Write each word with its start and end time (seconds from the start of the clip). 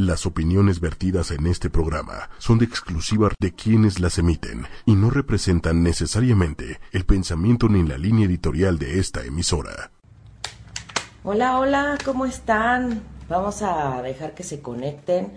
Las 0.00 0.24
opiniones 0.24 0.80
vertidas 0.80 1.30
en 1.30 1.46
este 1.46 1.68
programa 1.68 2.30
son 2.38 2.58
de 2.58 2.64
exclusiva 2.64 3.32
de 3.38 3.52
quienes 3.52 4.00
las 4.00 4.16
emiten 4.16 4.66
y 4.86 4.94
no 4.94 5.10
representan 5.10 5.82
necesariamente 5.82 6.80
el 6.92 7.04
pensamiento 7.04 7.68
ni 7.68 7.86
la 7.86 7.98
línea 7.98 8.24
editorial 8.24 8.78
de 8.78 8.98
esta 8.98 9.22
emisora. 9.26 9.90
Hola, 11.22 11.58
hola, 11.58 11.98
¿cómo 12.02 12.24
están? 12.24 13.02
Vamos 13.28 13.60
a 13.60 14.00
dejar 14.00 14.32
que 14.32 14.42
se 14.42 14.62
conecten. 14.62 15.34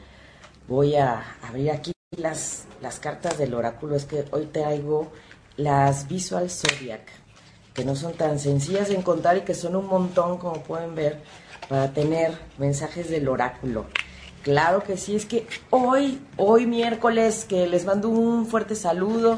Voy 0.69 0.95
a 0.95 1.21
abrir 1.41 1.71
aquí 1.71 1.91
las, 2.15 2.63
las 2.81 3.01
cartas 3.01 3.37
del 3.37 3.55
oráculo. 3.55 3.97
Es 3.97 4.05
que 4.05 4.23
hoy 4.31 4.45
traigo 4.45 5.11
las 5.57 6.07
Visual 6.07 6.49
Zodiac, 6.49 7.05
que 7.73 7.83
no 7.83 7.97
son 7.97 8.13
tan 8.13 8.39
sencillas 8.39 8.87
de 8.87 8.95
encontrar 8.95 9.35
y 9.35 9.41
que 9.41 9.55
son 9.55 9.75
un 9.75 9.87
montón, 9.87 10.37
como 10.37 10.63
pueden 10.63 10.95
ver, 10.95 11.21
para 11.67 11.91
tener 11.91 12.31
mensajes 12.57 13.09
del 13.09 13.27
oráculo. 13.27 13.87
Claro 14.43 14.83
que 14.83 14.97
sí, 14.97 15.15
es 15.15 15.25
que 15.25 15.47
hoy, 15.69 16.19
hoy 16.35 16.65
miércoles, 16.65 17.45
que 17.47 17.65
les 17.65 17.85
mando 17.85 18.09
un 18.09 18.45
fuerte 18.45 18.75
saludo, 18.75 19.37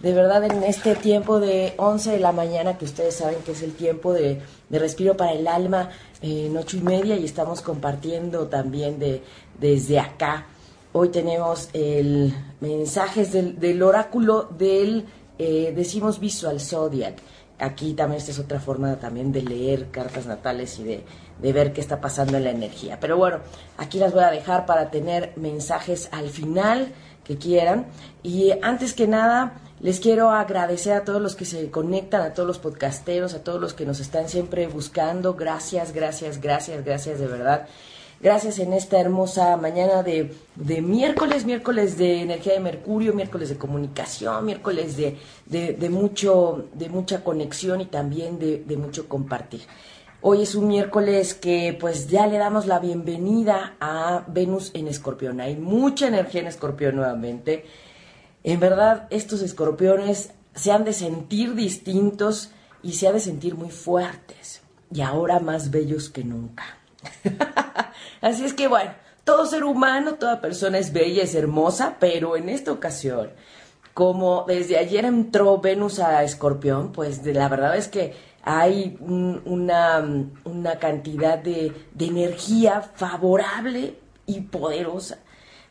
de 0.00 0.12
verdad 0.12 0.44
en 0.44 0.62
este 0.62 0.94
tiempo 0.94 1.40
de 1.40 1.72
11 1.78 2.10
de 2.10 2.18
la 2.18 2.32
mañana, 2.32 2.76
que 2.76 2.84
ustedes 2.84 3.16
saben 3.16 3.38
que 3.46 3.52
es 3.52 3.62
el 3.62 3.72
tiempo 3.72 4.12
de, 4.12 4.42
respiro 4.70 5.16
para 5.16 5.32
el 5.32 5.48
alma, 5.48 5.88
en 6.20 6.54
ocho 6.54 6.76
y 6.76 6.80
media, 6.80 7.16
y 7.16 7.24
estamos 7.24 7.62
compartiendo 7.62 8.48
también 8.48 8.98
de, 8.98 9.22
desde 9.58 9.98
acá. 9.98 10.46
Hoy 10.92 11.08
tenemos 11.08 11.70
el 11.72 12.34
mensajes 12.60 13.32
del, 13.32 13.82
oráculo 13.82 14.50
del, 14.58 15.06
eh, 15.38 15.72
decimos 15.74 16.20
Visual 16.20 16.60
Zodiac. 16.60 17.14
Aquí 17.62 17.94
también 17.94 18.18
esta 18.18 18.32
es 18.32 18.38
otra 18.38 18.60
forma 18.60 18.96
también 18.96 19.32
de 19.32 19.42
leer 19.42 19.90
cartas 19.90 20.26
natales 20.26 20.78
y 20.78 20.84
de 20.84 21.04
de 21.42 21.52
ver 21.52 21.72
qué 21.72 21.80
está 21.80 22.00
pasando 22.00 22.36
en 22.36 22.44
la 22.44 22.50
energía. 22.50 22.98
Pero 23.00 23.16
bueno, 23.16 23.40
aquí 23.76 23.98
las 23.98 24.12
voy 24.12 24.22
a 24.22 24.30
dejar 24.30 24.64
para 24.64 24.90
tener 24.90 25.32
mensajes 25.36 26.08
al 26.12 26.30
final 26.30 26.92
que 27.24 27.36
quieran. 27.36 27.86
Y 28.22 28.52
antes 28.62 28.94
que 28.94 29.08
nada, 29.08 29.60
les 29.80 29.98
quiero 29.98 30.30
agradecer 30.30 30.94
a 30.94 31.04
todos 31.04 31.20
los 31.20 31.34
que 31.34 31.44
se 31.44 31.70
conectan, 31.70 32.22
a 32.22 32.32
todos 32.32 32.46
los 32.46 32.58
podcasteros, 32.58 33.34
a 33.34 33.42
todos 33.42 33.60
los 33.60 33.74
que 33.74 33.84
nos 33.84 33.98
están 34.00 34.28
siempre 34.28 34.68
buscando. 34.68 35.34
Gracias, 35.34 35.92
gracias, 35.92 36.40
gracias, 36.40 36.84
gracias 36.84 37.18
de 37.18 37.26
verdad. 37.26 37.66
Gracias 38.22 38.60
en 38.60 38.72
esta 38.72 39.00
hermosa 39.00 39.56
mañana 39.56 40.04
de, 40.04 40.32
miércoles, 40.80 41.44
miércoles 41.44 41.98
de 41.98 42.20
energía 42.20 42.52
de 42.52 42.60
Mercurio, 42.60 43.14
miércoles 43.14 43.48
de 43.48 43.58
comunicación, 43.58 44.46
miércoles 44.46 44.96
de, 44.96 45.18
de 45.46 45.90
mucho, 45.90 46.68
de 46.72 46.88
mucha 46.88 47.24
conexión 47.24 47.80
y 47.80 47.86
también 47.86 48.38
de 48.38 48.76
mucho 48.76 49.08
compartir. 49.08 49.62
Hoy 50.24 50.42
es 50.42 50.54
un 50.54 50.68
miércoles 50.68 51.34
que 51.34 51.76
pues 51.80 52.06
ya 52.06 52.28
le 52.28 52.38
damos 52.38 52.66
la 52.66 52.78
bienvenida 52.78 53.74
a 53.80 54.24
Venus 54.28 54.70
en 54.72 54.86
Escorpión. 54.86 55.40
Hay 55.40 55.56
mucha 55.56 56.06
energía 56.06 56.42
en 56.42 56.46
Escorpión 56.46 56.94
nuevamente. 56.94 57.66
En 58.44 58.60
verdad, 58.60 59.08
estos 59.10 59.42
escorpiones 59.42 60.30
se 60.54 60.70
han 60.70 60.84
de 60.84 60.92
sentir 60.92 61.56
distintos 61.56 62.52
y 62.84 62.92
se 62.92 63.08
han 63.08 63.14
de 63.14 63.20
sentir 63.20 63.56
muy 63.56 63.70
fuertes 63.70 64.62
y 64.92 65.00
ahora 65.00 65.40
más 65.40 65.72
bellos 65.72 66.08
que 66.08 66.22
nunca. 66.22 66.78
Así 68.22 68.44
es 68.44 68.54
que 68.54 68.68
bueno, 68.68 68.92
todo 69.24 69.46
ser 69.46 69.64
humano, 69.64 70.14
toda 70.14 70.40
persona 70.40 70.78
es 70.78 70.92
bella, 70.92 71.24
es 71.24 71.34
hermosa, 71.34 71.96
pero 72.00 72.36
en 72.36 72.48
esta 72.48 72.72
ocasión, 72.72 73.30
como 73.94 74.44
desde 74.46 74.78
ayer 74.78 75.04
entró 75.04 75.58
Venus 75.58 75.98
a 75.98 76.24
Escorpión, 76.24 76.92
pues 76.92 77.22
de 77.24 77.34
la 77.34 77.48
verdad 77.48 77.76
es 77.76 77.88
que 77.88 78.14
hay 78.44 78.96
una, 79.00 80.04
una, 80.44 80.78
cantidad 80.78 81.38
de, 81.38 81.72
de, 81.94 82.06
energía 82.06 82.80
favorable 82.80 83.98
y 84.26 84.40
poderosa 84.40 85.18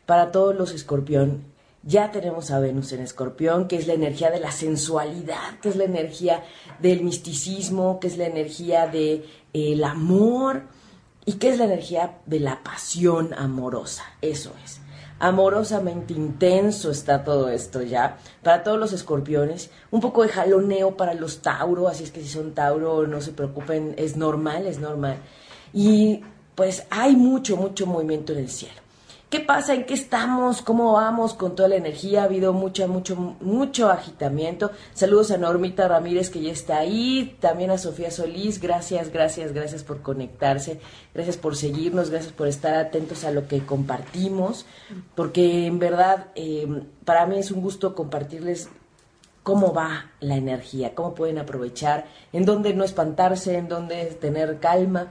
para 0.06 0.30
todos 0.30 0.54
los 0.54 0.72
escorpión. 0.72 1.44
Ya 1.82 2.10
tenemos 2.12 2.50
a 2.50 2.60
Venus 2.60 2.92
en 2.92 3.00
escorpión, 3.00 3.68
que 3.68 3.76
es 3.76 3.86
la 3.86 3.94
energía 3.94 4.30
de 4.30 4.40
la 4.40 4.52
sensualidad, 4.52 5.58
que 5.60 5.68
es 5.68 5.76
la 5.76 5.84
energía 5.84 6.42
del 6.80 7.02
misticismo, 7.02 7.98
que 8.00 8.06
es 8.06 8.16
la 8.16 8.26
energía 8.26 8.86
del 8.86 9.24
el 9.52 9.84
amor 9.84 10.62
y 11.24 11.34
que 11.34 11.50
es 11.50 11.58
la 11.58 11.64
energía 11.64 12.18
de 12.26 12.40
la 12.40 12.62
pasión 12.62 13.34
amorosa. 13.34 14.04
Eso 14.20 14.52
es 14.64 14.82
amorosamente 15.22 16.14
intenso 16.14 16.90
está 16.90 17.22
todo 17.22 17.48
esto 17.48 17.80
ya. 17.80 18.18
Para 18.42 18.64
todos 18.64 18.78
los 18.78 18.92
escorpiones, 18.92 19.70
un 19.92 20.00
poco 20.00 20.22
de 20.22 20.28
jaloneo 20.28 20.96
para 20.96 21.14
los 21.14 21.42
Tauro, 21.42 21.86
así 21.86 22.02
es 22.02 22.10
que 22.10 22.20
si 22.20 22.28
son 22.28 22.54
Tauro 22.54 23.06
no 23.06 23.20
se 23.20 23.30
preocupen, 23.30 23.94
es 23.96 24.16
normal, 24.16 24.66
es 24.66 24.80
normal. 24.80 25.18
Y 25.72 26.22
pues 26.56 26.86
hay 26.90 27.14
mucho, 27.14 27.56
mucho 27.56 27.86
movimiento 27.86 28.32
en 28.32 28.40
el 28.40 28.48
cielo. 28.48 28.81
¿Qué 29.32 29.40
pasa? 29.40 29.72
¿En 29.72 29.86
qué 29.86 29.94
estamos? 29.94 30.60
¿Cómo 30.60 30.92
vamos 30.92 31.32
con 31.32 31.56
toda 31.56 31.70
la 31.70 31.76
energía? 31.76 32.20
Ha 32.20 32.24
habido 32.24 32.52
mucho, 32.52 32.86
mucho, 32.86 33.16
mucho 33.16 33.88
agitamiento. 33.88 34.72
Saludos 34.92 35.30
a 35.30 35.38
Normita 35.38 35.88
Ramírez 35.88 36.28
que 36.28 36.42
ya 36.42 36.52
está 36.52 36.76
ahí. 36.76 37.38
También 37.40 37.70
a 37.70 37.78
Sofía 37.78 38.10
Solís. 38.10 38.60
Gracias, 38.60 39.10
gracias, 39.10 39.54
gracias 39.54 39.84
por 39.84 40.02
conectarse. 40.02 40.80
Gracias 41.14 41.38
por 41.38 41.56
seguirnos. 41.56 42.10
Gracias 42.10 42.34
por 42.34 42.46
estar 42.46 42.74
atentos 42.74 43.24
a 43.24 43.30
lo 43.30 43.48
que 43.48 43.64
compartimos. 43.64 44.66
Porque 45.14 45.64
en 45.64 45.78
verdad 45.78 46.26
eh, 46.34 46.82
para 47.06 47.24
mí 47.24 47.38
es 47.38 47.50
un 47.50 47.62
gusto 47.62 47.94
compartirles 47.94 48.68
cómo 49.42 49.72
va 49.72 50.10
la 50.20 50.36
energía, 50.36 50.94
cómo 50.94 51.14
pueden 51.14 51.38
aprovechar, 51.38 52.04
en 52.34 52.44
dónde 52.44 52.74
no 52.74 52.84
espantarse, 52.84 53.56
en 53.56 53.66
dónde 53.66 54.04
tener 54.20 54.60
calma 54.60 55.08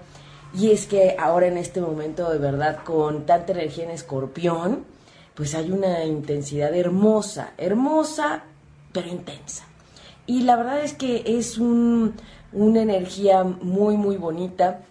y 0.54 0.72
es 0.72 0.86
que 0.86 1.16
ahora 1.18 1.48
en 1.48 1.58
este 1.58 1.82
momento, 1.82 2.30
de 2.30 2.38
verdad, 2.38 2.84
con 2.84 3.26
tanta 3.26 3.54
energía 3.54 3.86
en 3.86 3.92
escorpión, 3.92 4.86
pues 5.34 5.56
hay 5.56 5.72
una 5.72 6.04
intensidad 6.04 6.76
hermosa, 6.76 7.54
hermosa, 7.58 8.44
pero 8.92 9.08
intensa. 9.08 9.66
Y 10.28 10.44
la 10.44 10.56
verdad 10.56 10.84
es 10.84 10.94
que 10.94 11.24
es 11.26 11.58
un, 11.58 12.16
una 12.52 12.82
energía 12.82 13.44
muy, 13.44 13.98
muy 13.98 14.18
bonita. 14.18 14.82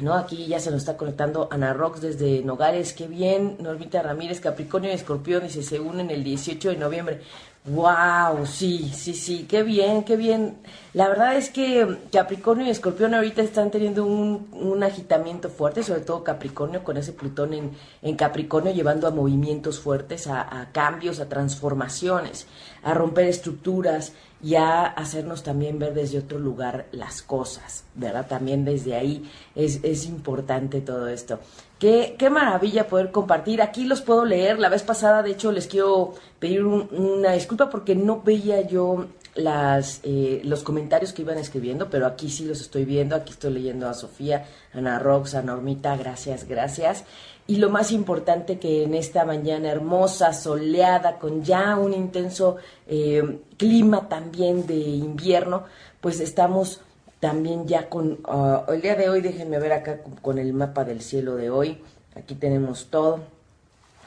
¿no? 0.00 0.14
Aquí 0.14 0.46
ya 0.46 0.58
se 0.58 0.70
nos 0.70 0.80
está 0.80 0.96
conectando 0.96 1.48
Ana 1.50 1.72
Rox 1.72 2.00
desde 2.00 2.42
Nogales, 2.42 2.94
qué 2.94 3.06
bien. 3.06 3.56
Normita 3.60 4.02
Ramírez, 4.02 4.40
Capricornio 4.40 4.90
y 4.90 4.94
Escorpión, 4.94 5.42
dice, 5.44 5.62
se 5.62 5.80
unen 5.80 6.10
el 6.10 6.24
18 6.24 6.70
de 6.70 6.76
noviembre. 6.76 7.20
Wow, 7.66 8.44
sí, 8.44 8.90
sí, 8.94 9.14
sí, 9.14 9.46
qué 9.48 9.62
bien, 9.62 10.04
qué 10.04 10.16
bien. 10.16 10.58
La 10.92 11.08
verdad 11.08 11.34
es 11.38 11.48
que 11.48 11.96
Capricornio 12.12 12.66
y 12.66 12.68
Escorpión 12.68 13.14
ahorita 13.14 13.40
están 13.40 13.70
teniendo 13.70 14.04
un, 14.04 14.48
un 14.52 14.82
agitamiento 14.82 15.48
fuerte, 15.48 15.82
sobre 15.82 16.02
todo 16.02 16.22
Capricornio 16.22 16.84
con 16.84 16.98
ese 16.98 17.14
Plutón 17.14 17.54
en, 17.54 17.70
en 18.02 18.16
Capricornio 18.16 18.74
llevando 18.74 19.08
a 19.08 19.12
movimientos 19.12 19.80
fuertes, 19.80 20.26
a, 20.26 20.42
a, 20.60 20.72
cambios, 20.72 21.20
a 21.20 21.28
transformaciones, 21.30 22.46
a 22.82 22.92
romper 22.92 23.28
estructuras 23.28 24.12
y 24.42 24.56
a 24.56 24.84
hacernos 24.84 25.42
también 25.42 25.78
ver 25.78 25.94
desde 25.94 26.18
otro 26.18 26.38
lugar 26.38 26.84
las 26.92 27.22
cosas, 27.22 27.84
¿verdad? 27.94 28.26
También 28.28 28.66
desde 28.66 28.94
ahí 28.94 29.30
es, 29.54 29.80
es 29.82 30.04
importante 30.04 30.82
todo 30.82 31.08
esto. 31.08 31.40
Qué, 31.84 32.30
maravilla 32.30 32.88
poder 32.88 33.10
compartir. 33.10 33.60
Aquí 33.60 33.84
los 33.84 34.00
puedo 34.00 34.24
leer. 34.24 34.58
La 34.58 34.70
vez 34.70 34.82
pasada, 34.82 35.22
de 35.22 35.32
hecho, 35.32 35.52
les 35.52 35.66
quiero 35.66 36.14
pedir 36.38 36.64
una 36.64 37.32
disculpa 37.32 37.68
porque 37.68 37.94
no 37.94 38.22
veía 38.22 38.62
yo 38.62 39.04
las, 39.34 40.00
eh, 40.02 40.40
los 40.44 40.62
comentarios 40.62 41.12
que 41.12 41.20
iban 41.20 41.36
escribiendo, 41.36 41.90
pero 41.90 42.06
aquí 42.06 42.30
sí 42.30 42.46
los 42.46 42.62
estoy 42.62 42.86
viendo. 42.86 43.14
Aquí 43.14 43.32
estoy 43.32 43.52
leyendo 43.52 43.86
a 43.86 43.92
Sofía, 43.92 44.46
Ana 44.72 44.98
Rox, 44.98 45.34
a 45.34 45.42
Normita. 45.42 45.94
Gracias, 45.98 46.48
gracias. 46.48 47.04
Y 47.46 47.56
lo 47.56 47.68
más 47.68 47.92
importante 47.92 48.58
que 48.58 48.84
en 48.84 48.94
esta 48.94 49.26
mañana 49.26 49.70
hermosa, 49.70 50.32
soleada, 50.32 51.18
con 51.18 51.44
ya 51.44 51.76
un 51.76 51.92
intenso 51.92 52.56
eh, 52.86 53.40
clima 53.58 54.08
también 54.08 54.66
de 54.66 54.78
invierno, 54.78 55.64
pues 56.00 56.20
estamos 56.20 56.80
también 57.24 57.66
ya 57.66 57.88
con 57.88 58.18
uh, 58.28 58.70
el 58.70 58.82
día 58.82 58.96
de 58.96 59.08
hoy, 59.08 59.22
déjenme 59.22 59.58
ver 59.58 59.72
acá 59.72 60.00
con, 60.20 60.36
el 60.36 60.52
mapa 60.52 60.84
del 60.84 61.00
cielo 61.00 61.36
de 61.36 61.48
hoy. 61.48 61.78
Aquí 62.14 62.34
tenemos 62.34 62.88
todo. 62.90 63.20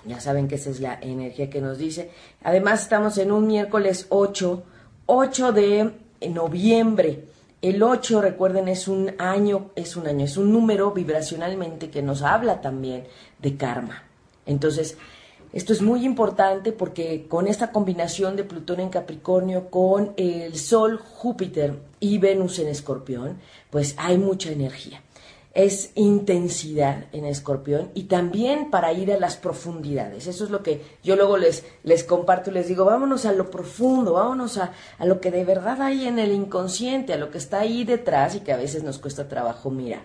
Ya 0.06 0.19
saben 0.19 0.48
que 0.48 0.54
esa 0.54 0.69
es 0.69 0.80
la 0.81 1.00
energía 1.02 1.50
que 1.50 1.60
nos 1.60 1.80
dice. 1.80 2.12
Además 2.44 2.84
estamos 2.84 3.18
en 3.18 3.31
un 3.31 3.48
miércoles 3.48 4.06
8, 4.10 4.64
8 5.08 5.52
de 5.52 5.94
noviembre. 6.30 7.24
El 7.60 7.81
8, 7.81 8.22
recuerden, 8.22 8.68
es 8.68 8.88
un 8.88 9.12
año, 9.18 9.72
es 9.75 9.96
un 9.96 10.06
año, 10.06 10.24
es 10.24 10.38
un 10.38 10.54
número 10.54 10.92
vibracionalmente 10.92 11.90
que 11.90 12.04
nos 12.04 12.22
habla 12.22 12.62
también 12.62 13.08
de 13.40 13.58
karma. 13.58 14.04
Entonces, 14.46 14.96
esto 15.57 15.74
es 15.74 15.81
muy 15.81 16.06
importante 16.06 16.71
porque 16.71 17.25
con 17.27 17.48
esta 17.48 17.71
combinación 17.71 18.36
de 18.36 18.44
Plutón 18.44 18.80
en 18.80 18.89
Capricornio 18.89 19.71
con 19.71 20.13
el 20.15 20.56
Sol, 20.56 21.00
Júpiter 21.00 21.80
y 22.00 22.19
Venus 22.19 22.59
en 22.59 22.68
Escorpión, 22.68 23.39
pues 23.71 23.95
hay 23.98 24.19
mucha 24.19 24.51
energía. 24.51 25.01
Es 25.56 25.94
intensidad 25.95 27.06
en 27.12 27.25
Escorpión 27.25 27.89
y 27.95 28.04
también 28.04 28.69
para 28.69 28.94
ir 28.94 29.12
a 29.12 29.18
las 29.18 29.36
profundidades. 29.36 30.27
Eso 30.27 30.44
es 30.44 30.51
lo 30.51 30.62
que 30.62 30.83
yo 31.04 31.15
luego 31.15 31.38
les, 31.38 31.65
les 31.81 32.03
comparto 32.03 32.51
y 32.51 32.53
les 32.53 32.68
digo, 32.68 32.86
vámonos 32.86 33.25
a 33.25 33.31
lo 33.31 33.50
profundo, 33.50 34.13
vámonos 34.13 34.60
a, 34.60 34.74
a 35.00 35.06
lo 35.07 35.19
que 35.19 35.31
de 35.31 35.44
verdad 35.44 35.81
hay 35.81 36.06
en 36.06 36.19
el 36.19 36.33
inconsciente, 36.33 37.13
a 37.13 37.18
lo 37.18 37.31
que 37.31 37.39
está 37.39 37.62
ahí 37.62 37.83
detrás 37.83 38.36
y 38.36 38.42
que 38.42 38.53
a 38.53 38.57
veces 38.57 38.83
nos 38.83 39.00
cuesta 39.00 39.27
trabajo 39.27 39.71
mirar. 39.71 40.03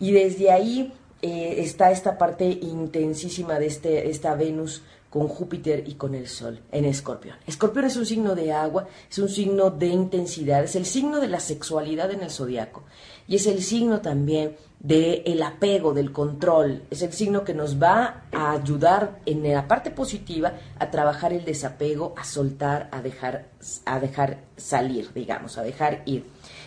Y 0.00 0.12
desde 0.12 0.50
ahí 0.50 0.94
eh, 1.26 1.62
está 1.62 1.90
esta 1.90 2.18
parte 2.18 2.44
intensísima 2.44 3.58
de 3.58 3.66
este, 3.66 4.10
esta 4.10 4.34
Venus 4.34 4.82
con 5.14 5.28
Júpiter 5.28 5.84
y 5.86 5.94
con 5.94 6.16
el 6.16 6.26
Sol 6.26 6.58
en 6.72 6.86
Escorpión. 6.86 7.36
Escorpión 7.46 7.84
es 7.84 7.96
un 7.96 8.04
signo 8.04 8.34
de 8.34 8.52
agua, 8.52 8.88
es 9.08 9.16
un 9.20 9.28
signo 9.28 9.70
de 9.70 9.86
intensidad, 9.86 10.64
es 10.64 10.74
el 10.74 10.84
signo 10.84 11.20
de 11.20 11.28
la 11.28 11.38
sexualidad 11.38 12.10
en 12.10 12.24
el 12.24 12.32
zodiaco 12.32 12.82
y 13.28 13.36
es 13.36 13.46
el 13.46 13.62
signo 13.62 14.00
también 14.00 14.56
del 14.80 15.22
el 15.24 15.40
apego, 15.44 15.94
del 15.94 16.10
control. 16.10 16.82
Es 16.90 17.02
el 17.02 17.12
signo 17.12 17.44
que 17.44 17.54
nos 17.54 17.80
va 17.80 18.24
a 18.32 18.50
ayudar 18.54 19.20
en 19.24 19.48
la 19.52 19.68
parte 19.68 19.92
positiva 19.92 20.54
a 20.80 20.90
trabajar 20.90 21.32
el 21.32 21.44
desapego, 21.44 22.12
a 22.16 22.24
soltar, 22.24 22.88
a 22.90 23.00
dejar, 23.00 23.50
a 23.84 24.00
dejar 24.00 24.38
salir, 24.56 25.12
digamos, 25.14 25.58
a 25.58 25.62
dejar 25.62 26.02
ir. 26.06 26.24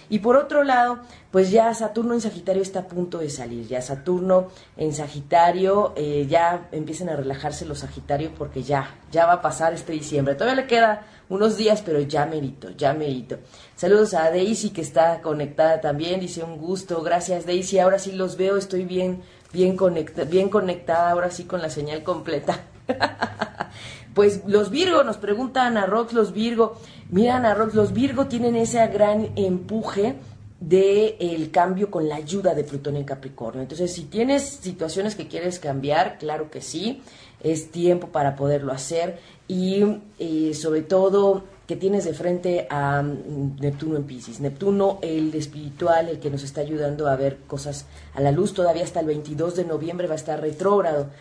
Y 0.10 0.20
por 0.20 0.38
otro 0.38 0.64
lado, 0.64 1.00
pues 1.32 1.52
ya 1.52 1.74
Saturno 1.74 2.14
en 2.14 2.22
Sagitario 2.22 2.62
está 2.62 2.80
a 2.80 2.88
punto 2.88 3.18
de 3.18 3.30
salir. 3.30 3.68
Ya 3.68 3.82
Saturno 3.82 4.48
en 4.78 4.94
Sagitario, 4.94 5.94
eh, 5.96 6.26
ya 6.30 6.68
empiezan 6.72 7.10
a 7.10 7.16
relajarse 7.16 7.66
los 7.66 7.80
Sagitarios 7.80 8.32
porque 8.38 8.64
ya, 8.64 8.96
ya 9.12 9.26
va 9.26 9.34
a 9.34 9.42
pasar 9.42 9.74
este 9.74 9.94
diciembre. 9.94 10.36
Todavía 10.36 10.64
le 10.64 10.68
queda 10.68 11.06
unos 11.30 11.58
días, 11.58 11.82
pero 11.86 12.00
ya 12.00 12.26
merito, 12.26 12.70
ya 12.72 12.94
merito. 12.94 13.38
Saludos 13.76 14.14
a 14.14 14.30
Daisy 14.30 14.70
que 14.70 14.82
está 14.82 15.22
conectada 15.22 15.82
también, 15.82 16.20
dice 16.20 16.44
un 16.44 16.58
gusto. 16.58 17.02
Gracias 17.02 17.46
Daisy, 17.46 17.80
ahora 17.80 18.00
sí 18.00 18.14
los 18.14 18.38
veo, 18.38 18.58
estoy 18.58 18.86
bien, 18.86 19.22
bien, 19.52 19.76
conecta, 19.76 20.24
bien 20.24 20.50
conectada, 20.50 21.12
ahora 21.12 21.32
sí 21.32 21.44
con 21.44 21.62
la 21.62 21.70
señal 21.70 22.04
completa. 22.04 22.62
pues 24.18 24.42
los 24.48 24.72
Virgo, 24.72 25.04
nos 25.04 25.18
preguntan 25.18 25.78
a 25.78 25.86
Rox 25.86 26.12
los 26.12 26.34
Virgo. 26.34 26.80
Miran 27.12 27.46
a 27.46 27.54
Rox, 27.54 27.76
los 27.76 27.94
Virgo 27.94 28.26
tienen 28.26 28.56
ese 28.56 28.86
gran 28.88 29.30
empuje 29.36 30.16
de 30.60 31.18
el 31.20 31.52
cambio 31.52 31.92
con 31.92 32.10
la 32.10 32.16
ayuda 32.16 32.56
de 32.56 32.64
Plutón 32.64 32.96
en 32.96 33.04
Capricornio. 33.04 33.62
Entonces, 33.62 33.94
si 33.94 34.06
tienes 34.06 34.42
situaciones 34.42 35.14
que 35.14 35.28
quieres 35.28 35.60
cambiar, 35.60 36.18
claro 36.18 36.50
que 36.50 36.62
sí, 36.62 37.04
es 37.44 37.70
tiempo 37.70 38.08
para 38.08 38.36
poderlo 38.36 38.74
hacer 38.74 39.20
y 39.48 39.84
eh, 40.18 40.56
sobre 40.56 40.82
todo 40.82 41.44
que 41.68 41.76
tienes 41.76 42.04
de 42.06 42.16
frente 42.16 42.66
a 42.72 43.04
mm, 43.04 43.58
Neptuno 43.60 43.98
en 43.98 44.06
Pisces. 44.06 44.40
Neptuno, 44.40 44.98
el 45.04 45.32
espiritual, 45.36 46.10
el 46.10 46.18
que 46.18 46.32
nos 46.32 46.42
está 46.42 46.62
ayudando 46.62 47.08
a 47.08 47.16
ver 47.18 47.38
cosas 47.46 47.86
a 48.16 48.22
la 48.22 48.32
luz, 48.32 48.56
todavía 48.56 48.84
hasta 48.84 49.00
el 49.00 49.06
22 49.06 49.56
de 49.58 49.66
noviembre 49.66 50.08
va 50.08 50.14
a 50.14 50.18
estar 50.18 50.42
retrógrado. 50.42 51.12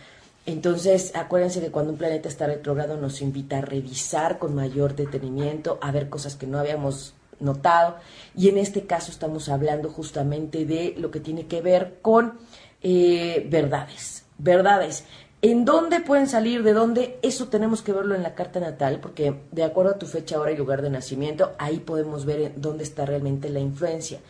Entonces, 0.47 1.11
acuérdense 1.13 1.59
que 1.59 1.71
cuando 1.71 1.91
un 1.91 1.97
planeta 1.97 2.29
está 2.29 2.47
retrógrado 2.47 2.95
nos 2.95 3.21
invita 3.21 3.57
a 3.57 3.61
revisar 3.61 4.39
con 4.39 4.55
mayor 4.55 4.95
detenimiento, 4.95 5.77
a 5.81 5.91
ver 5.91 6.07
cosas 6.07 6.37
que 6.37 6.47
no 6.47 6.57
habíamos 6.57 7.15
notado. 7.41 7.97
Y 8.33 8.47
en 8.47 8.57
este 8.57 8.85
caso 8.85 9.11
estamos 9.11 9.49
hablando 9.49 9.89
justamente 9.89 10.65
de 10.65 10.95
lo 10.97 11.11
que 11.11 11.19
tiene 11.19 11.47
que 11.47 11.59
ver 11.59 11.99
con 12.01 12.39
eh, 12.81 13.45
verdades. 13.51 14.23
Verdades. 14.37 15.03
¿En 15.41 15.65
dónde 15.65 15.99
pueden 15.99 16.29
salir? 16.29 16.63
¿De 16.63 16.71
dónde? 16.71 17.19
Eso 17.23 17.49
tenemos 17.49 17.81
que 17.81 17.91
verlo 17.91 18.15
en 18.15 18.23
la 18.23 18.33
carta 18.33 18.61
natal, 18.61 19.01
porque 19.01 19.35
de 19.51 19.63
acuerdo 19.65 19.91
a 19.91 19.99
tu 19.99 20.05
fecha, 20.05 20.39
hora 20.39 20.53
y 20.53 20.57
lugar 20.57 20.81
de 20.81 20.89
nacimiento, 20.89 21.55
ahí 21.59 21.79
podemos 21.79 22.23
ver 22.23 22.53
dónde 22.55 22.85
está 22.85 23.05
realmente 23.05 23.49
la 23.49 23.59
influencia. 23.59 24.21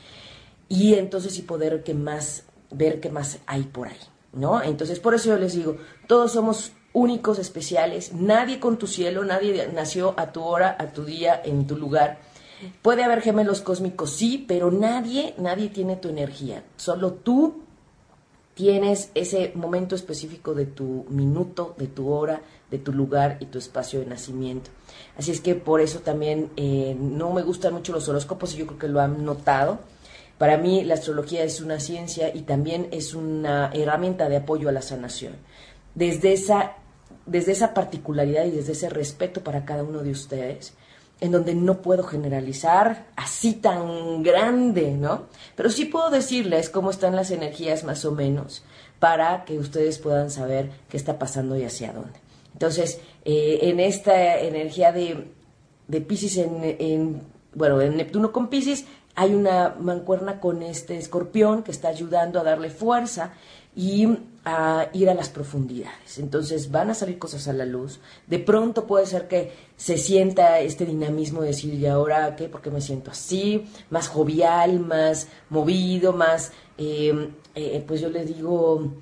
Y 0.68 0.96
entonces 0.96 1.36
sí 1.36 1.44
poder 1.44 1.84
que 1.84 1.94
más, 1.94 2.44
ver 2.72 3.00
qué 3.02 3.12
más 3.12 3.38
hay 3.46 3.66
por 3.66 3.90
ahí. 3.90 4.00
¿no? 4.38 4.62
Entonces, 4.62 5.00
por 5.00 5.16
eso 5.16 5.30
yo 5.30 5.38
les 5.38 5.54
digo, 5.54 5.78
todos 6.07 6.31
somos 6.31 6.71
únicos, 6.94 7.38
especiales, 7.38 8.13
nadie 8.13 8.59
con 8.59 8.77
tu 8.77 8.88
cielo, 8.88 9.24
nadie 9.24 9.69
nació 9.74 10.15
a 10.18 10.31
tu 10.31 10.44
hora, 10.44 10.75
a 10.80 10.88
tu 10.88 11.06
día, 11.06 11.39
en 11.44 11.68
tu 11.68 11.77
lugar. 11.77 12.19
Puede 12.81 13.04
haber 13.04 13.21
gemelos 13.21 13.62
cósmicos, 13.62 14.12
sí, 14.12 14.44
pero 14.48 14.71
nadie, 14.71 15.36
nadie 15.38 15.69
tiene 15.69 15.95
tu 15.95 16.09
energía. 16.09 16.63
Solo 16.75 17.13
tú 17.13 17.62
tienes 18.56 19.12
ese 19.13 19.51
momento 19.54 19.94
específico 19.94 20.56
de 20.56 20.65
tu 20.65 21.06
minuto, 21.09 21.75
de 21.77 21.86
tu 21.86 22.09
hora, 22.09 22.42
de 22.71 22.80
tu 22.80 22.92
lugar 22.92 23.38
y 23.39 23.45
tu 23.45 23.59
espacio 23.59 24.00
de 24.00 24.07
nacimiento. 24.07 24.71
Así 25.19 25.30
es 25.30 25.39
que 25.39 25.54
por 25.54 25.81
eso 25.81 26.00
también 26.00 26.50
eh, 26.56 26.98
no 27.00 27.31
me 27.31 27.44
gustan 27.44 27.74
mucho 27.74 27.94
los 27.94 28.09
horóscopos 28.09 28.56
y 28.56 28.57
yo 28.57 28.65
creo 28.65 28.80
que 28.80 28.88
lo 28.88 29.00
han 29.00 29.24
notado 29.24 29.77
para 30.38 30.57
mí 30.57 30.83
la 30.83 30.94
astrología 30.94 31.44
es 31.44 31.62
una 31.62 31.80
ciencia 31.80 32.33
y 32.33 32.42
también 32.42 32.89
es 32.92 33.15
una 33.15 33.71
herramienta 33.74 34.30
de 34.30 34.38
apoyo 34.38 34.69
a 34.69 34.71
la 34.71 34.83
sanación. 34.83 35.33
Desde 35.98 36.34
esa, 36.34 36.74
desde 37.26 37.54
esa 37.54 37.74
particularidad 37.74 38.46
y 38.46 38.52
desde 38.52 38.74
ese 38.74 38.88
respeto 38.88 39.44
para 39.44 39.66
cada 39.66 39.82
uno 39.82 40.04
de 40.04 40.12
ustedes, 40.12 40.76
en 41.20 41.32
donde 41.32 41.56
no 41.56 41.82
puedo 41.82 42.04
generalizar 42.04 43.08
así 43.16 43.54
tan 43.54 44.22
grande, 44.22 44.92
¿no? 44.92 45.24
Pero 45.56 45.72
sí 45.72 45.86
puedo 45.86 46.12
decirles 46.12 46.70
cómo 46.70 46.92
están 46.92 47.16
las 47.16 47.32
energías 47.32 47.84
más 47.84 48.06
o 48.06 48.12
menos 48.12 48.64
para 49.00 49.44
que 49.44 49.58
ustedes 49.58 49.98
puedan 49.98 50.30
saber 50.30 50.70
qué 50.88 50.98
está 50.98 51.18
pasando 51.18 51.58
y 51.58 51.64
hacia 51.64 51.94
dónde. 51.94 52.20
Entonces, 52.54 53.02
eh, 53.26 53.60
en 53.64 53.80
esta 53.80 54.38
energía 54.38 54.92
de, 54.92 55.32
de 55.88 56.02
Pisces 56.02 56.38
en, 56.38 56.60
en, 56.64 57.22
bueno, 57.56 57.82
en 57.82 57.98
Neptuno 57.98 58.32
con 58.32 58.50
Pisces, 58.50 58.86
hay 59.18 59.34
una 59.34 59.76
mancuerna 59.80 60.40
con 60.40 60.62
este 60.62 60.96
escorpión 60.96 61.64
que 61.64 61.72
está 61.72 61.88
ayudando 61.88 62.40
a 62.40 62.44
darle 62.44 62.70
fuerza 62.70 63.34
y 63.78 64.08
a 64.44 64.90
ir 64.94 65.08
a 65.10 65.14
las 65.14 65.30
profundidades. 65.30 66.18
Entonces 66.18 66.72
van 66.72 66.90
a 66.90 66.96
salir 66.96 67.20
cosas 67.20 67.48
a 67.48 67.54
la 67.54 67.66
luz. 67.66 68.00
De 68.26 68.40
pronto 68.40 68.88
puede 68.88 69.06
ser 69.06 69.28
que 69.28 69.52
se 69.76 69.98
sienta 69.98 70.60
este 70.60 70.84
dinamismo 70.84 71.42
de 71.42 71.50
decir, 71.50 71.76
¿y 71.76 71.86
ahora 71.86 72.36
qué? 72.36 72.50
Porque 72.50 72.72
me 72.72 72.82
siento 72.82 73.12
así, 73.12 73.66
más 73.92 74.08
jovial, 74.08 74.80
más 74.80 75.28
movido, 75.50 76.12
más, 76.12 76.54
eh, 76.78 77.30
eh, 77.54 77.84
pues 77.86 78.02
yo 78.02 78.10
le 78.10 78.26
digo, 78.26 78.94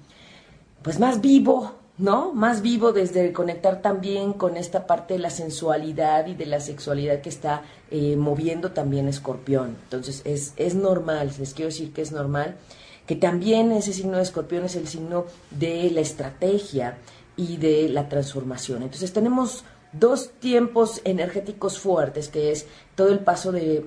pues 0.82 1.00
más 1.00 1.22
vivo, 1.22 1.72
¿no? 1.98 2.34
Más 2.34 2.62
vivo 2.62 2.92
desde 2.92 3.32
conectar 3.32 3.82
también 3.82 4.34
con 4.34 4.58
esta 4.58 4.86
parte 4.86 5.14
de 5.14 5.22
la 5.22 5.30
sensualidad 5.30 6.28
y 6.28 6.34
de 6.34 6.48
la 6.48 6.60
sexualidad 6.60 7.22
que 7.22 7.30
está 7.30 7.62
eh, 7.92 8.18
moviendo 8.18 8.72
también 8.72 9.08
Escorpión. 9.08 9.78
Entonces 9.84 10.22
es, 10.26 10.54
es 10.58 10.76
normal, 10.76 11.32
les 11.40 11.54
quiero 11.54 11.70
decir 11.70 11.94
que 11.94 12.02
es 12.02 12.12
normal, 12.12 12.58
que 13.06 13.16
también 13.16 13.72
ese 13.72 13.94
signo 13.94 14.18
de 14.18 14.24
Escorpión 14.24 14.66
es 14.66 14.76
el 14.76 14.88
signo 14.88 15.26
de 15.52 15.90
la 15.92 16.02
estrategia 16.02 16.98
y 17.38 17.58
de 17.58 17.90
la 17.90 18.10
transformación. 18.10 18.84
Entonces 18.84 19.14
tenemos 19.14 19.64
dos 20.00 20.32
tiempos 20.40 21.02
energéticos 21.04 21.80
fuertes, 21.80 22.28
que 22.28 22.52
es 22.52 22.68
todo 22.96 23.10
el 23.10 23.20
paso 23.20 23.52
de, 23.52 23.84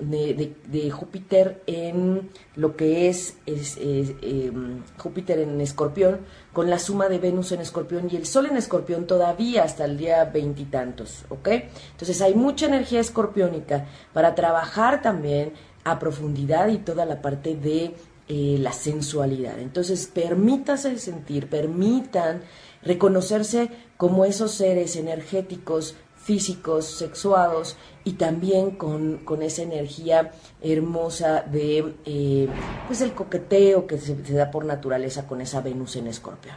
de, 0.66 0.90
Júpiter 0.90 1.62
en 1.66 2.30
lo 2.56 2.76
que 2.76 3.08
es, 3.08 3.36
em, 3.46 4.82
Júpiter 4.96 5.40
en 5.40 5.60
Escorpión, 5.60 6.20
con 6.52 6.70
la 6.70 6.78
suma 6.78 7.08
de 7.08 7.18
Venus 7.18 7.52
en 7.52 7.60
Escorpión 7.60 8.08
y 8.10 8.16
el 8.16 8.26
Sol 8.26 8.46
en 8.46 8.56
Escorpión 8.56 9.06
todavía 9.06 9.64
hasta 9.64 9.84
el 9.84 9.96
día 9.96 10.24
veintitantos, 10.24 11.24
¿ok? 11.28 11.48
Entonces 11.92 12.20
hay 12.22 12.34
mucha 12.34 12.66
energía 12.66 13.00
escorpiónica 13.00 13.86
para 14.12 14.34
trabajar 14.34 15.02
también 15.02 15.52
a 15.84 15.98
profundidad 15.98 16.68
y 16.68 16.78
toda 16.78 17.06
la 17.06 17.22
parte 17.22 17.54
de 17.54 17.94
eh, 18.28 18.56
la 18.58 18.72
sensualidad. 18.72 19.58
Entonces 19.58 20.06
permítase 20.12 20.98
sentir, 20.98 21.48
permitan 21.48 22.42
reconocerse 22.82 23.70
como 23.96 24.24
esos 24.24 24.52
seres 24.52 24.96
energéticos, 24.96 25.94
físicos, 26.28 26.84
sexuados 26.84 27.76
y 28.04 28.12
también 28.12 28.72
con, 28.72 29.22
esa 29.40 29.62
energía 29.62 30.32
hermosa 30.60 31.40
de 31.40 31.94
eh, 32.04 32.48
pues 32.86 33.00
el 33.00 33.14
coqueteo 33.14 33.86
que 33.86 33.96
se, 33.96 34.14
da 34.14 34.50
por 34.50 34.66
naturaleza 34.66 35.26
con 35.26 35.40
esa 35.40 35.62
Venus 35.62 35.96
en 35.96 36.06
Escorpio. 36.06 36.52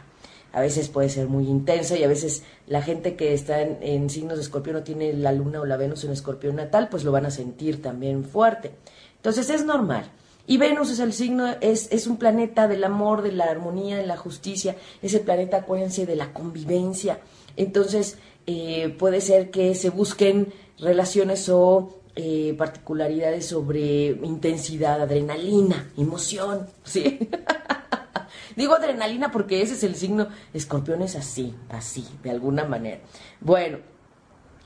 A 0.52 0.60
veces 0.60 0.90
puede 0.90 1.08
ser 1.08 1.28
muy 1.28 1.48
intensa 1.48 1.96
y 1.96 2.04
a 2.04 2.08
veces 2.08 2.42
la 2.66 2.82
gente 2.82 3.16
que 3.16 3.32
está 3.32 3.62
en, 3.62 4.10
signos 4.10 4.36
de 4.36 4.42
Escorpio 4.42 4.74
no 4.74 4.82
tiene 4.82 5.14
la 5.14 5.32
luna 5.32 5.62
o 5.62 5.64
la 5.64 5.78
Venus 5.78 6.04
en 6.04 6.10
Escorpio 6.10 6.52
natal, 6.52 6.88
pues 6.90 7.04
lo 7.04 7.12
van 7.12 7.24
a 7.24 7.30
sentir 7.30 7.80
también 7.80 8.24
fuerte. 8.24 8.72
Entonces 9.16 9.48
es 9.48 9.64
normal. 9.64 10.10
Y 10.46 10.58
Venus 10.58 10.90
es 10.90 10.98
el 10.98 11.12
signo, 11.12 11.54
es, 11.60 11.90
es 11.92 12.06
un 12.06 12.16
planeta 12.16 12.66
del 12.66 12.84
amor, 12.84 13.22
de 13.22 13.32
la 13.32 13.44
armonía, 13.44 13.96
de 13.96 14.06
la 14.06 14.16
justicia, 14.16 14.76
es 15.00 15.14
el 15.14 15.20
planeta, 15.20 15.58
acuérdense, 15.58 16.04
de 16.04 16.16
la 16.16 16.32
convivencia. 16.32 17.20
Entonces, 17.56 18.18
eh, 18.46 18.94
puede 18.98 19.20
ser 19.20 19.50
que 19.50 19.74
se 19.74 19.90
busquen 19.90 20.52
relaciones 20.78 21.48
o 21.48 22.00
eh, 22.16 22.54
particularidades 22.58 23.46
sobre 23.46 24.08
intensidad, 24.22 25.00
adrenalina, 25.00 25.90
emoción, 25.96 26.66
¿sí? 26.84 27.18
Digo 28.56 28.74
adrenalina 28.74 29.30
porque 29.30 29.62
ese 29.62 29.74
es 29.74 29.84
el 29.84 29.94
signo, 29.94 30.28
escorpión 30.52 31.02
es 31.02 31.16
así, 31.16 31.54
así, 31.70 32.04
de 32.22 32.30
alguna 32.30 32.64
manera. 32.64 33.00
Bueno, 33.40 33.78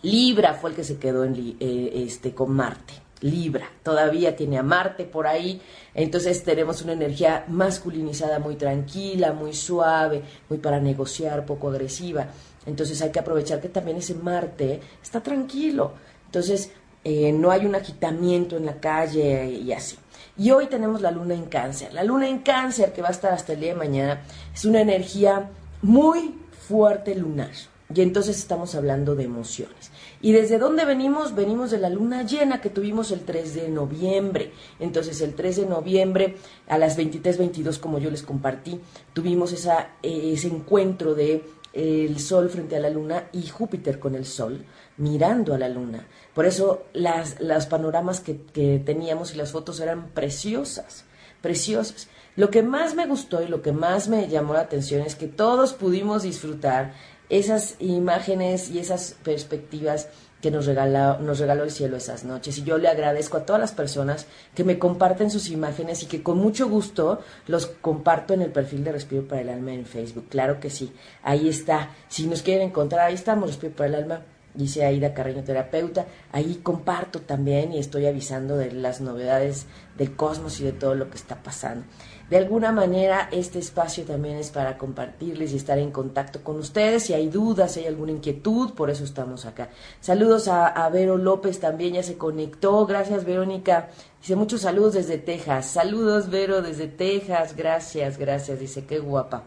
Libra 0.02 0.54
fue 0.54 0.70
el 0.70 0.76
que 0.76 0.84
se 0.84 0.98
quedó 0.98 1.24
en, 1.24 1.56
eh, 1.60 1.92
este, 1.94 2.34
con 2.34 2.50
Marte. 2.52 2.94
Libra, 3.20 3.70
todavía 3.82 4.36
tiene 4.36 4.58
a 4.58 4.62
Marte 4.62 5.04
por 5.04 5.26
ahí, 5.26 5.60
entonces 5.94 6.42
tenemos 6.44 6.82
una 6.82 6.92
energía 6.92 7.44
masculinizada 7.48 8.38
muy 8.38 8.56
tranquila, 8.56 9.32
muy 9.32 9.54
suave, 9.54 10.22
muy 10.48 10.58
para 10.58 10.80
negociar, 10.80 11.46
poco 11.46 11.70
agresiva. 11.70 12.26
Entonces 12.66 13.00
hay 13.00 13.10
que 13.10 13.20
aprovechar 13.20 13.60
que 13.60 13.68
también 13.68 13.96
ese 13.96 14.14
Marte 14.14 14.80
está 15.02 15.22
tranquilo. 15.22 15.94
Entonces 16.26 16.70
eh, 17.04 17.32
no 17.32 17.50
hay 17.50 17.64
un 17.64 17.74
agitamiento 17.74 18.56
en 18.56 18.66
la 18.66 18.80
calle 18.80 19.46
y 19.46 19.72
así. 19.72 19.96
Y 20.36 20.50
hoy 20.50 20.66
tenemos 20.66 21.00
la 21.00 21.10
luna 21.10 21.34
en 21.34 21.46
cáncer. 21.46 21.94
La 21.94 22.04
luna 22.04 22.28
en 22.28 22.40
cáncer, 22.40 22.92
que 22.92 23.00
va 23.00 23.08
a 23.08 23.12
estar 23.12 23.32
hasta 23.32 23.54
el 23.54 23.60
día 23.60 23.72
de 23.72 23.78
mañana, 23.78 24.22
es 24.52 24.64
una 24.64 24.80
energía 24.80 25.48
muy 25.82 26.34
fuerte 26.68 27.14
lunar. 27.14 27.52
Y 27.94 28.02
entonces 28.02 28.36
estamos 28.36 28.74
hablando 28.74 29.14
de 29.14 29.24
emociones. 29.24 29.92
¿Y 30.20 30.32
desde 30.32 30.58
dónde 30.58 30.84
venimos? 30.84 31.34
Venimos 31.34 31.70
de 31.70 31.78
la 31.78 31.90
luna 31.90 32.22
llena 32.22 32.60
que 32.60 32.70
tuvimos 32.70 33.10
el 33.10 33.20
3 33.20 33.54
de 33.54 33.68
noviembre. 33.68 34.52
Entonces 34.80 35.20
el 35.20 35.34
3 35.34 35.56
de 35.56 35.66
noviembre 35.66 36.36
a 36.68 36.78
las 36.78 36.98
23.22, 36.98 37.78
como 37.78 37.98
yo 37.98 38.10
les 38.10 38.22
compartí, 38.22 38.80
tuvimos 39.12 39.52
esa, 39.52 39.90
eh, 40.02 40.32
ese 40.32 40.48
encuentro 40.48 41.14
de 41.14 41.44
el 41.76 42.18
Sol 42.20 42.48
frente 42.48 42.76
a 42.76 42.80
la 42.80 42.88
Luna 42.88 43.28
y 43.32 43.46
Júpiter 43.46 43.98
con 43.98 44.14
el 44.14 44.24
Sol 44.24 44.64
mirando 44.96 45.52
a 45.52 45.58
la 45.58 45.68
Luna. 45.68 46.06
Por 46.34 46.46
eso 46.46 46.84
las, 46.94 47.38
los 47.40 47.66
panoramas 47.66 48.20
que, 48.20 48.40
que 48.52 48.80
teníamos 48.84 49.34
y 49.34 49.36
las 49.36 49.52
fotos 49.52 49.80
eran 49.80 50.08
preciosas, 50.08 51.04
preciosas. 51.42 52.08
Lo 52.34 52.50
que 52.50 52.62
más 52.62 52.94
me 52.94 53.06
gustó 53.06 53.42
y 53.42 53.48
lo 53.48 53.60
que 53.60 53.72
más 53.72 54.08
me 54.08 54.28
llamó 54.28 54.54
la 54.54 54.60
atención 54.60 55.02
es 55.02 55.14
que 55.14 55.26
todos 55.26 55.74
pudimos 55.74 56.22
disfrutar 56.22 56.94
esas 57.28 57.76
imágenes 57.80 58.70
y 58.70 58.78
esas 58.78 59.16
perspectivas 59.22 60.08
que 60.40 60.50
nos 60.50 60.66
regaló, 60.66 61.18
nos 61.18 61.38
regaló 61.38 61.64
el 61.64 61.70
cielo 61.70 61.96
esas 61.96 62.24
noches. 62.24 62.58
Y 62.58 62.62
yo 62.62 62.78
le 62.78 62.88
agradezco 62.88 63.38
a 63.38 63.46
todas 63.46 63.60
las 63.60 63.72
personas 63.72 64.26
que 64.54 64.64
me 64.64 64.78
comparten 64.78 65.30
sus 65.30 65.48
imágenes 65.50 66.02
y 66.02 66.06
que 66.06 66.22
con 66.22 66.38
mucho 66.38 66.68
gusto 66.68 67.20
los 67.46 67.66
comparto 67.66 68.34
en 68.34 68.42
el 68.42 68.52
perfil 68.52 68.84
de 68.84 68.92
Respiro 68.92 69.26
para 69.26 69.40
el 69.40 69.48
Alma 69.48 69.72
en 69.72 69.86
Facebook. 69.86 70.28
Claro 70.28 70.60
que 70.60 70.70
sí, 70.70 70.92
ahí 71.22 71.48
está. 71.48 71.90
Si 72.08 72.26
nos 72.26 72.42
quieren 72.42 72.68
encontrar, 72.68 73.06
ahí 73.06 73.14
estamos, 73.14 73.48
Respiro 73.48 73.74
para 73.74 73.88
el 73.88 73.94
Alma 73.96 74.22
dice 74.56 74.84
Aida 74.84 75.14
Carreño 75.14 75.44
Terapeuta. 75.44 76.06
Ahí 76.32 76.60
comparto 76.62 77.20
también 77.20 77.72
y 77.72 77.78
estoy 77.78 78.06
avisando 78.06 78.56
de 78.56 78.72
las 78.72 79.00
novedades 79.00 79.66
del 79.96 80.16
cosmos 80.16 80.60
y 80.60 80.64
de 80.64 80.72
todo 80.72 80.94
lo 80.94 81.08
que 81.10 81.16
está 81.16 81.42
pasando. 81.42 81.84
De 82.28 82.36
alguna 82.36 82.72
manera, 82.72 83.28
este 83.30 83.60
espacio 83.60 84.04
también 84.04 84.36
es 84.36 84.50
para 84.50 84.76
compartirles 84.76 85.52
y 85.52 85.56
estar 85.56 85.78
en 85.78 85.92
contacto 85.92 86.42
con 86.42 86.56
ustedes. 86.56 87.04
Si 87.04 87.14
hay 87.14 87.28
dudas, 87.28 87.72
si 87.72 87.80
hay 87.80 87.86
alguna 87.86 88.10
inquietud, 88.10 88.72
por 88.74 88.90
eso 88.90 89.04
estamos 89.04 89.46
acá. 89.46 89.68
Saludos 90.00 90.48
a, 90.48 90.66
a 90.66 90.88
Vero 90.90 91.18
López, 91.18 91.60
también 91.60 91.94
ya 91.94 92.02
se 92.02 92.18
conectó. 92.18 92.84
Gracias, 92.84 93.24
Verónica. 93.24 93.90
Dice 94.20 94.34
muchos 94.34 94.62
saludos 94.62 94.94
desde 94.94 95.18
Texas. 95.18 95.66
Saludos, 95.66 96.28
Vero, 96.28 96.62
desde 96.62 96.88
Texas. 96.88 97.54
Gracias, 97.54 98.18
gracias. 98.18 98.58
Dice, 98.58 98.84
qué 98.84 98.98
guapa. 98.98 99.44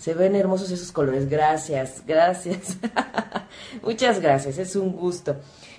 Se 0.00 0.14
ven 0.14 0.34
hermosos 0.34 0.70
esos 0.70 0.92
colores. 0.92 1.28
Gracias, 1.28 2.02
gracias. 2.06 2.78
Muchas 3.82 4.18
gracias, 4.18 4.56
es 4.56 4.74
un 4.74 4.92
gusto. 4.92 5.36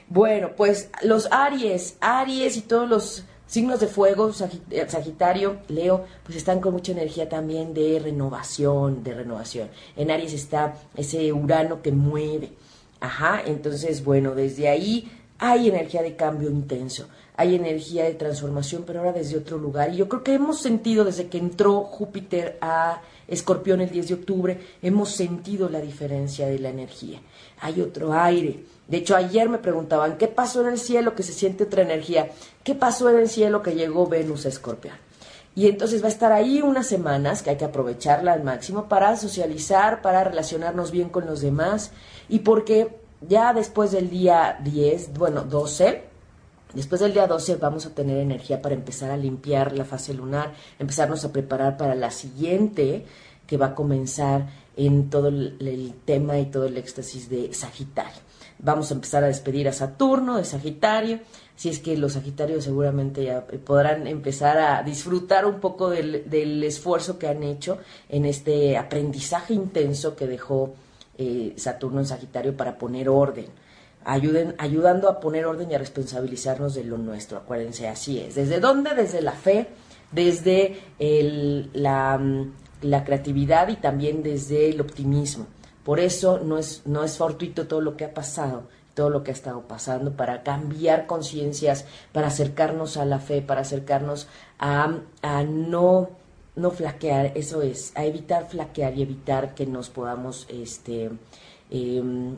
Bueno, 0.09 0.51
pues 0.55 0.91
los 1.01 1.27
Aries, 1.31 1.97
Aries 2.01 2.55
y 2.55 2.61
todos 2.61 2.87
los 2.87 3.23
signos 3.47 3.79
de 3.79 3.87
fuego, 3.87 4.29
eh, 4.69 4.85
Sagitario, 4.87 5.57
Leo, 5.69 6.05
pues 6.23 6.37
están 6.37 6.61
con 6.61 6.73
mucha 6.73 6.91
energía 6.91 7.29
también 7.29 7.73
de 7.73 7.99
renovación, 7.99 9.03
de 9.03 9.15
renovación. 9.15 9.69
En 9.97 10.11
Aries 10.11 10.33
está 10.33 10.75
ese 10.95 11.33
Urano 11.33 11.81
que 11.81 11.91
mueve. 11.91 12.51
Ajá, 12.99 13.41
entonces, 13.43 14.03
bueno, 14.03 14.35
desde 14.35 14.69
ahí 14.69 15.11
hay 15.39 15.67
energía 15.67 16.03
de 16.03 16.15
cambio 16.15 16.51
intenso, 16.51 17.07
hay 17.35 17.55
energía 17.55 18.03
de 18.03 18.13
transformación, 18.13 18.83
pero 18.85 18.99
ahora 18.99 19.13
desde 19.13 19.35
otro 19.35 19.57
lugar. 19.57 19.91
Y 19.91 19.97
yo 19.97 20.07
creo 20.07 20.23
que 20.23 20.35
hemos 20.35 20.61
sentido 20.61 21.03
desde 21.05 21.25
que 21.25 21.39
entró 21.39 21.81
Júpiter 21.85 22.59
a 22.61 23.01
Escorpión 23.31 23.81
el 23.81 23.89
10 23.89 24.09
de 24.09 24.13
octubre, 24.13 24.59
hemos 24.81 25.09
sentido 25.09 25.69
la 25.69 25.81
diferencia 25.81 26.47
de 26.47 26.59
la 26.59 26.69
energía. 26.69 27.19
Hay 27.61 27.81
otro 27.81 28.13
aire. 28.13 28.59
De 28.87 28.97
hecho, 28.97 29.15
ayer 29.15 29.49
me 29.49 29.57
preguntaban, 29.57 30.17
¿qué 30.17 30.27
pasó 30.27 30.61
en 30.61 30.73
el 30.73 30.77
cielo 30.77 31.15
que 31.15 31.23
se 31.23 31.33
siente 31.33 31.63
otra 31.63 31.81
energía? 31.81 32.29
¿Qué 32.63 32.75
pasó 32.75 33.09
en 33.09 33.17
el 33.17 33.29
cielo 33.29 33.63
que 33.63 33.73
llegó 33.73 34.05
Venus 34.05 34.45
a 34.45 34.49
Escorpión? 34.49 34.95
Y 35.55 35.67
entonces 35.67 36.01
va 36.01 36.07
a 36.07 36.11
estar 36.11 36.31
ahí 36.31 36.61
unas 36.61 36.87
semanas 36.87 37.41
que 37.41 37.49
hay 37.49 37.57
que 37.57 37.65
aprovecharla 37.65 38.33
al 38.33 38.43
máximo 38.43 38.85
para 38.87 39.15
socializar, 39.17 40.01
para 40.01 40.23
relacionarnos 40.23 40.91
bien 40.91 41.09
con 41.09 41.25
los 41.25 41.41
demás 41.41 41.91
y 42.29 42.39
porque 42.39 42.95
ya 43.27 43.53
después 43.53 43.91
del 43.91 44.09
día 44.09 44.59
10, 44.63 45.13
bueno, 45.13 45.43
12, 45.43 46.10
Después 46.73 47.01
del 47.01 47.11
día 47.11 47.27
12 47.27 47.57
vamos 47.57 47.85
a 47.85 47.93
tener 47.93 48.17
energía 48.17 48.61
para 48.61 48.75
empezar 48.75 49.11
a 49.11 49.17
limpiar 49.17 49.73
la 49.73 49.83
fase 49.83 50.13
lunar, 50.13 50.53
empezarnos 50.79 51.25
a 51.25 51.33
preparar 51.33 51.75
para 51.75 51.95
la 51.95 52.11
siguiente 52.11 53.05
que 53.45 53.57
va 53.57 53.67
a 53.67 53.75
comenzar 53.75 54.47
en 54.77 55.09
todo 55.09 55.27
el, 55.27 55.93
tema 56.05 56.39
y 56.39 56.45
todo 56.45 56.65
el 56.65 56.77
éxtasis 56.77 57.29
de 57.29 57.53
Sagitario. 57.53 58.21
Vamos 58.59 58.89
a 58.89 58.93
empezar 58.93 59.21
a 59.23 59.27
despedir 59.27 59.67
a 59.67 59.73
Saturno 59.73 60.37
de 60.37 60.45
Sagitario, 60.45 61.19
si 61.57 61.67
es 61.67 61.79
que 61.79 61.97
los 61.97 62.13
Sagitarios 62.13 62.63
seguramente 62.63 63.25
ya 63.25 63.45
podrán 63.65 64.07
empezar 64.07 64.57
a 64.57 64.81
disfrutar 64.81 65.45
un 65.45 65.59
poco 65.59 65.89
del, 65.89 66.29
del 66.29 66.63
esfuerzo 66.63 67.19
que 67.19 67.27
han 67.27 67.43
hecho 67.43 67.79
en 68.07 68.23
este 68.23 68.77
aprendizaje 68.77 69.53
intenso 69.53 70.15
que 70.15 70.27
dejó 70.27 70.73
eh, 71.17 71.53
Saturno 71.57 71.99
en 71.99 72.05
Sagitario 72.05 72.55
para 72.55 72.77
poner 72.77 73.09
orden 73.09 73.47
ayuden, 74.03 74.55
ayudando 74.57 75.09
a 75.09 75.19
poner 75.19 75.45
orden 75.45 75.71
y 75.71 75.75
a 75.75 75.77
responsabilizarnos 75.77 76.73
de 76.75 76.83
lo 76.83 76.97
nuestro. 76.97 77.37
Acuérdense, 77.37 77.87
así 77.87 78.19
es. 78.19 78.35
¿Desde 78.35 78.59
dónde? 78.59 78.95
Desde 78.95 79.21
la 79.21 79.33
fe, 79.33 79.67
desde 80.11 80.79
la, 81.73 82.19
la, 82.81 83.03
creatividad 83.03 83.69
y 83.69 83.75
también 83.77 84.23
desde 84.23 84.69
el 84.69 84.81
optimismo. 84.81 85.47
Por 85.83 85.99
eso 85.99 86.39
no 86.39 86.57
es, 86.57 86.83
no 86.85 87.03
es 87.03 87.17
fortuito 87.17 87.67
todo 87.67 87.81
lo 87.81 87.97
que 87.97 88.05
ha 88.05 88.13
pasado, 88.13 88.63
todo 88.93 89.09
lo 89.09 89.23
que 89.23 89.31
ha 89.31 89.33
estado 89.33 89.61
pasando, 89.67 90.15
para 90.15 90.43
cambiar 90.43 91.07
conciencias, 91.07 91.85
para 92.11 92.27
acercarnos 92.27 92.97
a 92.97 93.05
la 93.05 93.19
fe, 93.19 93.41
para 93.41 93.61
acercarnos 93.61 94.27
a, 94.59 94.99
a 95.21 95.43
no, 95.43 96.09
no 96.55 96.71
flaquear, 96.71 97.31
eso 97.35 97.61
es, 97.61 97.93
a 97.95 98.05
evitar 98.05 98.47
flaquear 98.47 98.95
y 98.97 99.01
evitar 99.01 99.55
que 99.55 99.65
nos 99.65 99.89
podamos 99.89 100.45
este, 100.49 101.09
em, 101.69 102.37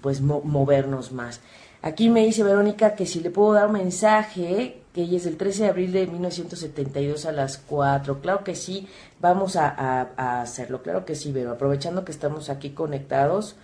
pues 0.00 0.20
movernos 0.20 1.12
más. 1.12 1.40
Aquí 1.80 2.08
me 2.08 2.24
dice 2.24 2.42
Verónica 2.42 2.96
que 2.96 3.06
si 3.06 3.20
le 3.20 3.30
puedo 3.30 3.52
dar 3.52 3.66
un 3.66 3.74
mensaje, 3.74 4.82
que 4.92 5.14
es 5.14 5.26
el 5.26 5.36
13 5.36 5.62
de 5.62 5.68
abril 5.68 5.92
de 5.92 6.08
1972 6.08 7.24
a 7.24 7.32
las 7.32 7.58
4. 7.58 8.20
Claro 8.20 8.42
que 8.42 8.56
sí, 8.56 8.88
vamos 9.20 9.54
a, 9.54 10.40
hacerlo, 10.40 10.82
claro 10.82 11.04
que 11.04 11.14
sí, 11.14 11.30
pero 11.32 11.52
aprovechando 11.52 12.04
que 12.04 12.10
estamos 12.10 12.50
aquí 12.50 12.70
conectados, 12.70 13.54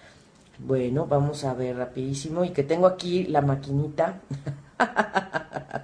bueno, 0.60 1.06
vamos 1.06 1.42
a 1.44 1.54
ver 1.54 1.76
rapidísimo 1.76 2.44
y 2.44 2.50
que 2.50 2.62
tengo 2.62 2.86
aquí 2.86 3.24
la 3.24 3.40
maquinita, 3.40 4.20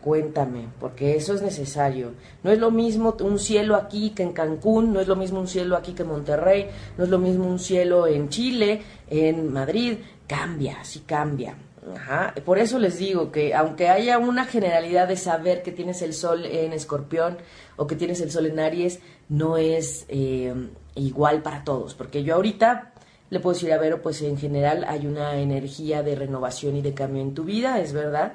Cuéntame, 0.00 0.68
porque 0.78 1.16
eso 1.16 1.34
es 1.34 1.42
necesario. 1.42 2.12
No 2.44 2.52
es 2.52 2.60
lo 2.60 2.70
mismo 2.70 3.16
un 3.20 3.40
cielo 3.40 3.74
aquí 3.74 4.10
que 4.10 4.22
en 4.22 4.32
Cancún, 4.32 4.92
no 4.92 5.00
es 5.00 5.08
lo 5.08 5.16
mismo 5.16 5.40
un 5.40 5.48
cielo 5.48 5.76
aquí 5.76 5.92
que 5.92 6.02
en 6.02 6.08
Monterrey, 6.08 6.68
no 6.96 7.02
es 7.02 7.10
lo 7.10 7.18
mismo 7.18 7.48
un 7.48 7.58
cielo 7.58 8.06
en 8.06 8.28
Chile, 8.28 8.82
en 9.10 9.52
Madrid. 9.52 9.98
Cambia, 10.28 10.84
sí 10.84 11.00
cambia. 11.00 11.56
Ajá. 11.96 12.32
Por 12.44 12.60
eso 12.60 12.78
les 12.78 12.96
digo 12.96 13.32
que 13.32 13.56
aunque 13.56 13.88
haya 13.88 14.18
una 14.18 14.44
generalidad 14.44 15.08
de 15.08 15.16
saber 15.16 15.64
que 15.64 15.72
tienes 15.72 16.00
el 16.02 16.14
sol 16.14 16.46
en 16.46 16.72
escorpión 16.72 17.38
o 17.74 17.88
que 17.88 17.96
tienes 17.96 18.20
el 18.20 18.30
sol 18.30 18.46
en 18.46 18.60
Aries, 18.60 19.00
no 19.28 19.56
es 19.56 20.06
eh, 20.08 20.54
igual 20.94 21.42
para 21.42 21.64
todos. 21.64 21.94
Porque 21.94 22.22
yo 22.22 22.36
ahorita 22.36 22.91
le 23.32 23.40
puedo 23.40 23.54
decir 23.54 23.72
a 23.72 23.78
Vero, 23.78 24.02
pues 24.02 24.20
en 24.20 24.36
general 24.36 24.84
hay 24.86 25.06
una 25.06 25.38
energía 25.38 26.02
de 26.02 26.14
renovación 26.14 26.76
y 26.76 26.82
de 26.82 26.92
cambio 26.92 27.22
en 27.22 27.32
tu 27.32 27.44
vida, 27.44 27.80
es 27.80 27.94
verdad, 27.94 28.34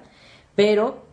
pero 0.55 1.03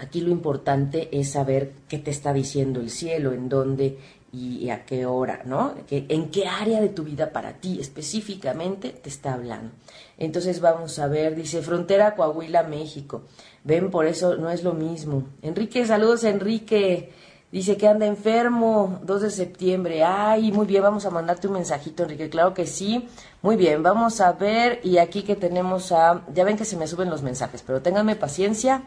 aquí 0.00 0.20
lo 0.20 0.30
importante 0.30 1.08
es 1.10 1.32
saber 1.32 1.72
qué 1.88 1.98
te 1.98 2.12
está 2.12 2.32
diciendo 2.32 2.78
el 2.78 2.90
cielo, 2.90 3.32
en 3.32 3.48
dónde 3.48 3.98
y 4.32 4.70
a 4.70 4.84
qué 4.84 5.06
hora, 5.06 5.42
¿no? 5.44 5.74
en 5.90 6.30
qué 6.30 6.46
área 6.46 6.80
de 6.80 6.88
tu 6.88 7.02
vida 7.02 7.32
para 7.32 7.54
ti 7.54 7.80
específicamente 7.80 8.90
te 8.90 9.08
está 9.08 9.34
hablando. 9.34 9.72
Entonces 10.16 10.60
vamos 10.60 10.96
a 11.00 11.08
ver, 11.08 11.34
dice 11.34 11.62
Frontera 11.62 12.14
Coahuila, 12.14 12.62
México. 12.62 13.22
Ven, 13.64 13.90
por 13.90 14.06
eso 14.06 14.36
no 14.36 14.50
es 14.50 14.62
lo 14.62 14.72
mismo. 14.72 15.24
Enrique, 15.42 15.84
saludos 15.84 16.22
Enrique. 16.22 17.12
Dice 17.54 17.76
que 17.76 17.86
anda 17.86 18.04
enfermo, 18.04 18.98
2 19.04 19.22
de 19.22 19.30
septiembre. 19.30 20.02
Ay, 20.02 20.50
muy 20.50 20.66
bien, 20.66 20.82
vamos 20.82 21.06
a 21.06 21.10
mandarte 21.10 21.46
un 21.46 21.52
mensajito, 21.52 22.02
Enrique. 22.02 22.28
Claro 22.28 22.52
que 22.52 22.66
sí. 22.66 23.08
Muy 23.42 23.54
bien, 23.54 23.80
vamos 23.80 24.20
a 24.20 24.32
ver. 24.32 24.80
Y 24.82 24.98
aquí 24.98 25.22
que 25.22 25.36
tenemos 25.36 25.92
a... 25.92 26.24
Ya 26.34 26.42
ven 26.42 26.56
que 26.56 26.64
se 26.64 26.76
me 26.76 26.88
suben 26.88 27.10
los 27.10 27.22
mensajes, 27.22 27.62
pero 27.62 27.80
ténganme 27.80 28.16
paciencia 28.16 28.82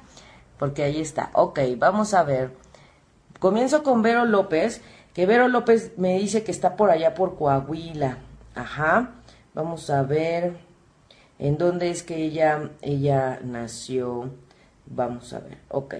porque 0.60 0.84
ahí 0.84 1.00
está. 1.00 1.30
Ok, 1.32 1.62
vamos 1.78 2.14
a 2.14 2.24
ver. 2.24 2.52
Comienzo 3.40 3.84
con 3.84 4.02
Vero 4.02 4.26
López, 4.26 4.82
que 5.14 5.26
Vero 5.26 5.48
López 5.48 5.94
me 5.96 6.20
dice 6.20 6.44
que 6.44 6.52
está 6.52 6.76
por 6.76 6.90
allá 6.90 7.14
por 7.14 7.38
Coahuila. 7.38 8.18
Ajá. 8.54 9.14
Vamos 9.54 9.90
a 9.90 10.04
ver 10.04 10.58
en 11.40 11.58
dónde 11.58 11.90
es 11.90 12.04
que 12.04 12.18
ella, 12.18 12.72
ella 12.82 13.40
nació. 13.46 14.30
Vamos 14.88 15.32
a 15.32 15.40
ver. 15.40 15.58
Ok. 15.70 15.96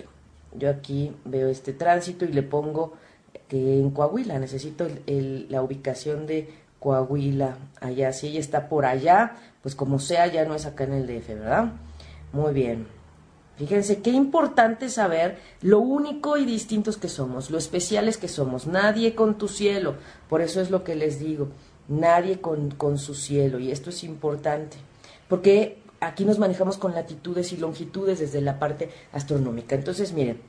Yo 0.56 0.70
aquí 0.70 1.16
veo 1.26 1.50
este 1.50 1.74
tránsito 1.74 2.26
y 2.26 2.30
le 2.30 2.44
pongo 2.44 2.94
que 3.48 3.80
en 3.80 3.92
Coahuila, 3.92 4.40
necesito 4.40 4.88
la 5.08 5.62
ubicación 5.62 6.28
de 6.28 6.50
Coahuila, 6.80 7.58
allá, 7.82 8.14
si 8.14 8.28
ella 8.28 8.40
está 8.40 8.70
por 8.70 8.86
allá, 8.86 9.36
pues 9.62 9.76
como 9.76 10.00
sea, 10.00 10.28
ya 10.28 10.46
no 10.46 10.56
es 10.56 10.66
acá 10.66 10.84
en 10.84 10.94
el 10.94 11.08
DF, 11.08 11.28
¿verdad? 11.30 11.72
Muy 12.34 12.54
bien. 12.54 12.88
Fíjense 13.58 14.02
qué 14.04 14.12
importante 14.12 14.88
saber 14.90 15.40
lo 15.62 15.80
único 15.80 16.38
y 16.38 16.46
distintos 16.46 16.98
que 16.98 17.10
somos, 17.10 17.50
lo 17.50 17.58
especiales 17.58 18.18
que 18.18 18.28
somos. 18.28 18.68
Nadie 18.68 19.16
con 19.16 19.40
tu 19.40 19.48
cielo. 19.48 19.96
Por 20.30 20.42
eso 20.42 20.62
es 20.62 20.70
lo 20.70 20.84
que 20.84 20.96
les 20.96 21.20
digo. 21.20 21.48
Nadie 21.88 22.40
con, 22.40 22.70
con 22.70 23.00
su 23.00 23.16
cielo. 23.16 23.58
Y 23.58 23.72
esto 23.72 23.90
es 23.90 24.04
importante. 24.04 24.78
Porque 25.28 25.80
aquí 26.00 26.26
nos 26.26 26.40
manejamos 26.40 26.78
con 26.78 26.94
latitudes 26.94 27.52
y 27.54 27.58
longitudes 27.58 28.20
desde 28.20 28.42
la 28.42 28.60
parte 28.60 28.90
astronómica. 29.12 29.76
Entonces, 29.76 30.14
miren, 30.14 30.42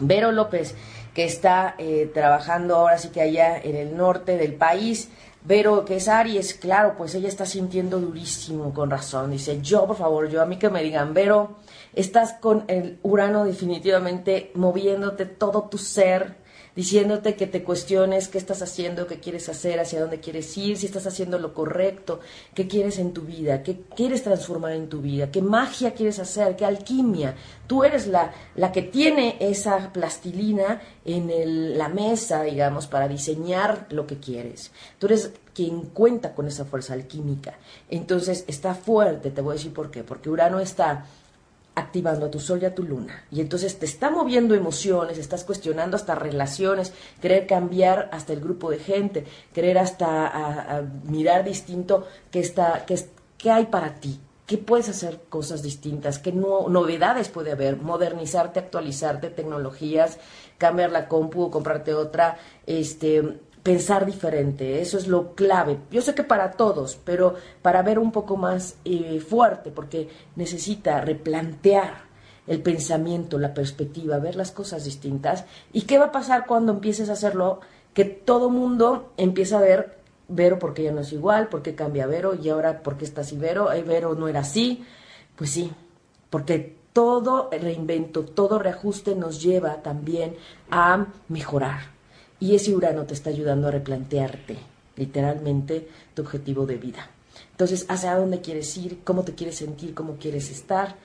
Vero 0.00 0.32
López, 0.32 0.74
que 1.14 1.24
está 1.24 1.76
eh, 1.78 2.10
trabajando 2.12 2.76
ahora 2.76 2.98
sí 2.98 3.08
que 3.08 3.20
allá 3.20 3.56
en 3.56 3.76
el 3.76 3.96
norte 3.96 4.36
del 4.36 4.54
país, 4.54 5.08
Vero, 5.46 5.84
que 5.84 5.96
es 5.96 6.08
Aries, 6.08 6.54
claro, 6.54 6.94
pues 6.96 7.14
ella 7.14 7.28
está 7.28 7.44
sintiendo 7.44 8.00
durísimo, 8.00 8.72
con 8.72 8.90
razón. 8.90 9.30
Dice, 9.30 9.60
yo, 9.60 9.86
por 9.86 9.96
favor, 9.96 10.30
yo 10.30 10.40
a 10.40 10.46
mí 10.46 10.56
que 10.58 10.70
me 10.70 10.82
digan, 10.82 11.12
Vero, 11.12 11.56
estás 11.92 12.32
con 12.32 12.64
el 12.66 12.98
Urano 13.02 13.44
definitivamente 13.44 14.50
moviéndote 14.54 15.26
todo 15.26 15.64
tu 15.64 15.76
ser, 15.76 16.36
diciéndote 16.76 17.36
que 17.36 17.46
te 17.46 17.62
cuestiones 17.62 18.28
qué 18.28 18.38
estás 18.38 18.62
haciendo, 18.62 19.06
qué 19.06 19.20
quieres 19.20 19.48
hacer, 19.48 19.80
hacia 19.80 20.00
dónde 20.00 20.20
quieres 20.20 20.56
ir, 20.56 20.76
si 20.76 20.86
estás 20.86 21.06
haciendo 21.06 21.38
lo 21.38 21.54
correcto, 21.54 22.20
qué 22.54 22.66
quieres 22.66 22.98
en 22.98 23.12
tu 23.12 23.22
vida, 23.22 23.62
qué 23.62 23.80
quieres 23.94 24.22
transformar 24.22 24.72
en 24.72 24.88
tu 24.88 25.00
vida, 25.00 25.30
qué 25.30 25.42
magia 25.42 25.94
quieres 25.94 26.18
hacer, 26.18 26.56
qué 26.56 26.64
alquimia. 26.64 27.34
Tú 27.66 27.84
eres 27.84 28.06
la, 28.06 28.32
la 28.56 28.72
que 28.72 28.82
tiene 28.82 29.36
esa 29.40 29.92
plastilina 29.92 30.82
en 31.04 31.30
el, 31.30 31.78
la 31.78 31.88
mesa, 31.88 32.42
digamos, 32.42 32.86
para 32.86 33.08
diseñar 33.08 33.86
lo 33.90 34.06
que 34.06 34.18
quieres. 34.18 34.70
Tú 34.98 35.06
eres 35.06 35.32
quien 35.54 35.82
cuenta 35.82 36.34
con 36.34 36.46
esa 36.46 36.64
fuerza 36.64 36.94
alquímica. 36.94 37.54
Entonces 37.88 38.44
está 38.48 38.74
fuerte, 38.74 39.30
te 39.30 39.40
voy 39.40 39.52
a 39.52 39.56
decir 39.56 39.72
por 39.72 39.90
qué, 39.90 40.02
porque 40.02 40.28
Urano 40.28 40.60
está 40.60 41.06
activando 41.74 42.26
a 42.26 42.30
tu 42.30 42.40
sol 42.40 42.60
y 42.62 42.66
a 42.66 42.74
tu 42.74 42.82
luna. 42.82 43.24
Y 43.30 43.40
entonces 43.40 43.78
te 43.78 43.86
está 43.86 44.10
moviendo 44.10 44.54
emociones, 44.54 45.18
estás 45.18 45.44
cuestionando 45.44 45.96
hasta 45.96 46.14
relaciones, 46.14 46.92
querer 47.20 47.46
cambiar 47.46 48.08
hasta 48.12 48.32
el 48.32 48.40
grupo 48.40 48.70
de 48.70 48.78
gente, 48.78 49.24
querer 49.52 49.78
hasta 49.78 50.84
mirar 51.04 51.44
distinto 51.44 52.06
qué, 52.30 52.40
está, 52.40 52.84
qué, 52.86 52.98
qué 53.38 53.50
hay 53.50 53.66
para 53.66 53.96
ti, 53.96 54.20
qué 54.46 54.58
puedes 54.58 54.88
hacer 54.88 55.22
cosas 55.28 55.62
distintas, 55.62 56.18
qué 56.18 56.32
novedades 56.32 57.28
puede 57.28 57.52
haber, 57.52 57.76
modernizarte, 57.78 58.60
actualizarte, 58.60 59.30
tecnologías, 59.30 60.18
cambiar 60.58 60.92
la 60.92 61.08
compu, 61.08 61.50
comprarte 61.50 61.94
otra, 61.94 62.38
este, 62.66 63.40
pensar 63.64 64.04
diferente, 64.04 64.82
eso 64.82 64.98
es 64.98 65.08
lo 65.08 65.34
clave. 65.34 65.78
Yo 65.90 66.02
sé 66.02 66.14
que 66.14 66.22
para 66.22 66.52
todos, 66.52 67.00
pero 67.02 67.34
para 67.62 67.82
ver 67.82 67.98
un 67.98 68.12
poco 68.12 68.36
más 68.36 68.76
eh, 68.84 69.20
fuerte, 69.26 69.70
porque 69.70 70.08
necesita 70.36 71.00
replantear 71.00 72.04
el 72.46 72.60
pensamiento, 72.60 73.38
la 73.38 73.54
perspectiva, 73.54 74.18
ver 74.18 74.36
las 74.36 74.52
cosas 74.52 74.84
distintas. 74.84 75.46
¿Y 75.72 75.82
qué 75.82 75.96
va 75.98 76.06
a 76.06 76.12
pasar 76.12 76.44
cuando 76.46 76.72
empieces 76.72 77.08
a 77.08 77.14
hacerlo? 77.14 77.60
Que 77.94 78.04
todo 78.04 78.50
mundo 78.50 79.12
empieza 79.16 79.56
a 79.56 79.62
ver 79.62 79.98
Vero 80.28 80.58
porque 80.58 80.82
ya 80.82 80.92
no 80.92 81.00
es 81.00 81.12
igual, 81.12 81.48
porque 81.48 81.74
cambia 81.74 82.06
Vero 82.06 82.34
y 82.34 82.50
ahora 82.50 82.82
porque 82.82 83.06
está 83.06 83.22
así 83.22 83.38
Vero, 83.38 83.70
Vero 83.86 84.14
no 84.14 84.28
era 84.28 84.40
así. 84.40 84.84
Pues 85.36 85.50
sí, 85.50 85.72
porque 86.28 86.76
todo 86.92 87.48
reinvento, 87.50 88.26
todo 88.26 88.58
reajuste 88.58 89.14
nos 89.14 89.42
lleva 89.42 89.82
también 89.82 90.36
a 90.70 91.06
mejorar 91.28 91.93
y 92.40 92.54
ese 92.54 92.74
Urano 92.74 93.04
te 93.04 93.14
está 93.14 93.30
ayudando 93.30 93.68
a 93.68 93.70
replantearte 93.70 94.56
literalmente 94.96 95.88
tu 96.14 96.22
objetivo 96.22 96.66
de 96.66 96.76
vida. 96.76 97.08
Entonces, 97.50 97.86
hacia 97.88 98.16
dónde 98.16 98.40
quieres 98.40 98.76
ir, 98.76 99.00
cómo 99.04 99.22
te 99.22 99.34
quieres 99.34 99.56
sentir, 99.56 99.94
cómo 99.94 100.16
quieres 100.16 100.50
estar. 100.50 100.96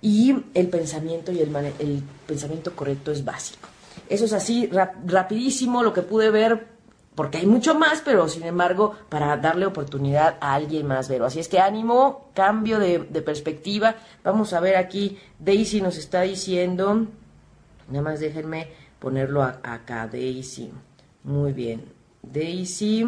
Y 0.00 0.44
el 0.54 0.68
pensamiento 0.68 1.30
y 1.30 1.40
el, 1.40 2.02
pensamiento 2.26 2.74
correcto 2.74 3.12
es 3.12 3.24
básico. 3.24 3.68
Eso 4.08 4.24
es 4.24 4.32
así, 4.32 4.68
rapidísimo, 5.06 5.82
lo 5.82 5.92
que 5.92 6.02
pude 6.02 6.30
ver, 6.30 6.66
porque 7.14 7.38
hay 7.38 7.46
mucho 7.46 7.74
más, 7.76 8.02
pero 8.04 8.28
sin 8.28 8.42
embargo, 8.42 8.96
para 9.08 9.36
darle 9.36 9.66
oportunidad 9.66 10.38
a 10.40 10.54
alguien 10.54 10.86
más, 10.86 11.08
Vero. 11.08 11.26
Así 11.26 11.38
es 11.38 11.46
que 11.46 11.60
ánimo, 11.60 12.28
cambio 12.34 12.78
de, 12.80 12.98
de 12.98 13.22
perspectiva. 13.22 13.94
Vamos 14.24 14.52
a 14.54 14.60
ver 14.60 14.76
aquí, 14.76 15.18
Daisy 15.38 15.80
nos 15.80 15.96
está 15.98 16.22
diciendo, 16.22 17.06
nada 17.88 18.02
más 18.02 18.18
déjenme 18.18 18.68
ponerlo 19.02 19.42
acá, 19.42 20.06
Daisy. 20.06 20.70
Muy 21.24 21.52
bien. 21.52 21.92
Daisy, 22.22 23.04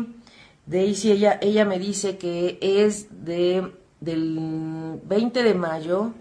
Daisy, 0.66 1.12
ella, 1.12 1.38
ella 1.40 1.64
me 1.64 1.78
dice 1.78 2.18
que 2.18 2.58
es 2.60 3.24
de 3.24 3.72
del 4.00 5.00
20 5.04 5.42
de 5.44 5.54
mayo, 5.54 6.12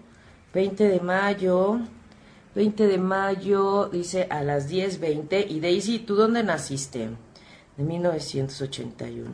20 0.54 0.88
de 0.88 1.00
mayo, 1.00 1.80
20 2.54 2.86
de 2.86 2.98
mayo, 2.98 3.88
dice 3.92 4.28
a 4.30 4.44
las 4.44 4.70
10.20. 4.70 5.50
Y 5.50 5.58
Daisy, 5.58 5.98
¿tú 5.98 6.14
dónde 6.14 6.44
naciste? 6.44 7.10
De 7.76 7.82
1981. 7.82 9.28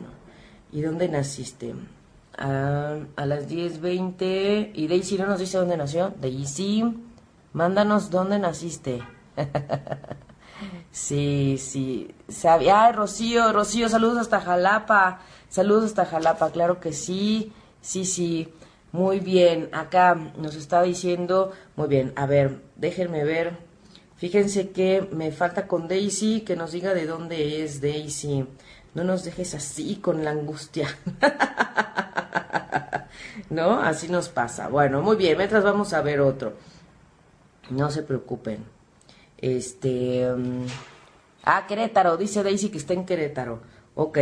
¿Y 0.71 0.81
dónde 0.81 1.07
naciste? 1.07 1.75
A, 2.35 2.97
a 3.15 3.25
las 3.27 3.47
10.20. 3.47 4.71
Y 4.73 4.87
Daisy 4.87 5.19
no 5.19 5.27
nos 5.27 5.39
dice 5.39 5.59
dónde 5.59 5.77
nació. 5.77 6.11
Daisy, 6.19 6.83
mándanos 7.53 8.09
dónde 8.09 8.39
naciste. 8.39 9.03
Sí, 10.91 11.57
sí. 11.59 12.13
Ay, 12.43 12.91
Rocío, 12.91 13.51
Rocío, 13.53 13.89
saludos 13.89 14.17
hasta 14.17 14.41
Jalapa. 14.41 15.19
Saludos 15.49 15.85
hasta 15.85 16.05
Jalapa, 16.05 16.51
claro 16.51 16.79
que 16.79 16.93
sí. 16.93 17.53
Sí, 17.81 18.05
sí. 18.05 18.53
Muy 18.91 19.19
bien. 19.19 19.69
Acá 19.71 20.15
nos 20.37 20.55
está 20.55 20.83
diciendo, 20.83 21.51
muy 21.75 21.87
bien, 21.87 22.13
a 22.15 22.25
ver, 22.25 22.61
déjenme 22.75 23.23
ver. 23.23 23.57
Fíjense 24.17 24.69
que 24.69 25.07
me 25.11 25.31
falta 25.31 25.67
con 25.67 25.87
Daisy 25.87 26.41
que 26.41 26.55
nos 26.55 26.73
diga 26.73 26.93
de 26.93 27.07
dónde 27.07 27.63
es 27.63 27.81
Daisy. 27.81 28.45
No 28.93 29.03
nos 29.03 29.23
dejes 29.23 29.55
así 29.55 29.95
con 29.95 30.23
la 30.23 30.31
angustia. 30.31 30.87
¿No? 33.49 33.79
Así 33.79 34.09
nos 34.09 34.29
pasa. 34.29 34.67
Bueno, 34.67 35.01
muy 35.01 35.15
bien, 35.15 35.37
mientras 35.37 35.63
vamos 35.63 35.93
a 35.93 36.01
ver 36.01 36.19
otro. 36.19 36.53
No 37.69 37.89
se 37.89 38.03
preocupen. 38.03 38.80
Este. 39.41 40.31
Mm, 40.35 40.65
ah, 41.43 41.65
Querétaro, 41.67 42.17
dice 42.17 42.43
Daisy 42.43 42.69
que 42.69 42.77
está 42.77 42.93
en 42.93 43.05
Querétaro. 43.05 43.61
Ok, 43.95 44.19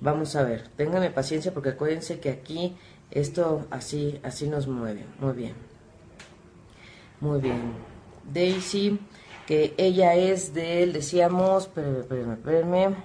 vamos 0.00 0.34
a 0.36 0.42
ver. 0.42 0.68
Ténganme 0.76 1.10
paciencia 1.10 1.52
porque 1.52 1.70
acuérdense 1.70 2.20
que 2.20 2.30
aquí 2.30 2.76
esto 3.10 3.66
así, 3.70 4.18
así 4.22 4.48
nos 4.48 4.66
mueve. 4.66 5.04
Muy 5.20 5.32
bien. 5.34 5.54
Muy 7.20 7.40
bien. 7.40 7.72
Daisy, 8.32 8.98
que 9.46 9.74
ella 9.76 10.14
es 10.14 10.54
del, 10.54 10.92
decíamos, 10.92 11.64
espérenme, 11.64 12.00
espérenme, 12.00 12.34
espérenme. 12.34 12.96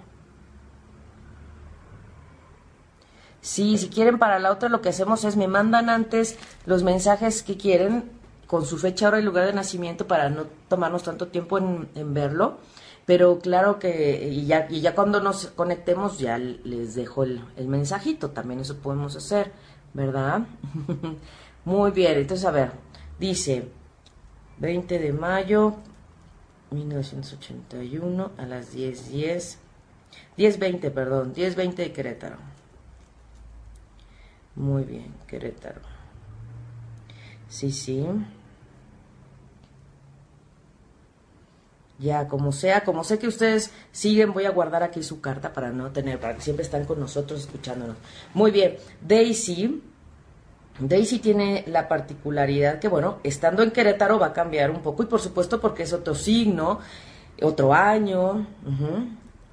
Sí, 3.42 3.78
si 3.78 3.90
quieren 3.90 4.20
para 4.20 4.40
la 4.40 4.52
otra 4.52 4.70
lo 4.70 4.82
que 4.82 4.90
hacemos 4.90 5.24
es 5.24 5.38
me 5.38 5.48
mandan 5.48 5.90
antes 5.90 6.38
los 6.66 6.84
mensajes 6.84 7.42
que 7.42 7.58
quieren 7.58 8.19
con 8.50 8.66
su 8.66 8.80
fecha, 8.80 9.08
hora 9.08 9.20
y 9.20 9.24
lugar 9.24 9.46
de 9.46 9.54
nacimiento 9.54 10.08
para 10.08 10.28
no 10.32 10.48
tomarnos 10.68 11.04
tanto 11.04 11.28
tiempo 11.28 11.60
en, 11.60 12.14
verlo. 12.16 12.58
Pero 13.06 13.38
claro 13.38 13.78
que, 13.78 14.28
y 14.28 14.48
ya, 14.48 14.66
y 14.72 14.82
ya 14.82 14.96
cuando 14.96 15.22
nos 15.22 15.48
conectemos, 15.56 16.18
ya 16.18 16.40
les 16.40 16.96
dejo 16.96 17.26
el, 17.26 17.44
mensajito, 17.68 18.32
también 18.32 18.60
eso 18.62 18.78
podemos 18.78 19.16
hacer, 19.16 19.52
¿verdad? 19.94 20.48
Muy 21.66 21.92
bien, 21.92 22.18
entonces 22.18 22.44
a 22.44 22.50
ver, 22.50 22.72
dice 23.20 23.68
20 24.58 24.98
de 24.98 25.14
mayo 25.14 25.76
1981 26.72 28.32
a 28.36 28.46
las 28.48 28.74
10.10, 28.76 29.58
10, 30.38 30.60
10.20, 30.60 30.92
perdón, 30.92 31.36
10.20 31.36 31.76
de 31.76 31.94
Querétaro. 31.94 32.38
Muy 34.56 34.86
bien, 34.86 35.14
Querétaro. 35.28 35.82
Sí, 37.48 37.72
sí. 37.72 38.06
Ya 42.00 42.28
como 42.28 42.52
sea, 42.52 42.84
como 42.84 43.04
sé 43.04 43.20
que 43.20 43.28
ustedes 43.28 43.72
siguen, 43.92 44.32
voy 44.34 44.46
a 44.46 44.52
guardar 44.52 44.84
aquí 44.84 45.04
su 45.04 45.20
carta 45.20 45.52
para 45.52 45.72
no 45.72 45.92
tener, 45.92 46.20
para 46.20 46.36
que 46.36 46.42
siempre 46.42 46.64
están 46.64 46.86
con 46.86 47.00
nosotros 47.00 47.42
escuchándonos. 47.42 47.98
Muy 48.34 48.52
bien, 48.52 48.78
Daisy, 49.06 49.84
Daisy 50.80 51.20
tiene 51.20 51.66
la 51.68 51.90
particularidad 51.90 52.80
que, 52.80 52.88
bueno, 52.88 53.20
estando 53.24 53.64
en 53.64 53.72
Querétaro 53.72 54.18
va 54.18 54.28
a 54.28 54.34
cambiar 54.34 54.72
un 54.72 54.82
poco 54.82 55.04
y 55.04 55.08
por 55.08 55.20
supuesto 55.20 55.60
porque 55.60 55.84
es 55.84 55.92
otro 55.92 56.16
signo, 56.16 56.80
otro 57.42 57.74
año, 57.74 58.48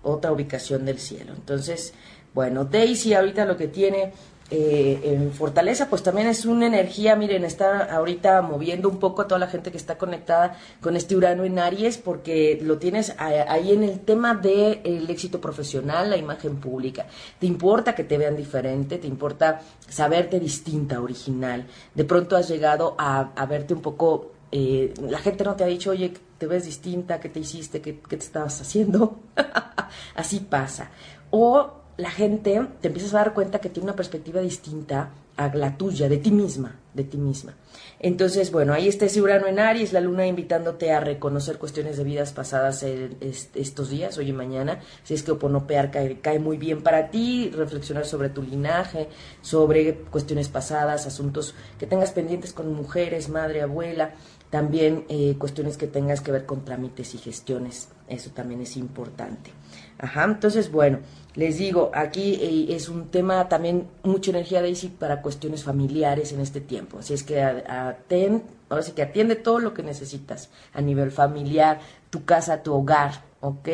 otra 0.03 0.31
ubicación 0.31 0.85
del 0.85 1.01
cielo. 1.01 1.33
Entonces, 1.35 1.95
bueno, 2.33 2.65
Daisy 2.65 3.15
ahorita 3.15 3.45
lo 3.45 3.57
que 3.57 3.67
tiene 3.67 4.13
eh, 4.49 5.01
en 5.03 5.33
Fortaleza, 5.33 5.89
pues 5.91 6.05
también 6.05 6.29
es 6.29 6.47
una 6.47 6.69
energía, 6.69 7.17
miren, 7.17 7.45
está 7.45 7.93
ahorita 7.93 8.43
moviendo 8.43 8.89
un 8.89 9.01
poco 9.01 9.23
a 9.23 9.27
toda 9.27 9.41
la 9.41 9.49
gente 9.49 9.73
que 9.73 9.77
está 9.77 9.99
conectada 9.99 10.57
con 10.81 10.95
este 10.95 11.17
Urano 11.17 11.45
en 11.45 11.59
Aries, 11.59 11.99
porque 11.99 12.57
lo 12.63 12.79
tienes 12.79 13.13
ahí 13.19 13.73
en 13.73 13.83
el 13.83 13.99
tema 14.01 14.35
del 14.35 15.11
éxito 15.11 15.41
profesional, 15.41 16.11
la 16.11 16.17
imagen 16.17 16.61
pública. 16.61 17.07
Te 17.41 17.47
importa 17.47 17.97
que 17.97 18.05
te 18.05 18.19
vean 18.19 18.37
diferente, 18.37 18.99
te 18.99 19.09
importa 19.09 19.63
saberte 19.89 20.39
distinta, 20.39 21.01
original. 21.01 21.67
De 21.95 22.05
pronto 22.05 22.37
has 22.37 22.47
llegado 22.49 22.95
a, 22.99 23.47
verte 23.47 23.75
un 23.75 23.83
poco, 23.83 24.31
eh, 24.53 24.95
la 25.03 25.19
gente 25.19 25.43
no 25.43 25.57
te 25.57 25.65
ha 25.65 25.67
dicho, 25.67 25.91
oye, 25.91 26.13
te 26.39 26.47
ves 26.47 26.67
distinta, 26.67 27.19
¿qué 27.19 27.29
te 27.29 27.41
hiciste? 27.41 27.81
¿Qué, 27.81 27.99
qué 27.99 28.17
te 28.17 28.25
estabas 28.25 28.61
haciendo? 28.61 29.19
Así 30.15 30.39
pasa. 30.39 30.91
O 31.31 31.86
la 31.97 32.11
gente 32.11 32.61
te 32.81 32.89
empiezas 32.89 33.15
a 33.15 33.19
dar 33.19 33.35
cuenta 33.35 33.61
que 33.61 33.71
tiene 33.71 33.89
una 33.89 33.97
perspectiva 33.97 34.41
distinta 34.41 35.11
a 35.37 35.55
la 35.55 35.77
tuya, 35.77 36.09
de 36.09 36.17
ti 36.19 36.31
misma, 36.31 36.77
de 36.95 37.05
ti 37.05 37.19
misma. 37.19 37.55
Entonces, 38.01 38.51
bueno, 38.51 38.73
ahí 38.73 38.89
está 38.89 39.07
ese 39.07 39.21
Urano 39.21 39.47
en 39.47 39.59
Aries, 39.59 39.93
la 39.93 40.01
luna 40.01 40.27
invitándote 40.27 40.93
a 40.93 41.01
reconocer 41.01 41.59
cuestiones 41.59 41.97
de 41.97 42.05
vidas 42.05 42.33
pasadas 42.33 42.83
estos 42.83 43.91
días, 43.91 44.17
hoy 44.19 44.31
y 44.31 44.33
mañana. 44.33 44.81
Si 45.05 45.15
es 45.15 45.23
que 45.23 45.33
Oponopear 45.33 45.91
cae, 45.91 46.21
cae 46.21 46.39
muy 46.39 46.57
bien 46.57 46.83
para 46.83 47.11
ti, 47.11 47.51
reflexionar 47.55 48.07
sobre 48.07 48.31
tu 48.31 48.43
linaje, 48.43 49.09
sobre 49.43 49.95
cuestiones 49.95 50.49
pasadas, 50.49 51.07
asuntos 51.07 51.55
que 51.79 51.87
tengas 51.87 52.13
pendientes 52.13 52.53
con 52.53 52.73
mujeres, 52.73 53.29
madre, 53.29 53.63
abuela, 53.63 54.15
también 54.51 55.05
eh, 55.09 55.37
cuestiones 55.39 55.77
que 55.77 55.87
tengas 55.87 56.21
que 56.21 56.33
ver 56.33 56.47
con 56.47 56.65
trámites 56.65 57.15
y 57.15 57.19
gestiones. 57.19 57.89
Eso 58.09 58.31
también 58.31 58.61
es 58.61 58.77
importante. 58.77 59.51
Ajá, 59.99 60.25
entonces, 60.25 60.71
bueno, 60.71 60.99
les 61.35 61.59
digo, 61.59 61.91
aquí 61.95 62.39
eh, 62.41 62.75
es 62.75 62.89
un 62.89 63.09
tema 63.09 63.49
también, 63.49 63.87
mucha 64.03 64.31
energía 64.31 64.61
Daisy 64.63 64.89
para 64.89 65.23
cuestiones 65.23 65.65
familiares 65.65 66.33
en 66.33 66.41
este 66.41 66.61
tiempo. 66.61 66.99
Así 66.99 67.15
es 67.15 67.23
que 67.23 67.43
ahora 67.43 68.83
sí 68.83 68.93
que 68.93 69.03
atiende 69.03 69.37
todo 69.37 69.59
lo 69.59 69.73
que 69.75 69.83
necesitas 69.83 70.51
a 70.73 70.81
nivel 70.81 71.11
familiar, 71.11 71.81
tu 72.11 72.25
casa, 72.25 72.63
tu 72.63 72.75
hogar, 72.75 73.23
¿ok? 73.41 73.69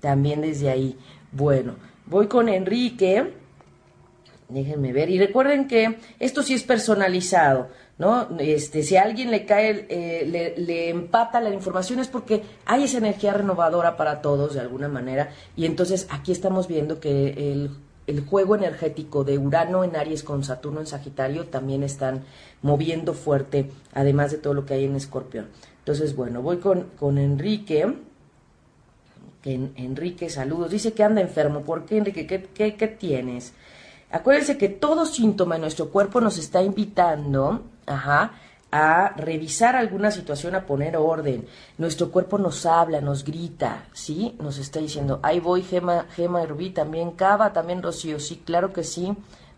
También 0.00 0.42
desde 0.42 0.70
ahí. 0.70 0.98
Bueno, 1.32 1.76
voy 2.06 2.28
con 2.28 2.48
Enrique. 2.48 3.32
Déjenme 4.48 4.92
ver. 4.92 5.10
Y 5.10 5.18
recuerden 5.18 5.66
que 5.66 5.98
esto 6.18 6.42
sí 6.42 6.54
es 6.54 6.62
personalizado. 6.62 7.68
¿No? 7.98 8.28
Este, 8.38 8.82
si 8.82 8.96
a 8.96 9.02
alguien 9.02 9.30
le 9.30 9.46
cae, 9.46 9.86
eh, 9.88 10.54
le, 10.56 10.90
empata 10.90 11.40
la 11.40 11.50
información 11.50 11.98
es 11.98 12.08
porque 12.08 12.42
hay 12.66 12.84
esa 12.84 12.98
energía 12.98 13.32
renovadora 13.32 13.96
para 13.96 14.20
todos 14.20 14.54
de 14.54 14.60
alguna 14.60 14.88
manera 14.88 15.30
y 15.56 15.64
entonces 15.64 16.06
aquí 16.10 16.32
estamos 16.32 16.68
viendo 16.68 17.00
que 17.00 17.52
el, 17.52 17.70
juego 18.28 18.54
energético 18.54 19.24
de 19.24 19.36
Urano 19.36 19.82
en 19.82 19.96
Aries 19.96 20.22
con 20.22 20.44
Saturno 20.44 20.80
en 20.80 20.86
Sagitario 20.86 21.46
también 21.46 21.82
están 21.82 22.24
moviendo 22.62 23.14
fuerte, 23.14 23.70
además 23.94 24.30
de 24.30 24.38
todo 24.38 24.54
lo 24.54 24.64
que 24.64 24.74
hay 24.74 24.84
en 24.84 24.94
Escorpión. 24.94 25.46
Entonces, 25.78 26.14
bueno, 26.14 26.40
voy 26.40 26.58
con, 26.58 26.90
con 26.98 27.18
Enrique. 27.18 27.96
Enrique, 29.42 30.30
saludos. 30.30 30.70
Dice 30.70 30.92
que 30.92 31.02
anda 31.02 31.20
enfermo. 31.20 31.62
¿Por 31.62 31.84
qué, 31.84 31.98
Enrique? 31.98 32.26
¿Qué, 32.28 32.48
qué, 32.54 32.76
qué 32.76 32.88
tienes? 32.88 33.54
Acuérdense 34.10 34.56
que 34.56 34.68
todo 34.68 35.04
síntoma 35.04 35.56
en 35.56 35.62
nuestro 35.62 35.90
cuerpo 35.90 36.20
nos 36.20 36.38
está 36.38 36.62
invitando 36.62 37.64
ajá, 37.86 38.32
a 38.70 39.14
revisar 39.16 39.76
alguna 39.76 40.10
situación, 40.10 40.54
a 40.54 40.66
poner 40.66 40.96
orden. 40.96 41.46
Nuestro 41.78 42.10
cuerpo 42.10 42.36
nos 42.38 42.66
habla, 42.66 43.00
nos 43.00 43.24
grita, 43.24 43.86
¿sí? 43.92 44.36
Nos 44.40 44.58
está 44.58 44.80
diciendo, 44.80 45.20
ahí 45.22 45.40
voy, 45.40 45.62
Gema, 45.62 46.06
Gema 46.14 46.42
Herbí, 46.42 46.70
también 46.70 47.12
Cava, 47.12 47.52
también 47.52 47.82
Rocío, 47.82 48.18
sí, 48.18 48.42
claro 48.44 48.72
que 48.72 48.84
sí. 48.84 49.16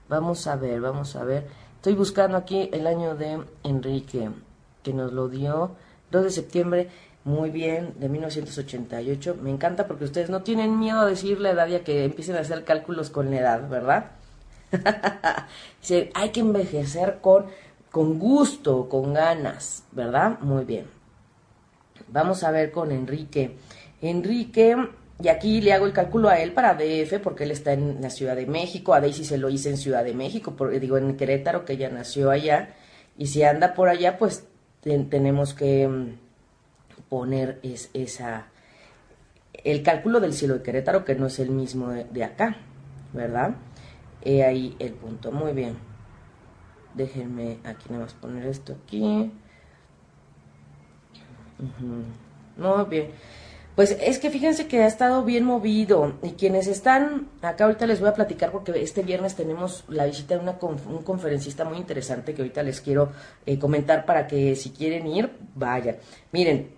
Vamos 0.08 0.46
a 0.46 0.56
ver, 0.56 0.80
vamos 0.80 1.16
a 1.16 1.24
ver. 1.24 1.46
Estoy 1.76 1.94
buscando 1.94 2.36
aquí 2.36 2.68
el 2.72 2.86
año 2.86 3.14
de 3.14 3.42
Enrique, 3.62 4.30
que 4.82 4.92
nos 4.92 5.12
lo 5.12 5.28
dio 5.28 5.72
2 6.10 6.24
de 6.24 6.30
septiembre, 6.30 6.88
muy 7.24 7.50
bien, 7.50 7.94
de 7.98 8.08
1988. 8.08 9.36
Me 9.42 9.50
encanta 9.50 9.86
porque 9.86 10.04
ustedes 10.04 10.30
no 10.30 10.42
tienen 10.42 10.78
miedo 10.78 11.00
a 11.00 11.06
decir 11.06 11.40
la 11.40 11.50
edad 11.50 11.66
ya 11.68 11.84
que 11.84 12.04
empiecen 12.04 12.36
a 12.36 12.40
hacer 12.40 12.64
cálculos 12.64 13.10
con 13.10 13.30
la 13.30 13.38
edad, 13.38 13.68
¿verdad? 13.68 14.12
hay 16.14 16.30
que 16.30 16.40
envejecer 16.40 17.18
con, 17.20 17.46
con 17.98 18.20
gusto, 18.20 18.88
con 18.88 19.12
ganas, 19.12 19.82
¿verdad? 19.90 20.38
Muy 20.38 20.64
bien. 20.64 20.84
Vamos 22.06 22.44
a 22.44 22.52
ver 22.52 22.70
con 22.70 22.92
Enrique. 22.92 23.56
Enrique, 24.00 24.76
y 25.20 25.26
aquí 25.26 25.60
le 25.60 25.72
hago 25.72 25.84
el 25.84 25.92
cálculo 25.92 26.28
a 26.28 26.38
él 26.38 26.52
para 26.52 26.74
DF, 26.74 27.18
porque 27.20 27.42
él 27.42 27.50
está 27.50 27.72
en 27.72 28.00
la 28.00 28.10
Ciudad 28.10 28.36
de 28.36 28.46
México. 28.46 28.94
A 28.94 29.00
Daisy 29.00 29.24
se 29.24 29.36
lo 29.36 29.50
hice 29.50 29.70
en 29.70 29.78
Ciudad 29.78 30.04
de 30.04 30.14
México, 30.14 30.54
porque 30.56 30.78
digo 30.78 30.96
en 30.96 31.16
Querétaro, 31.16 31.64
que 31.64 31.72
ella 31.72 31.88
nació 31.88 32.30
allá. 32.30 32.76
Y 33.16 33.26
si 33.26 33.42
anda 33.42 33.74
por 33.74 33.88
allá, 33.88 34.16
pues 34.16 34.46
tenemos 34.80 35.52
que 35.52 35.88
mm, 35.88 36.12
poner 37.08 37.58
es, 37.64 37.90
esa 37.94 38.46
el 39.64 39.82
cálculo 39.82 40.20
del 40.20 40.34
cielo 40.34 40.54
de 40.54 40.62
Querétaro, 40.62 41.04
que 41.04 41.16
no 41.16 41.26
es 41.26 41.40
el 41.40 41.50
mismo 41.50 41.88
de 41.88 42.22
acá, 42.22 42.58
¿verdad? 43.12 43.56
He 44.22 44.44
ahí 44.44 44.76
el 44.78 44.92
punto. 44.92 45.32
Muy 45.32 45.52
bien. 45.52 45.97
Déjenme 46.94 47.58
aquí 47.64 47.86
nada 47.90 48.04
más 48.04 48.14
poner 48.14 48.46
esto 48.46 48.76
aquí. 48.84 49.30
Muy 52.56 52.84
bien. 52.88 53.10
Pues 53.74 53.96
es 54.00 54.18
que 54.18 54.30
fíjense 54.30 54.66
que 54.66 54.82
ha 54.82 54.88
estado 54.88 55.22
bien 55.22 55.44
movido 55.44 56.14
y 56.24 56.30
quienes 56.30 56.66
están 56.66 57.28
acá 57.42 57.64
ahorita 57.64 57.86
les 57.86 58.00
voy 58.00 58.08
a 58.08 58.14
platicar 58.14 58.50
porque 58.50 58.72
este 58.82 59.04
viernes 59.04 59.36
tenemos 59.36 59.84
la 59.86 60.06
visita 60.06 60.34
de 60.34 60.40
una 60.40 60.58
un 60.60 61.02
conferencista 61.04 61.64
muy 61.64 61.78
interesante 61.78 62.34
que 62.34 62.42
ahorita 62.42 62.64
les 62.64 62.80
quiero 62.80 63.12
eh, 63.46 63.56
comentar 63.56 64.04
para 64.04 64.26
que 64.26 64.56
si 64.56 64.70
quieren 64.70 65.06
ir, 65.06 65.30
vayan. 65.54 65.96
Miren, 66.32 66.70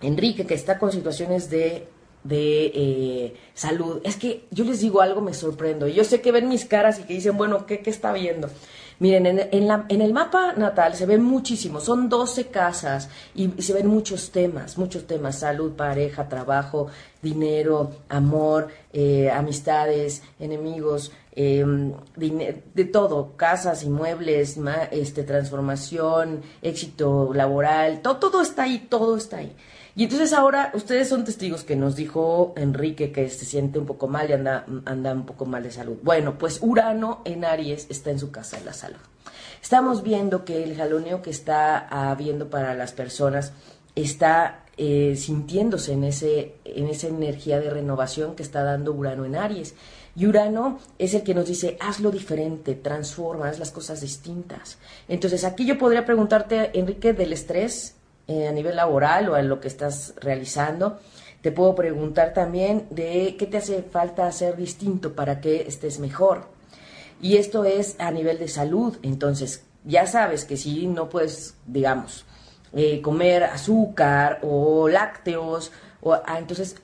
Enrique 0.00 0.46
que 0.46 0.54
está 0.54 0.80
con 0.80 0.90
situaciones 0.90 1.48
de 1.48 1.86
de 2.24 2.72
eh, 2.74 3.34
salud. 3.54 4.00
Es 4.04 4.16
que 4.16 4.46
yo 4.50 4.64
les 4.64 4.80
digo 4.80 5.00
algo, 5.00 5.20
me 5.20 5.32
sorprendo. 5.32 5.86
Yo 5.86 6.04
sé 6.04 6.20
que 6.20 6.32
ven 6.32 6.48
mis 6.48 6.64
caras 6.64 6.98
y 6.98 7.04
que 7.04 7.14
dicen, 7.14 7.36
bueno, 7.36 7.66
¿qué, 7.66 7.80
qué 7.80 7.90
está 7.90 8.12
viendo? 8.12 8.50
Miren, 8.98 9.26
en, 9.26 9.48
en, 9.52 9.68
la, 9.68 9.84
en, 9.88 10.00
el 10.00 10.14
mapa 10.14 10.54
natal 10.54 10.94
se 10.94 11.04
ven 11.04 11.22
muchísimos, 11.22 11.84
son 11.84 12.08
12 12.08 12.46
casas 12.46 13.10
y, 13.34 13.50
se 13.60 13.74
ven 13.74 13.88
muchos 13.88 14.30
temas, 14.30 14.78
muchos 14.78 15.06
temas, 15.06 15.40
salud, 15.40 15.72
pareja, 15.72 16.28
trabajo, 16.28 16.86
dinero, 17.20 17.90
amor, 18.08 18.68
eh, 18.94 19.30
amistades, 19.30 20.22
enemigos, 20.40 21.12
em, 21.32 21.92
de 22.16 22.84
todo, 22.86 23.34
casas, 23.36 23.82
inmuebles, 23.82 24.58
este, 24.90 25.24
transformación, 25.24 26.40
éxito 26.62 27.32
laboral, 27.34 28.00
todo, 28.00 28.16
todo 28.16 28.40
está 28.40 28.62
ahí, 28.62 28.86
todo 28.88 29.18
está 29.18 29.38
ahí. 29.38 29.54
Y 29.96 30.04
entonces 30.04 30.34
ahora 30.34 30.70
ustedes 30.74 31.08
son 31.08 31.24
testigos 31.24 31.64
que 31.64 31.74
nos 31.74 31.96
dijo 31.96 32.52
Enrique 32.56 33.12
que 33.12 33.30
se 33.30 33.46
siente 33.46 33.78
un 33.78 33.86
poco 33.86 34.08
mal 34.08 34.28
y 34.28 34.34
anda, 34.34 34.66
anda 34.84 35.12
un 35.14 35.24
poco 35.24 35.46
mal 35.46 35.62
de 35.62 35.70
salud. 35.70 35.96
Bueno, 36.02 36.36
pues 36.36 36.58
Urano 36.60 37.22
en 37.24 37.46
Aries 37.46 37.86
está 37.88 38.10
en 38.10 38.18
su 38.18 38.30
casa 38.30 38.58
de 38.58 38.66
la 38.66 38.74
salud. 38.74 38.98
Estamos 39.62 40.02
viendo 40.02 40.44
que 40.44 40.62
el 40.62 40.76
jaloneo 40.76 41.22
que 41.22 41.30
está 41.30 41.88
habiendo 42.10 42.50
para 42.50 42.74
las 42.74 42.92
personas 42.92 43.54
está 43.94 44.66
eh, 44.76 45.16
sintiéndose 45.16 45.94
en, 45.94 46.04
ese, 46.04 46.56
en 46.66 46.88
esa 46.88 47.06
energía 47.06 47.58
de 47.58 47.70
renovación 47.70 48.36
que 48.36 48.42
está 48.42 48.62
dando 48.62 48.92
Urano 48.92 49.24
en 49.24 49.34
Aries. 49.34 49.74
Y 50.14 50.26
Urano 50.26 50.78
es 50.98 51.14
el 51.14 51.22
que 51.22 51.34
nos 51.34 51.46
dice, 51.46 51.78
hazlo 51.80 52.10
diferente, 52.10 52.74
transforma, 52.74 53.48
haz 53.48 53.58
las 53.58 53.70
cosas 53.70 54.02
distintas. 54.02 54.76
Entonces 55.08 55.44
aquí 55.44 55.64
yo 55.64 55.78
podría 55.78 56.04
preguntarte, 56.04 56.78
Enrique, 56.78 57.14
del 57.14 57.32
estrés, 57.32 57.95
eh, 58.28 58.48
a 58.48 58.52
nivel 58.52 58.76
laboral 58.76 59.28
o 59.28 59.36
en 59.36 59.48
lo 59.48 59.60
que 59.60 59.68
estás 59.68 60.14
realizando. 60.20 60.98
Te 61.42 61.52
puedo 61.52 61.74
preguntar 61.74 62.34
también 62.34 62.86
de 62.90 63.36
qué 63.38 63.46
te 63.46 63.58
hace 63.58 63.82
falta 63.82 64.26
hacer 64.26 64.56
distinto 64.56 65.14
para 65.14 65.40
que 65.40 65.62
estés 65.62 65.98
mejor. 66.00 66.48
Y 67.20 67.36
esto 67.36 67.64
es 67.64 67.96
a 67.98 68.10
nivel 68.10 68.38
de 68.38 68.48
salud. 68.48 68.98
Entonces, 69.02 69.64
ya 69.84 70.06
sabes 70.06 70.44
que 70.44 70.56
si 70.56 70.86
no 70.86 71.08
puedes, 71.08 71.54
digamos, 71.66 72.24
eh, 72.72 73.00
comer 73.00 73.44
azúcar 73.44 74.40
o 74.42 74.88
lácteos, 74.88 75.70
o, 76.00 76.14
ah, 76.14 76.38
entonces 76.38 76.76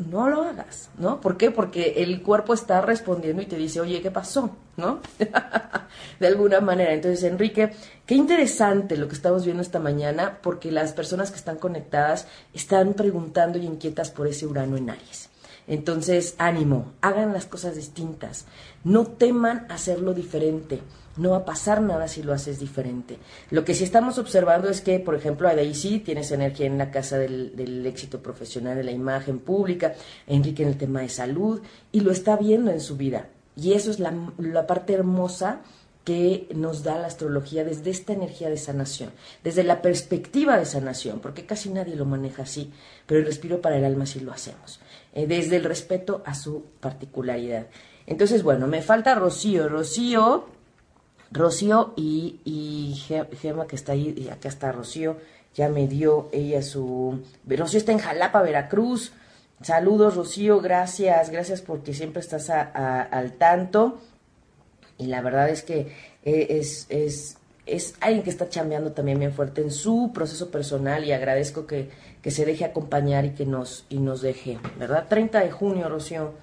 no 0.00 0.28
lo 0.28 0.42
hagas, 0.42 0.90
¿no? 0.98 1.20
¿Por 1.20 1.36
qué? 1.36 1.50
Porque 1.50 2.02
el 2.02 2.22
cuerpo 2.22 2.54
está 2.54 2.80
respondiendo 2.80 3.42
y 3.42 3.46
te 3.46 3.56
dice, 3.56 3.80
oye, 3.80 4.00
¿qué 4.00 4.10
pasó? 4.10 4.56
¿No? 4.76 5.00
de 6.20 6.26
alguna 6.26 6.60
manera. 6.60 6.92
Entonces, 6.92 7.22
Enrique, 7.24 7.72
qué 8.06 8.14
interesante 8.14 8.96
lo 8.96 9.08
que 9.08 9.14
estamos 9.14 9.44
viendo 9.44 9.62
esta 9.62 9.78
mañana, 9.78 10.38
porque 10.42 10.70
las 10.70 10.92
personas 10.92 11.30
que 11.30 11.36
están 11.36 11.56
conectadas 11.56 12.26
están 12.52 12.94
preguntando 12.94 13.58
y 13.58 13.66
inquietas 13.66 14.10
por 14.10 14.26
ese 14.26 14.46
Urano 14.46 14.76
en 14.76 14.90
Aries. 14.90 15.28
Entonces, 15.66 16.34
ánimo, 16.38 16.92
hagan 17.00 17.32
las 17.32 17.46
cosas 17.46 17.76
distintas, 17.76 18.46
no 18.82 19.06
teman 19.06 19.66
hacerlo 19.70 20.14
diferente. 20.14 20.80
No 21.20 21.32
va 21.32 21.36
a 21.36 21.44
pasar 21.44 21.82
nada 21.82 22.08
si 22.08 22.22
lo 22.22 22.32
haces 22.32 22.58
diferente. 22.58 23.18
Lo 23.50 23.62
que 23.62 23.74
sí 23.74 23.84
estamos 23.84 24.16
observando 24.16 24.70
es 24.70 24.80
que, 24.80 24.98
por 25.00 25.14
ejemplo, 25.14 25.50
a 25.50 25.54
Daisy 25.54 25.98
tienes 25.98 26.30
energía 26.30 26.64
en 26.64 26.78
la 26.78 26.90
casa 26.90 27.18
del, 27.18 27.84
éxito 27.84 28.22
profesional, 28.22 28.74
de 28.74 28.84
la 28.84 28.90
imagen 28.90 29.38
pública, 29.38 29.94
Enrique 30.26 30.62
en 30.62 30.70
el 30.70 30.78
tema 30.78 31.02
de 31.02 31.10
salud, 31.10 31.60
y 31.92 32.00
lo 32.00 32.10
está 32.10 32.36
viendo 32.36 32.70
en 32.70 32.80
su 32.80 32.96
vida. 32.96 33.28
Y 33.54 33.74
eso 33.74 33.90
es 33.90 34.00
la, 34.00 34.14
la 34.38 34.66
parte 34.66 34.94
hermosa 34.94 35.60
que 36.04 36.48
nos 36.54 36.84
da 36.84 36.98
la 36.98 37.08
astrología 37.08 37.64
desde 37.64 37.90
esta 37.90 38.14
energía 38.14 38.48
de 38.48 38.56
sanación, 38.56 39.10
desde 39.44 39.62
la 39.62 39.82
perspectiva 39.82 40.56
de 40.56 40.64
sanación, 40.64 41.20
porque 41.20 41.44
casi 41.44 41.68
nadie 41.68 41.96
lo 41.96 42.06
maneja 42.06 42.44
así, 42.44 42.72
pero 43.04 43.20
el 43.20 43.26
respiro 43.26 43.60
para 43.60 43.76
el 43.76 43.84
alma 43.84 44.06
sí 44.06 44.20
lo 44.20 44.32
hacemos, 44.32 44.80
eh, 45.12 45.26
desde 45.26 45.56
el 45.56 45.64
respeto 45.64 46.22
a 46.24 46.34
su 46.34 46.64
particularidad. 46.80 47.66
Entonces, 48.06 48.42
bueno, 48.42 48.66
me 48.66 48.80
falta 48.80 49.14
Rocío, 49.14 49.68
Rocío, 49.68 50.46
Rocío 51.30 51.94
y, 51.96 52.40
y 52.44 52.94
Gema 53.40 53.66
que 53.66 53.76
está 53.76 53.92
ahí, 53.92 54.14
y 54.16 54.28
acá 54.28 54.48
está 54.48 54.72
Rocío, 54.72 55.16
ya 55.54 55.68
me 55.68 55.86
dio 55.86 56.28
ella 56.32 56.62
su... 56.62 57.22
Rocío 57.46 57.78
está 57.78 57.92
en 57.92 57.98
Jalapa, 57.98 58.42
Veracruz. 58.42 59.12
Saludos, 59.62 60.16
Rocío, 60.16 60.60
gracias, 60.60 61.30
gracias 61.30 61.60
porque 61.60 61.92
siempre 61.92 62.20
estás 62.20 62.48
al 62.50 63.32
tanto 63.32 64.00
y 65.00 65.06
la 65.06 65.22
verdad 65.22 65.48
es 65.48 65.62
que 65.62 65.92
eh, 66.24 66.46
es, 66.50 66.86
es, 66.90 67.38
es, 67.66 67.94
alguien 68.00 68.22
que 68.22 68.30
está 68.30 68.48
chambeando 68.48 68.92
también 68.92 69.18
bien 69.18 69.32
fuerte 69.32 69.62
en 69.62 69.70
su 69.70 70.12
proceso 70.12 70.50
personal 70.50 71.04
y 71.04 71.12
agradezco 71.12 71.66
que, 71.66 71.88
que, 72.22 72.30
se 72.30 72.44
deje 72.44 72.66
acompañar 72.66 73.24
y 73.24 73.30
que 73.30 73.46
nos, 73.46 73.86
y 73.88 73.98
nos 73.98 74.20
deje, 74.20 74.58
¿verdad? 74.78 75.06
30 75.08 75.40
de 75.40 75.50
junio, 75.50 75.88
Rocío, 75.88 76.34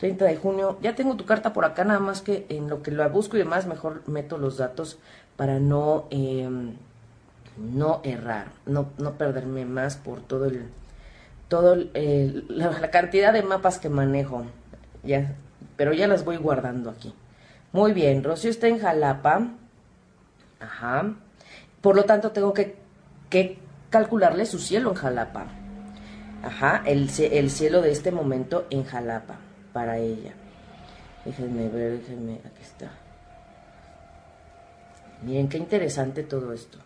30 0.00 0.24
de 0.24 0.36
junio, 0.36 0.78
ya 0.82 0.94
tengo 0.94 1.16
tu 1.16 1.24
carta 1.24 1.52
por 1.52 1.64
acá, 1.64 1.84
nada 1.84 2.00
más 2.00 2.22
que 2.22 2.46
en 2.48 2.68
lo 2.68 2.82
que 2.82 2.90
la 2.90 3.08
busco 3.08 3.36
y 3.36 3.40
demás, 3.40 3.66
mejor 3.66 4.02
meto 4.08 4.38
los 4.38 4.56
datos 4.56 4.98
para 5.36 5.58
no, 5.58 6.06
em, 6.10 6.74
no 7.56 8.00
errar, 8.02 8.48
no, 8.66 8.90
no 8.98 9.12
perderme 9.12 9.64
más 9.66 9.96
por 9.96 10.20
todo 10.20 10.46
el, 10.46 10.68
todo 11.48 11.76
la, 11.76 12.70
la 12.70 12.90
cantidad 12.90 13.32
de 13.32 13.42
mapas 13.42 13.78
que 13.78 13.88
manejo, 13.88 14.46
ya, 15.02 15.34
pero 15.76 15.92
ya 15.92 16.08
las 16.08 16.24
voy 16.24 16.36
guardando 16.36 16.90
aquí. 16.90 17.14
Muy 17.72 17.92
bien, 17.92 18.24
Rocío 18.24 18.50
está 18.50 18.66
en 18.66 18.80
Jalapa. 18.80 19.48
Ajá. 20.58 21.14
Por 21.80 21.94
lo 21.94 22.04
tanto, 22.04 22.32
tengo 22.32 22.52
que, 22.52 22.76
calcularle 23.90 24.44
su 24.44 24.58
cielo 24.58 24.90
en 24.90 24.96
Jalapa. 24.96 25.46
Ajá, 26.42 26.82
el, 26.84 27.08
el, 27.18 27.50
cielo 27.50 27.80
de 27.80 27.92
este 27.92 28.10
momento 28.10 28.66
en 28.70 28.84
Jalapa, 28.84 29.36
para 29.72 29.98
ella. 29.98 30.32
Déjenme 31.24 31.68
ver, 31.68 31.98
déjenme, 32.00 32.40
aquí 32.44 32.62
está. 32.62 32.90
Miren, 35.22 35.48
qué 35.48 35.58
interesante 35.58 36.22
todo 36.22 36.52
esto. 36.52 36.78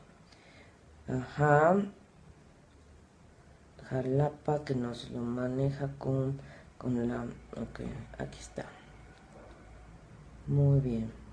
Ajá. 1.08 1.76
Jalapa 3.88 4.64
que 4.64 4.74
nos 4.74 5.10
lo 5.10 5.20
maneja 5.20 5.88
con, 5.98 6.40
con 6.78 7.06
la... 7.06 7.22
Ok, 7.60 7.80
aquí 8.18 8.38
está. 8.40 8.64
Muy 10.46 10.80
bien. 10.80 11.23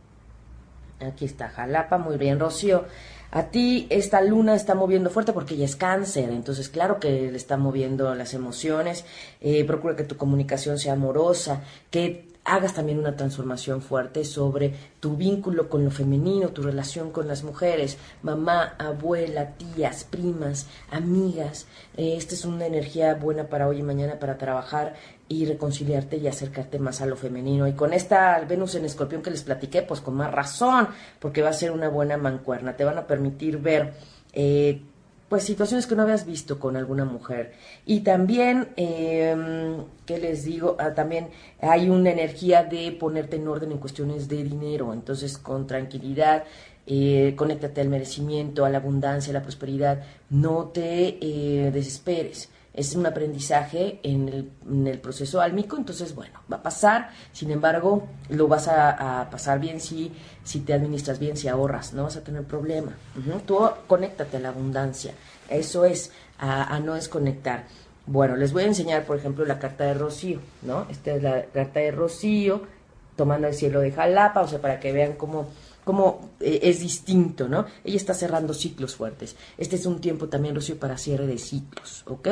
Aquí 1.04 1.26
está 1.26 1.50
Jalapa, 1.50 1.98
muy 1.98 2.18
bien, 2.18 2.40
Rocío. 2.40 2.86
A 3.32 3.44
ti 3.44 3.88
esta 3.90 4.22
luna 4.22 4.56
está 4.56 4.76
moviendo 4.76 5.10
fuerte 5.10 5.32
porque 5.32 5.54
ella 5.54 5.66
es 5.66 5.78
cáncer, 5.78 6.30
entonces 6.32 6.68
claro 6.68 7.00
que 7.00 7.32
le 7.32 7.38
está 7.38 7.56
moviendo 7.56 8.14
las 8.14 8.34
emociones. 8.34 9.06
Eh, 9.40 9.64
procura 9.64 9.96
que 9.96 10.04
tu 10.04 10.18
comunicación 10.18 10.78
sea 10.78 10.94
amorosa, 10.94 11.64
que 11.90 12.31
hagas 12.44 12.74
también 12.74 13.00
una 13.00 13.16
transformación 13.16 13.82
fuerte 13.82 14.24
sobre 14.26 14.74
tu 15.00 15.16
vínculo 15.16 15.70
con 15.70 15.86
lo 15.86 15.92
femenino, 15.92 16.50
tu 16.50 16.64
relación 16.64 17.12
con 17.12 17.28
las 17.28 17.44
mujeres, 17.44 17.98
mamá, 18.24 18.76
abuela, 18.80 19.52
tías, 19.52 20.04
primas, 20.04 20.68
amigas. 20.90 21.68
Eh, 21.96 22.16
esta 22.18 22.34
es 22.34 22.46
una 22.46 22.66
energía 22.66 23.14
buena 23.16 23.48
para 23.48 23.68
hoy 23.68 23.80
y 23.80 23.84
mañana 23.84 24.20
para 24.20 24.38
trabajar 24.38 24.96
y 25.28 25.46
reconciliarte 25.46 26.18
y 26.18 26.28
acercarte 26.28 26.80
más 26.80 27.02
a 27.02 27.06
lo 27.06 27.16
femenino. 27.16 27.68
Y 27.68 27.74
con 27.74 27.94
esta 27.94 28.40
Venus 28.42 28.76
en 28.76 28.86
Escorpión 28.86 29.22
que 29.22 29.32
les 29.32 29.44
platiqué, 29.44 29.82
pues 29.84 30.02
con 30.02 30.16
más 30.16 30.32
razón, 30.32 30.90
porque 31.20 31.42
va 31.42 31.50
a 31.50 31.54
ser 31.54 31.72
una 31.72 31.90
buena 31.90 32.18
mancuerna. 32.18 32.76
Te 32.76 32.84
van 32.84 32.98
a 32.98 33.08
permitir 33.08 33.60
ver 33.60 33.94
eh, 34.34 34.82
pues 35.32 35.46
situaciones 35.46 35.88
que 35.88 35.96
no 35.96 36.02
habías 36.02 36.26
visto 36.26 36.60
con 36.60 36.76
alguna 36.76 37.06
mujer. 37.06 37.54
Y 37.86 38.02
también, 38.02 38.68
eh, 38.76 39.78
¿qué 40.06 40.18
les 40.18 40.44
digo? 40.44 40.76
Ah, 40.78 40.94
también 40.94 41.30
hay 41.62 41.90
una 41.90 42.12
energía 42.12 42.66
de 42.66 42.92
ponerte 42.92 43.38
en 43.38 43.48
orden 43.48 43.72
en 43.72 43.78
cuestiones 43.78 44.28
de 44.28 44.44
dinero. 44.44 44.92
Entonces, 44.92 45.38
con 45.38 45.68
tranquilidad, 45.68 46.44
eh, 46.86 47.34
conéctate 47.38 47.80
al 47.80 47.88
merecimiento, 47.88 48.66
a 48.66 48.70
la 48.70 48.80
abundancia, 48.80 49.32
a 49.32 49.36
la 49.36 49.42
prosperidad. 49.42 50.04
No 50.30 50.66
te 50.66 51.18
eh, 51.22 51.72
desesperes 51.72 52.50
es 52.74 52.96
un 52.96 53.06
aprendizaje 53.06 54.00
en 54.04 54.30
el, 54.30 54.52
en 54.70 54.88
el, 54.88 55.00
proceso 55.00 55.42
álmico, 55.42 55.76
entonces 55.76 56.16
bueno, 56.16 56.40
va 56.52 56.58
a 56.58 56.64
pasar, 56.64 57.10
sin 57.34 57.52
embargo, 57.52 58.08
lo 58.30 58.48
vas 58.48 58.68
a, 58.68 59.28
pasar 59.30 59.60
bien 59.60 59.82
si, 59.82 60.12
si 60.44 60.62
te 60.62 60.74
administras 60.74 61.20
bien, 61.20 61.36
si 61.36 61.48
ahorras, 61.48 61.94
no 61.94 62.04
vas 62.04 62.16
a 62.16 62.24
tener 62.24 62.44
problema. 62.44 62.94
Tú 63.46 63.60
conéctate 63.88 64.38
a 64.38 64.40
la 64.40 64.50
abundancia, 64.50 65.14
eso 65.50 65.84
es, 65.84 66.12
a, 66.40 66.80
no 66.80 66.94
desconectar. 66.94 67.66
Bueno, 68.06 68.36
les 68.36 68.54
voy 68.54 68.64
a 68.64 68.68
enseñar, 68.68 69.06
por 69.06 69.18
ejemplo, 69.18 69.46
la 69.46 69.60
carta 69.60 69.84
de 69.84 69.94
Rocío, 69.94 70.40
¿no? 70.64 70.88
Esta 70.90 71.12
es 71.12 71.24
la 71.24 71.44
carta 71.46 71.82
de 71.82 71.92
Rocío, 71.92 72.64
tomando 73.16 73.48
el 73.48 73.54
cielo 73.54 73.82
de 73.82 73.92
Jalapa, 73.92 74.42
o 74.42 74.48
sea, 74.48 74.60
para 74.60 74.80
que 74.80 74.92
vean 74.92 75.14
cómo 75.14 75.50
cómo 75.84 76.30
eh, 76.40 76.60
es 76.64 76.80
distinto, 76.80 77.48
¿no? 77.48 77.66
Ella 77.84 77.98
está 77.98 78.14
cerrando 78.14 78.54
ciclos 78.54 78.96
fuertes. 78.96 79.36
Este 79.58 79.76
es 79.76 79.86
un 79.86 80.00
tiempo 80.00 80.30
también, 80.30 80.56
Rocío, 80.56 80.80
para 80.80 80.98
cierre 80.98 81.26
de 81.26 81.38
ciclos, 81.38 82.04
¿ok? 82.08 82.28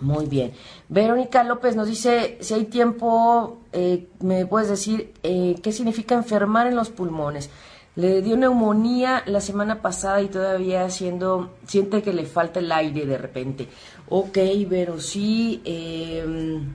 Muy 0.00 0.26
bien. 0.26 0.52
Verónica 0.88 1.42
López 1.42 1.74
nos 1.74 1.88
dice, 1.88 2.38
si 2.40 2.54
hay 2.54 2.64
tiempo, 2.64 3.58
eh, 3.72 4.08
¿me 4.20 4.46
puedes 4.46 4.68
decir 4.68 5.14
eh, 5.22 5.56
qué 5.62 5.72
significa 5.72 6.14
enfermar 6.14 6.66
en 6.66 6.76
los 6.76 6.90
pulmones? 6.90 7.48
Le 7.94 8.20
dio 8.20 8.36
neumonía 8.36 9.22
la 9.24 9.40
semana 9.40 9.80
pasada 9.80 10.20
y 10.20 10.28
todavía 10.28 10.90
siendo, 10.90 11.52
siente 11.66 12.02
que 12.02 12.12
le 12.12 12.26
falta 12.26 12.60
el 12.60 12.70
aire 12.70 13.06
de 13.06 13.16
repente. 13.16 13.68
Ok, 14.10 14.38
pero 14.68 15.00
sí, 15.00 15.62
em, 15.64 16.74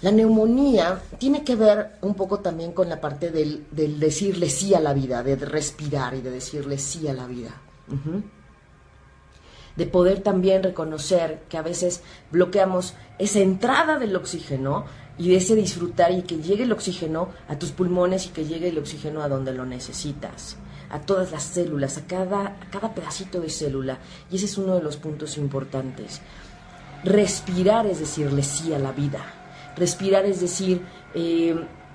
la 0.00 0.10
neumonía 0.10 1.02
tiene 1.18 1.44
que 1.44 1.54
ver 1.54 1.96
un 2.00 2.14
poco 2.14 2.40
también 2.40 2.72
con 2.72 2.88
la 2.88 2.98
parte 2.98 3.30
del, 3.30 3.66
decirle 3.70 4.48
sí 4.48 4.74
a 4.74 4.80
la 4.80 4.94
vida, 4.94 5.22
de 5.22 5.36
respirar 5.36 6.14
y 6.14 6.22
de 6.22 6.30
decirle 6.30 6.78
sí 6.78 7.06
a 7.06 7.12
la 7.12 7.26
vida 7.26 7.50
de 9.76 9.86
poder 9.86 10.20
también 10.20 10.62
reconocer 10.62 11.42
que 11.48 11.58
a 11.58 11.62
veces 11.62 12.02
bloqueamos 12.30 12.94
esa 13.18 13.40
entrada 13.40 13.98
del 13.98 14.14
oxígeno 14.14 14.84
y 15.18 15.28
de 15.28 15.36
ese 15.36 15.54
disfrutar 15.54 16.12
y 16.12 16.22
que 16.22 16.38
llegue 16.38 16.64
el 16.64 16.72
oxígeno 16.72 17.28
a 17.48 17.58
tus 17.58 17.70
pulmones 17.70 18.26
y 18.26 18.28
que 18.30 18.44
llegue 18.44 18.68
el 18.68 18.78
oxígeno 18.78 19.22
a 19.22 19.28
donde 19.28 19.52
lo 19.52 19.64
necesitas, 19.64 20.56
a 20.90 21.00
todas 21.00 21.32
las 21.32 21.42
células, 21.42 21.98
a 21.98 22.06
cada, 22.06 22.56
cada 22.70 22.94
pedacito 22.94 23.40
de 23.40 23.50
célula. 23.50 23.98
Y 24.30 24.36
ese 24.36 24.46
es 24.46 24.58
uno 24.58 24.74
de 24.74 24.82
los 24.82 24.96
puntos 24.96 25.36
importantes. 25.38 26.20
Respirar 27.04 27.86
es 27.86 28.00
decirle 28.00 28.42
sí 28.42 28.72
a 28.74 28.78
la 28.78 28.92
vida. 28.92 29.20
Respirar 29.76 30.24
es 30.24 30.40
decir, 30.40 30.82
eh, 31.14 31.54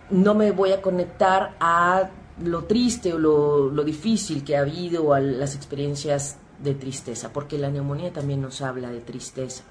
no 0.09 0.33
me 0.33 0.51
voy 0.51 0.71
a 0.71 0.81
conectar 0.81 1.55
a 1.59 2.09
lo 2.43 2.63
triste 2.65 3.13
o 3.13 3.17
lo, 3.17 3.69
lo 3.69 3.83
difícil 3.83 4.43
que 4.43 4.55
ha 4.55 4.61
habido, 4.61 5.03
o 5.03 5.13
a 5.13 5.19
las 5.19 5.55
experiencias 5.55 6.37
de 6.63 6.73
tristeza, 6.73 7.31
porque 7.33 7.57
la 7.57 7.69
neumonía 7.69 8.11
también 8.11 8.41
nos 8.41 8.61
habla 8.61 8.91
de 8.91 9.01
tristeza. 9.01 9.63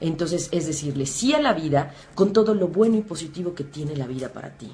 Entonces, 0.00 0.48
es 0.52 0.66
decirle 0.66 1.06
sí 1.06 1.34
a 1.34 1.40
la 1.40 1.52
vida 1.52 1.94
con 2.14 2.32
todo 2.32 2.54
lo 2.54 2.68
bueno 2.68 2.96
y 2.96 3.02
positivo 3.02 3.54
que 3.54 3.64
tiene 3.64 3.96
la 3.96 4.06
vida 4.06 4.32
para 4.32 4.56
ti. 4.56 4.70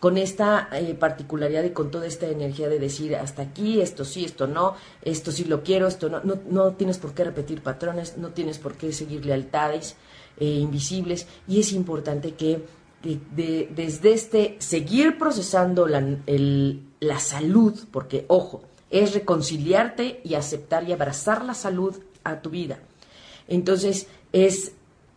Con 0.00 0.16
esta 0.16 0.68
eh, 0.72 0.94
particularidad 0.94 1.64
y 1.64 1.70
con 1.70 1.90
toda 1.90 2.06
esta 2.06 2.26
energía 2.26 2.68
de 2.68 2.78
decir 2.78 3.14
hasta 3.16 3.42
aquí, 3.42 3.80
esto 3.80 4.04
sí, 4.04 4.24
esto 4.24 4.46
no, 4.46 4.74
esto 5.02 5.32
sí 5.32 5.44
lo 5.44 5.62
quiero, 5.62 5.86
esto 5.86 6.08
no, 6.08 6.22
no, 6.48 6.72
tienes 6.72 6.98
por 6.98 7.14
qué 7.14 7.24
repetir 7.24 7.62
patrones, 7.62 8.16
no 8.16 8.28
tienes 8.28 8.58
por 8.58 8.74
qué 8.74 8.92
seguir 8.92 9.26
lealtades 9.26 9.96
eh, 10.38 10.46
invisibles 10.46 11.26
y 11.46 11.60
es 11.60 11.72
importante 11.72 12.34
que 12.34 12.64
desde 13.00 14.12
este 14.12 14.56
seguir 14.58 15.18
procesando 15.18 15.86
la, 15.86 16.04
la 17.00 17.20
salud, 17.20 17.78
porque 17.92 18.24
ojo, 18.28 18.62
es 18.90 19.14
reconciliarte 19.14 20.20
y 20.24 20.34
aceptar 20.34 20.88
y 20.88 20.92
abrazar 20.92 21.44
la 21.44 21.54
salud 21.54 21.96
a 22.24 22.40
tu 22.40 22.50
vida. 22.50 22.78
Entonces 23.46 24.06
es 24.32 24.72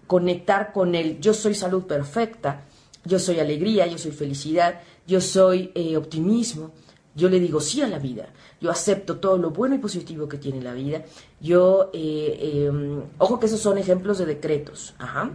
conectar 0.07 0.73
con 0.73 0.95
el 0.95 1.19
yo 1.19 1.33
soy 1.33 1.55
salud 1.55 1.83
perfecta, 1.83 2.65
yo 3.05 3.19
soy 3.19 3.39
alegría, 3.39 3.87
yo 3.87 3.97
soy 3.97 4.11
felicidad, 4.11 4.81
yo 5.07 5.21
soy 5.21 5.71
eh, 5.73 5.97
optimismo, 5.97 6.71
yo 7.15 7.29
le 7.29 7.39
digo 7.39 7.59
sí 7.59 7.81
a 7.81 7.87
la 7.87 7.99
vida, 7.99 8.29
yo 8.59 8.71
acepto 8.71 9.19
todo 9.19 9.37
lo 9.37 9.51
bueno 9.51 9.75
y 9.75 9.79
positivo 9.79 10.27
que 10.27 10.37
tiene 10.37 10.61
la 10.61 10.73
vida, 10.73 11.03
yo, 11.39 11.89
eh, 11.93 12.67
em, 12.67 13.03
ojo 13.17 13.39
que 13.39 13.47
esos 13.47 13.59
son 13.59 13.77
ejemplos 13.77 14.17
de 14.17 14.25
decretos, 14.25 14.93
ajá, 14.97 15.31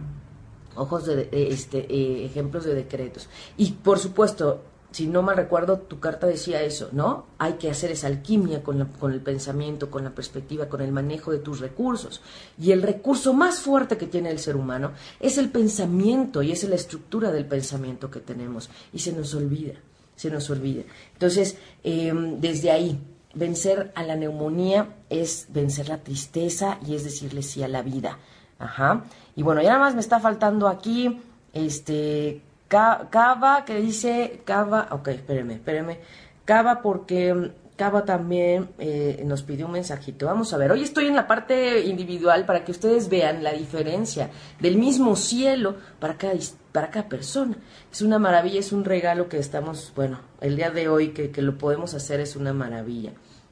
ojos 0.75 1.05
de, 1.05 1.29
este, 1.31 1.79
eh, 1.79 2.25
ejemplos 2.25 2.63
de 2.65 2.73
decretos. 2.73 3.29
Y 3.57 3.71
por 3.71 3.99
supuesto, 3.99 4.61
si 4.91 5.05
no 5.07 5.21
mal 5.21 5.35
recuerdo, 5.35 5.79
tu 5.79 5.99
carta 5.99 6.27
decía 6.27 6.61
eso, 6.61 6.89
¿no? 6.91 7.25
Hay 7.37 7.53
que 7.53 7.69
hacer 7.69 7.91
esa 7.91 8.07
alquimia 8.07 8.63
con, 8.63 8.83
con, 8.99 9.11
el 9.11 9.21
pensamiento, 9.21 9.91
con 9.91 10.03
la 10.03 10.15
perspectiva, 10.15 10.69
con 10.69 10.81
el 10.81 10.91
manejo 10.91 11.31
de 11.31 11.39
tus 11.39 11.59
recursos. 11.59 12.21
Y 12.59 12.71
el 12.71 12.81
recurso 12.81 13.33
más 13.33 13.59
fuerte 13.59 13.97
que 13.97 14.07
tiene 14.07 14.31
el 14.31 14.39
ser 14.39 14.55
humano 14.55 14.93
es 15.19 15.37
el 15.37 15.49
pensamiento 15.49 16.41
y 16.41 16.51
es 16.51 16.63
la 16.63 16.75
estructura 16.75 17.31
del 17.31 17.45
pensamiento 17.45 18.09
que 18.09 18.21
tenemos. 18.21 18.69
Y 18.93 18.99
se 18.99 19.11
nos 19.11 19.35
olvida, 19.35 19.73
se 20.15 20.31
nos 20.31 20.49
olvida. 20.49 20.83
Entonces, 21.13 21.57
em, 21.83 22.39
desde 22.39 22.71
ahí, 22.71 22.99
vencer 23.33 23.91
a 23.93 24.03
la 24.03 24.15
neumonía 24.15 24.95
es 25.09 25.47
vencer 25.49 25.89
la 25.89 26.03
tristeza 26.03 26.79
y 26.85 26.95
es 26.95 27.03
decirle 27.03 27.43
sí 27.43 27.61
a 27.61 27.67
la 27.67 27.81
vida. 27.81 28.17
Ajá. 28.57 29.03
Y 29.35 29.43
bueno, 29.43 29.61
ya 29.61 29.69
nada 29.69 29.81
más 29.81 29.95
me 29.95 30.01
está 30.01 30.19
faltando 30.19 30.67
aquí, 30.67 31.21
este, 31.53 32.41
Cava, 32.67 33.63
que 33.65 33.75
dice 33.75 34.41
Cava, 34.45 34.89
ok, 34.91 35.07
espéreme, 35.09 35.55
espéreme. 35.55 35.99
Cava 36.45 36.81
porque 36.81 37.51
Cava 37.77 38.03
también 38.03 38.69
eh, 38.79 39.21
nos 39.25 39.43
pidió 39.43 39.67
un 39.67 39.73
mensajito. 39.73 40.25
Vamos 40.25 40.51
a 40.53 40.57
ver, 40.57 40.71
hoy 40.71 40.83
estoy 40.83 41.07
en 41.07 41.15
la 41.15 41.27
parte 41.27 41.85
individual 41.85 42.45
para 42.45 42.65
que 42.65 42.71
ustedes 42.71 43.07
vean 43.07 43.43
la 43.43 43.53
diferencia 43.53 44.29
del 44.59 44.77
mismo 44.77 45.15
cielo 45.15 45.75
para 45.99 46.17
cada, 46.17 46.33
para 46.71 46.89
cada 46.89 47.07
persona. 47.07 47.55
Es 47.91 48.01
una 48.01 48.19
maravilla, 48.19 48.59
es 48.59 48.71
un 48.71 48.83
regalo 48.83 49.29
que 49.29 49.37
estamos, 49.37 49.93
bueno, 49.95 50.19
el 50.41 50.55
día 50.55 50.71
de 50.71 50.89
hoy 50.89 51.09
que, 51.09 51.31
que 51.31 51.41
lo 51.41 51.57
podemos 51.57 51.93
hacer 51.93 52.19
es 52.19 52.35
una 52.35 52.51
maravilla, 52.51 53.11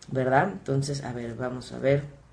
¿verdad? 0.10 0.49
Entonces, 0.51 1.04
a 1.04 1.13
ver, 1.13 1.36
vamos 1.36 1.71
a 1.71 1.80
ver. 1.80 2.24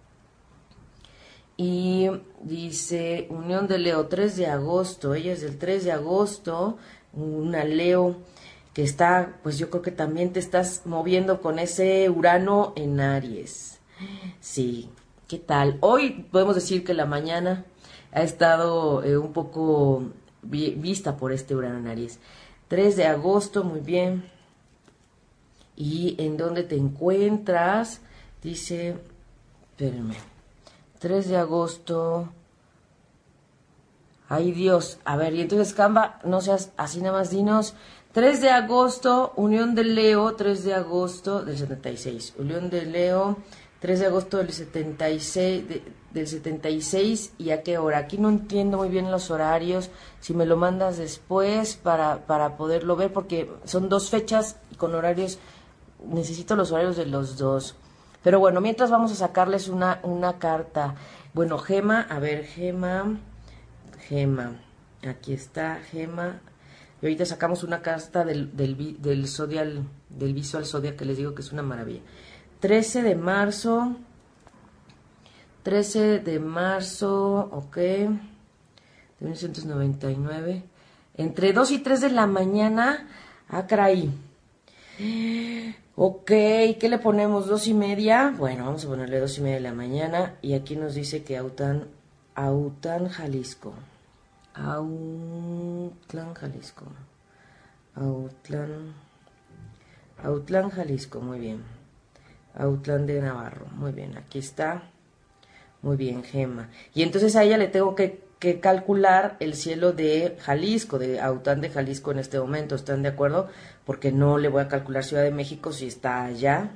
Y 1.63 2.11
dice 2.43 3.29
Unión 3.31 3.69
de 3.69 3.79
Leo, 3.79 4.09
3 4.09 4.37
de 4.37 4.49
agosto. 4.49 5.15
Ella 5.15 5.33
es 5.33 5.43
del 5.43 5.59
3 5.59 5.85
de 5.85 5.93
agosto, 5.93 6.77
una 7.13 7.63
Leo 7.63 8.17
que 8.75 8.83
está, 8.83 9.39
pues 9.45 9.59
yo 9.59 9.71
creo 9.71 9.81
que 9.81 9.93
también 9.93 10.33
te 10.33 10.41
estás 10.41 10.83
moviendo 10.87 11.41
con 11.41 11.61
ese 11.61 12.11
Urano 12.11 12.73
en 12.75 12.99
Aries. 12.99 13.79
Sí, 14.41 14.91
¿qué 15.29 15.39
tal? 15.39 15.79
Hoy 15.83 16.27
podemos 16.33 16.57
decir 16.57 16.83
que 16.83 16.95
la 16.95 17.07
mañana 17.07 17.65
ha 18.11 18.23
estado 18.23 19.05
eh, 19.05 19.17
un 19.17 19.33
poco 19.33 20.11
vista 20.43 21.17
por 21.17 21.31
este 21.31 21.55
Urano 21.55 21.79
en 21.79 21.87
Aries. 21.87 22.19
3 22.67 22.97
de 22.97 23.07
agosto, 23.07 23.63
muy 23.63 23.79
bien. 23.79 24.25
¿Y 25.77 26.17
en 26.19 26.37
dónde 26.37 26.65
te 26.65 26.75
encuentras? 26.75 28.01
Dice, 28.43 28.97
espérenme. 29.71 30.32
3 31.03 31.29
de 31.29 31.37
agosto. 31.37 32.29
Ay 34.29 34.53
Dios, 34.53 35.01
a 35.05 35.17
ver, 35.17 35.35
y 35.35 35.41
entonces 35.41 35.75
Camba, 35.75 36.21
no 36.25 36.41
seas 36.41 36.71
así 36.77 37.01
nada 37.01 37.19
más, 37.19 37.31
dinos. 37.31 37.75
3 38.13 38.41
de 38.41 38.51
agosto, 38.51 39.33
Unión 39.35 39.75
de 39.75 39.83
Leo, 39.83 40.37
3 40.37 40.63
de 40.63 40.75
agosto 40.75 41.43
del 41.45 41.59
76. 41.59 42.35
Unión 42.39 42.71
de 42.71 42.87
Leo, 42.87 43.39
3 43.81 43.99
de 43.99 44.07
agosto 44.07 44.37
del 44.37 44.53
76, 44.53 45.65
del 46.13 46.29
76 46.29 47.33
y 47.37 47.51
a 47.51 47.65
qué 47.65 47.79
hora. 47.79 47.99
Aquí 47.99 48.17
no 48.17 48.29
entiendo 48.29 48.79
muy 48.79 48.89
bien 48.89 49.11
los 49.11 49.33
horarios. 49.33 49.91
Si 50.21 50.35
me 50.35 50.47
lo 50.47 50.57
mandas 50.57 50.99
después 50.99 51.75
para, 51.75 52.27
para 52.27 52.57
poderlo 52.57 52.95
ver, 52.95 53.13
porque 53.13 53.51
son 53.65 53.89
dos 53.89 54.09
fechas 54.09 54.57
con 54.77 54.95
horarios, 54.95 55.41
necesito 56.07 56.55
los 56.55 56.71
horarios 56.71 56.97
de 56.97 57.07
los 57.07 57.39
dos. 57.39 57.75
Pero 58.23 58.39
bueno, 58.39 58.61
mientras 58.61 58.91
vamos 58.91 59.13
a 59.13 59.17
sacarles 59.17 59.69
una, 59.69 60.01
una 60.03 60.39
carta. 60.39 60.95
Bueno, 61.35 61.59
Gema, 61.59 62.03
a 62.03 62.19
ver, 62.19 62.45
Gema, 62.45 63.19
Gema, 64.09 64.61
aquí 65.07 65.33
está 65.33 65.81
Gema. 65.91 66.41
Y 67.01 67.07
ahorita 67.07 67.27
sacamos 67.27 67.65
una 67.65 67.83
carta 67.83 68.25
del, 68.25 68.57
del, 68.57 69.03
del 69.03 69.27
Zodial, 69.27 69.89
del 70.09 70.35
Visual 70.35 70.65
Zodiac, 70.65 70.95
que 70.95 71.05
les 71.05 71.17
digo 71.17 71.35
que 71.35 71.43
es 71.43 71.51
una 71.51 71.63
maravilla. 71.63 72.01
13 72.61 73.03
de 73.03 73.17
marzo, 73.17 73.97
13 75.65 76.21
de 76.21 76.39
marzo, 76.39 77.49
ok, 77.51 77.77
de 77.77 78.09
1999. 79.21 80.63
Entre 81.17 81.53
2 81.53 81.71
y 81.73 81.79
3 81.81 82.01
de 82.03 82.11
la 82.11 82.29
mañana, 82.29 83.09
ah, 83.49 83.67
caray. 83.67 84.13
Ok, 85.95 86.27
¿qué 86.27 86.89
le 86.89 86.99
ponemos? 86.99 87.47
¿Dos 87.47 87.67
y 87.67 87.75
media? 87.75 88.35
Bueno, 88.39 88.65
vamos 88.65 88.85
a 88.85 88.89
ponerle 88.89 89.21
dos 89.21 89.37
y 89.37 89.43
media 89.43 89.57
de 89.57 89.63
la 89.63 89.75
mañana. 89.75 90.37
Y 90.41 90.55
aquí 90.55 90.75
nos 90.75 90.95
dice 90.95 91.23
que 91.23 91.37
Aután, 91.37 91.89
Aután, 92.35 93.09
Jalisco. 93.09 93.75
Autlán, 94.55 96.33
Jalisco. 96.35 96.87
Autlán, 97.95 98.95
Autlán, 100.23 100.71
Jalisco, 100.71 101.21
muy 101.21 101.39
bien. 101.39 101.63
Autlán 102.55 103.07
de 103.07 103.21
Navarro, 103.21 103.67
muy 103.73 103.93
bien, 103.93 104.17
aquí 104.17 104.39
está. 104.39 104.83
Muy 105.83 105.97
bien, 105.97 106.23
Gema. 106.23 106.71
Y 106.95 107.03
entonces 107.03 107.37
a 107.37 107.43
ella 107.43 107.59
le 107.59 107.69
tengo 107.69 107.95
que, 107.95 108.22
que 108.43 108.59
calcular 108.59 109.37
el 109.39 109.55
cielo 109.55 109.93
de 109.93 110.37
Jalisco, 110.41 110.99
de 110.99 111.21
Aután 111.21 111.61
de 111.61 111.71
Jalisco 111.71 112.11
en 112.11 112.19
este 112.19 112.41
momento. 112.41 112.75
¿Están 112.75 113.03
de 113.03 113.11
acuerdo? 113.11 113.49
porque 113.85 114.13
no 114.13 114.39
le 114.39 114.49
voy 114.49 114.63
a 114.63 114.69
calcular 114.69 115.05
Ciudad 115.05 115.23
de 115.23 115.31
México 115.31 115.73
si 115.73 115.87
está 115.87 116.25
allá 116.25 116.71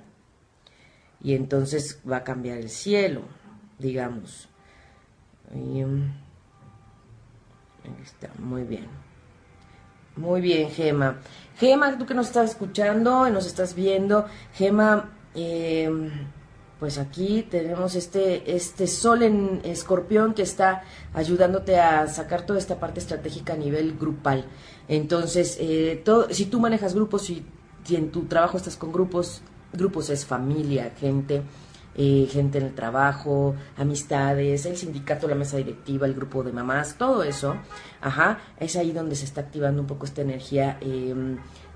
y 1.23 1.35
entonces 1.35 2.01
va 2.09 2.19
a 2.19 2.25
cambiar 2.25 2.59
el 2.59 2.69
cielo, 2.69 3.23
digamos. 3.79 4.49
Um, 5.53 6.13
ahí 7.85 8.03
está, 8.03 8.31
muy 8.39 8.65
bien. 8.65 8.87
Muy 10.17 10.41
bien, 10.41 10.71
Gema. 10.71 11.19
Gema, 11.59 11.97
tú 11.99 12.07
que 12.07 12.15
nos 12.15 12.29
estás 12.29 12.51
escuchando 12.51 13.29
y 13.29 13.31
nos 13.31 13.47
estás 13.47 13.75
viendo, 13.75 14.27
Gema, 14.55 15.11
em, 15.35 16.11
pues 16.79 16.99
aquí 16.99 17.47
tenemos 17.51 17.95
este, 17.95 18.55
este 18.55 18.87
sol 18.87 19.23
en 19.23 19.61
escorpión 19.65 20.35
que 20.35 20.43
está 20.43 20.83
ayudándote 21.15 21.81
a 21.81 22.07
sacar 22.07 22.45
toda 22.45 22.59
esta 22.59 22.79
parte 22.79 23.01
estratégica 23.01 23.55
a 23.55 23.57
nivel 23.57 23.97
grupal. 23.97 24.45
Entonces, 24.87 25.57
eh, 25.59 26.03
todo, 26.05 26.29
si 26.31 26.47
tú 26.47 26.61
manejas 26.61 26.95
grupos, 26.95 27.23
si, 27.23 27.47
en 27.89 28.11
tu 28.11 28.25
trabajo 28.25 28.59
estás 28.59 28.77
con 28.77 28.93
grupos, 28.93 29.41
grupos 29.73 30.11
es 30.11 30.27
familia, 30.27 30.93
gente, 30.99 31.43
eh, 31.95 32.29
gente 32.31 32.59
en 32.59 32.67
el 32.67 32.75
trabajo, 32.75 33.55
amistades, 33.79 34.67
el 34.67 34.77
sindicato, 34.77 35.29
la 35.29 35.35
mesa 35.35 35.57
directiva, 35.57 36.07
el 36.07 36.13
grupo 36.13 36.43
de 36.43 36.53
mamás, 36.53 36.99
todo 36.99 37.23
eso, 37.23 37.57
ajá, 38.03 38.39
es 38.61 38.77
ahí 38.77 38.93
donde 38.93 39.17
se 39.17 39.25
está 39.25 39.41
activando 39.41 39.81
un 39.81 39.87
poco 39.87 40.05
esta 40.05 40.21
energía 40.21 40.79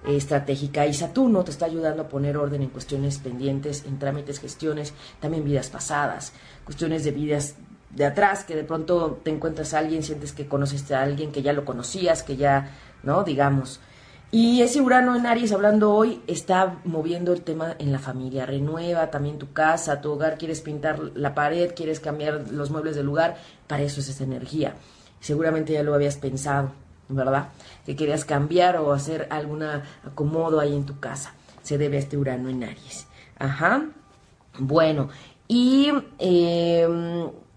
estratégica 0.07 0.87
y 0.87 0.95
Saturno 0.95 1.45
te 1.45 1.51
está 1.51 1.67
ayudando 1.67 2.03
a 2.03 2.09
poner 2.09 2.37
orden 2.37 2.63
en 2.63 2.71
cuestiones 2.71 3.19
pendientes, 3.19 3.85
en 3.87 3.99
trámites, 3.99 4.41
gestiones, 4.41 4.95
también 5.21 5.45
vidas 5.45 5.69
pasadas, 5.69 6.33
cuestiones 6.65 7.05
de 7.05 7.11
vidas 7.11 7.57
de 7.91 8.07
atrás, 8.07 8.45
que 8.45 8.55
de 8.55 8.65
pronto 8.65 9.21
te 9.23 9.31
encuentras 9.31 9.75
a 9.75 9.79
alguien, 9.79 10.03
sientes 10.03 10.33
que 10.33 10.47
conoces 10.47 10.91
a 10.93 11.03
alguien, 11.03 11.33
que 11.33 11.43
ya 11.43 11.53
lo 11.53 11.65
conocías, 11.65 12.23
que 12.23 12.37
ya 12.37 12.71
¿no? 13.03 13.25
Digamos. 13.25 13.81
Y 14.33 14.63
ese 14.63 14.81
Urano 14.81 15.17
en 15.17 15.27
Aries, 15.27 15.53
hablando 15.53 15.93
hoy, 15.93 16.23
está 16.29 16.79
moviendo 16.85 17.33
el 17.33 17.43
tema 17.43 17.75
en 17.79 17.91
la 17.91 17.99
familia. 17.99 18.47
Renueva 18.47 19.11
también 19.11 19.39
tu 19.39 19.53
casa, 19.53 20.01
tu 20.01 20.13
hogar, 20.13 20.39
quieres 20.39 20.61
pintar 20.61 21.01
la 21.15 21.35
pared, 21.35 21.73
quieres 21.75 21.99
cambiar 21.99 22.53
los 22.53 22.71
muebles 22.71 22.95
del 22.95 23.07
lugar. 23.07 23.37
Para 23.67 23.83
eso 23.83 24.01
es 24.01 24.09
esa 24.09 24.23
energía. 24.23 24.75
Seguramente 25.19 25.73
ya 25.73 25.83
lo 25.83 25.95
habías 25.95 26.17
pensado, 26.17 26.71
¿verdad? 27.11 27.49
Que 27.85 27.97
querías 27.97 28.25
cambiar 28.25 28.77
o 28.77 28.93
hacer 28.93 29.29
algún 29.31 29.63
acomodo 29.63 30.61
ahí 30.61 30.75
en 30.75 30.87
tu 30.87 30.99
casa. 30.99 31.35
Se 31.63 31.79
debe 31.79 31.97
a 31.97 32.01
este 32.01 32.17
Urano 32.17 32.49
en 32.49 32.65
Aries. 32.65 33.07
Ajá. 33.39 33.87
Bueno, 34.59 35.09
y 35.49 35.91
eh, 36.19 36.89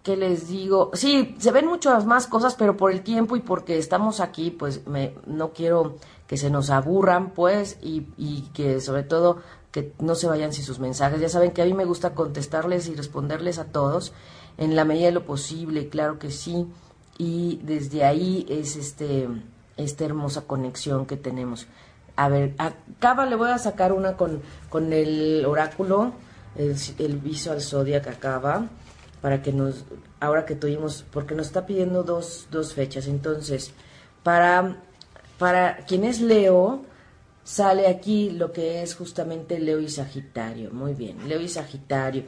¿qué 0.04 0.18
les 0.18 0.48
digo? 0.48 0.92
Sí, 0.94 1.36
se 1.40 1.52
ven 1.52 1.68
muchas 1.68 2.06
más 2.06 2.28
cosas, 2.28 2.56
pero 2.56 2.76
por 2.78 2.92
el 2.92 3.02
tiempo 3.02 3.36
y 3.36 3.42
porque 3.42 3.78
estamos 3.78 4.20
aquí, 4.20 4.52
pues 4.52 4.86
me, 4.88 5.14
no 5.26 5.52
quiero 5.52 5.96
que 6.28 6.38
se 6.38 6.50
nos 6.50 6.70
aburran, 6.70 7.32
pues, 7.32 7.78
y, 7.82 8.08
y 8.18 8.50
que 8.54 8.80
sobre 8.82 9.04
todo 9.04 9.42
que 9.72 9.92
no 10.00 10.16
se 10.16 10.28
vayan 10.28 10.54
sin 10.54 10.64
sus 10.64 10.80
mensajes. 10.80 11.20
Ya 11.20 11.30
saben 11.30 11.52
que 11.52 11.62
a 11.62 11.66
mí 11.66 11.74
me 11.74 11.86
gusta 11.86 12.14
contestarles 12.14 12.88
y 12.88 12.96
responderles 12.96 13.58
a 13.58 13.66
todos 13.66 14.14
en 14.58 14.76
la 14.76 14.86
medida 14.86 15.06
de 15.06 15.12
lo 15.14 15.26
posible, 15.26 15.90
claro 15.90 16.20
que 16.20 16.32
sí. 16.32 16.68
Y 17.18 17.60
desde 17.64 18.04
ahí 18.04 18.46
es 18.50 18.76
este 18.76 19.28
esta 19.78 20.06
hermosa 20.06 20.42
conexión 20.42 21.06
que 21.06 21.18
tenemos. 21.18 21.68
A 22.16 22.30
ver, 22.30 22.54
acaba 22.58 23.26
le 23.26 23.36
voy 23.36 23.50
a 23.50 23.58
sacar 23.58 23.92
una 23.92 24.16
con, 24.18 24.42
con 24.70 24.94
el 24.94 25.46
oráculo, 25.46 26.14
el, 26.56 26.76
el 27.00 27.18
Visual 27.18 27.60
Zodiac 27.62 28.08
acaba 28.08 28.68
para 29.22 29.42
que 29.42 29.52
nos, 29.52 29.86
ahora 30.20 30.46
que 30.46 30.56
tuvimos, 30.56 31.06
porque 31.12 31.34
nos 31.34 31.48
está 31.48 31.66
pidiendo 31.66 32.04
dos, 32.04 32.48
dos 32.52 32.74
fechas. 32.74 33.08
Entonces, 33.08 33.72
para, 34.22 34.78
para 35.40 35.78
quien 35.86 36.04
es 36.04 36.22
Leo, 36.22 36.84
sale 37.44 37.88
aquí 37.88 38.30
lo 38.30 38.52
que 38.52 38.84
es 38.84 38.96
justamente 38.96 39.60
Leo 39.60 39.80
y 39.80 39.90
Sagitario. 39.90 40.72
Muy 40.72 40.94
bien, 40.94 41.28
Leo 41.28 41.40
y 41.40 41.48
Sagitario. 41.48 42.26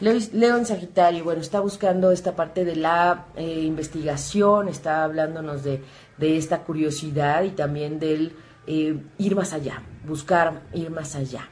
Leo, 0.00 0.18
Leo 0.32 0.56
en 0.56 0.66
Sagitario, 0.66 1.24
bueno, 1.24 1.40
está 1.40 1.60
buscando 1.60 2.10
esta 2.10 2.34
parte 2.34 2.64
de 2.64 2.76
la 2.76 3.26
eh, 3.36 3.62
investigación, 3.62 4.68
está 4.68 5.04
hablándonos 5.04 5.62
de, 5.62 5.82
de 6.18 6.36
esta 6.36 6.64
curiosidad 6.64 7.42
y 7.44 7.50
también 7.50 7.98
del 7.98 8.34
eh, 8.66 8.96
ir 9.18 9.34
más 9.34 9.52
allá, 9.52 9.82
buscar 10.06 10.62
ir 10.72 10.90
más 10.90 11.14
allá. 11.14 11.48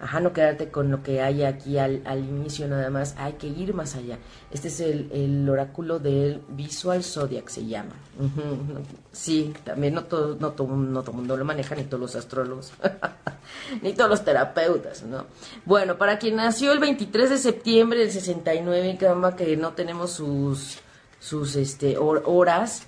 Ajá, 0.00 0.18
no 0.18 0.32
quedarte 0.32 0.70
con 0.70 0.90
lo 0.90 1.02
que 1.02 1.20
hay 1.20 1.44
aquí 1.44 1.76
al, 1.76 2.02
inicio 2.16 2.66
nada 2.66 2.88
más, 2.88 3.14
hay 3.18 3.34
que 3.34 3.48
ir 3.48 3.74
más 3.74 3.96
allá. 3.96 4.18
Este 4.50 4.68
es 4.68 4.80
el, 4.80 5.46
oráculo 5.46 5.98
del 5.98 6.40
Visual 6.48 7.04
Zodiac, 7.04 7.48
se 7.48 7.66
llama. 7.66 7.92
Sí, 9.12 9.52
también 9.62 9.92
no 9.92 10.04
todo, 10.04 10.36
no, 10.40 10.52
todo, 10.52 10.68
no 10.68 11.02
todo 11.02 11.12
mundo 11.12 11.36
lo 11.36 11.44
maneja, 11.44 11.74
ni 11.74 11.84
todos 11.84 12.00
los 12.00 12.16
astrólogos, 12.16 12.72
ni 13.82 13.92
todos 13.92 14.08
los 14.08 14.24
terapeutas, 14.24 15.02
¿no? 15.02 15.26
Bueno, 15.66 15.98
para 15.98 16.18
quien 16.18 16.36
nació 16.36 16.72
el 16.72 16.78
23 16.78 17.28
de 17.28 17.38
septiembre 17.38 17.98
del 17.98 18.10
69, 18.10 18.96
que 19.36 19.56
no 19.58 19.72
tenemos 19.74 20.12
sus, 20.12 20.78
sus 21.18 21.56
este, 21.56 21.98
horas, 21.98 22.84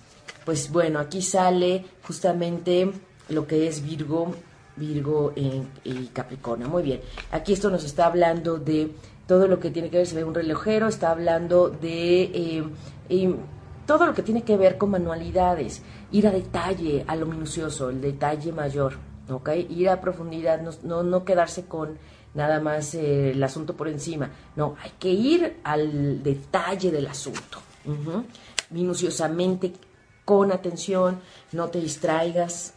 pues 0.47 0.73
bueno, 0.73 0.99
aquí 0.99 1.21
sale 1.21 1.85
justamente 2.07 2.91
lo 3.29 3.47
que 3.47 3.69
es 3.69 3.83
Virgo 3.83 4.35
Virgo 4.77 5.33
y 5.37 6.07
Capricornio. 6.07 6.69
Muy 6.69 6.83
bien, 6.83 7.01
aquí 7.31 7.53
esto 7.53 7.71
nos 7.71 7.85
está 7.85 8.07
hablando 8.07 8.59
de 8.59 8.95
todo 9.27 9.49
lo 9.49 9.61
que 9.61 9.71
tiene 9.71 9.91
que 9.91 9.99
ver, 9.99 10.07
se 10.07 10.17
ve 10.17 10.25
un 10.25 10.35
relojero, 10.35 10.89
está 10.89 11.11
hablando 11.11 11.69
de 11.71 12.23
eh, 12.23 12.65
eh, 13.09 13.35
todo 13.87 14.07
lo 14.07 14.15
que 14.15 14.23
tiene 14.23 14.43
que 14.43 14.57
ver 14.57 14.79
con 14.79 14.91
manualidades, 14.91 15.83
ir 16.11 16.27
a 16.27 16.31
detalle, 16.31 17.05
a 17.07 17.17
lo 17.17 17.27
minucioso, 17.27 17.91
el 17.91 18.01
detalle 18.01 18.53
mayor, 18.53 18.95
¿ok? 19.31 19.51
Ir 19.71 19.89
a 19.89 20.01
profundidad, 20.01 20.61
no, 20.83 21.03
no, 21.03 21.25
quedarse 21.25 21.65
con 21.67 21.97
nada 22.35 22.61
más 22.61 22.95
eh, 22.95 23.31
el 23.31 23.43
asunto 23.43 23.75
por 23.75 23.89
encima, 23.89 24.31
no, 24.57 24.77
hay 24.83 24.93
que 24.99 25.11
ir 25.11 25.61
al 25.65 26.23
detalle 26.23 26.91
del 26.91 27.07
asunto, 27.07 27.59
minuciosamente, 28.71 29.73
con 30.25 30.53
atención, 30.53 31.21
no 31.53 31.69
te 31.69 31.81
distraigas, 31.81 32.75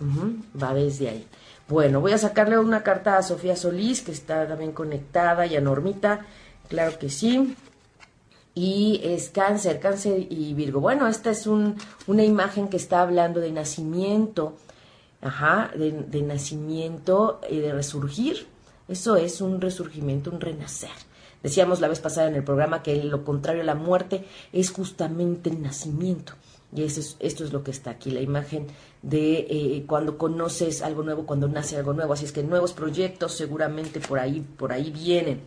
va 0.62 0.74
desde 0.74 1.10
ahí. 1.10 1.28
Bueno, 1.68 2.00
voy 2.00 2.12
a 2.12 2.20
sacarle 2.20 2.60
una 2.60 2.84
carta 2.84 3.18
a 3.18 3.24
Sofía 3.24 3.56
Solís, 3.56 4.04
que 4.04 4.12
está 4.12 4.48
también 4.48 4.72
conectada, 4.72 5.48
y 5.48 5.56
a 5.56 5.62
Normita, 5.62 6.24
claro 6.68 7.00
que 7.00 7.10
sí. 7.10 7.56
Y 8.54 9.02
es 9.04 9.30
cáncer, 9.30 9.80
cáncer 9.80 10.28
y 10.30 10.54
Virgo. 10.54 10.80
Bueno, 10.80 11.08
esta 11.08 11.32
es 11.32 11.48
una 11.48 12.24
imagen 12.24 12.68
que 12.68 12.78
está 12.78 13.02
hablando 13.02 13.40
de 13.40 13.52
nacimiento, 13.52 14.56
ajá, 15.22 15.72
de, 15.76 16.22
nacimiento 16.22 17.42
y 17.50 17.58
de 17.58 17.74
resurgir. 17.74 18.46
Eso 18.88 19.16
es 19.16 19.42
un 19.42 19.60
resurgimiento, 19.60 20.30
un 20.30 20.42
renacer. 20.42 20.92
Decíamos 21.42 21.82
la 21.82 21.88
vez 21.88 22.00
pasada 22.00 22.28
en 22.28 22.36
el 22.36 22.44
programa 22.44 22.84
que 22.84 23.04
lo 23.04 23.26
contrario 23.26 23.64
a 23.64 23.66
la 23.66 23.76
muerte 23.76 24.26
es 24.54 24.70
justamente 24.70 25.50
el 25.50 25.64
nacimiento. 25.64 26.34
Y 26.76 26.84
eso 26.84 27.00
es, 27.00 27.18
esto 27.20 27.44
es 27.44 27.54
lo 27.54 27.64
que 27.64 27.72
está 27.72 27.92
aquí, 27.92 28.12
la 28.12 28.22
imagen 28.22 28.68
de 29.06 29.46
eh, 29.50 29.84
cuando 29.88 30.18
conoces 30.18 30.82
algo 30.82 31.04
nuevo, 31.04 31.28
cuando 31.28 31.48
nace 31.48 31.78
algo 31.78 31.94
nuevo. 31.94 32.14
Así 32.14 32.26
es 32.26 32.32
que 32.32 32.44
nuevos 32.44 32.74
proyectos 32.74 33.34
seguramente 33.34 34.00
por 34.00 34.20
ahí, 34.20 34.42
por 34.42 34.74
ahí 34.74 34.90
vienen. 34.90 35.42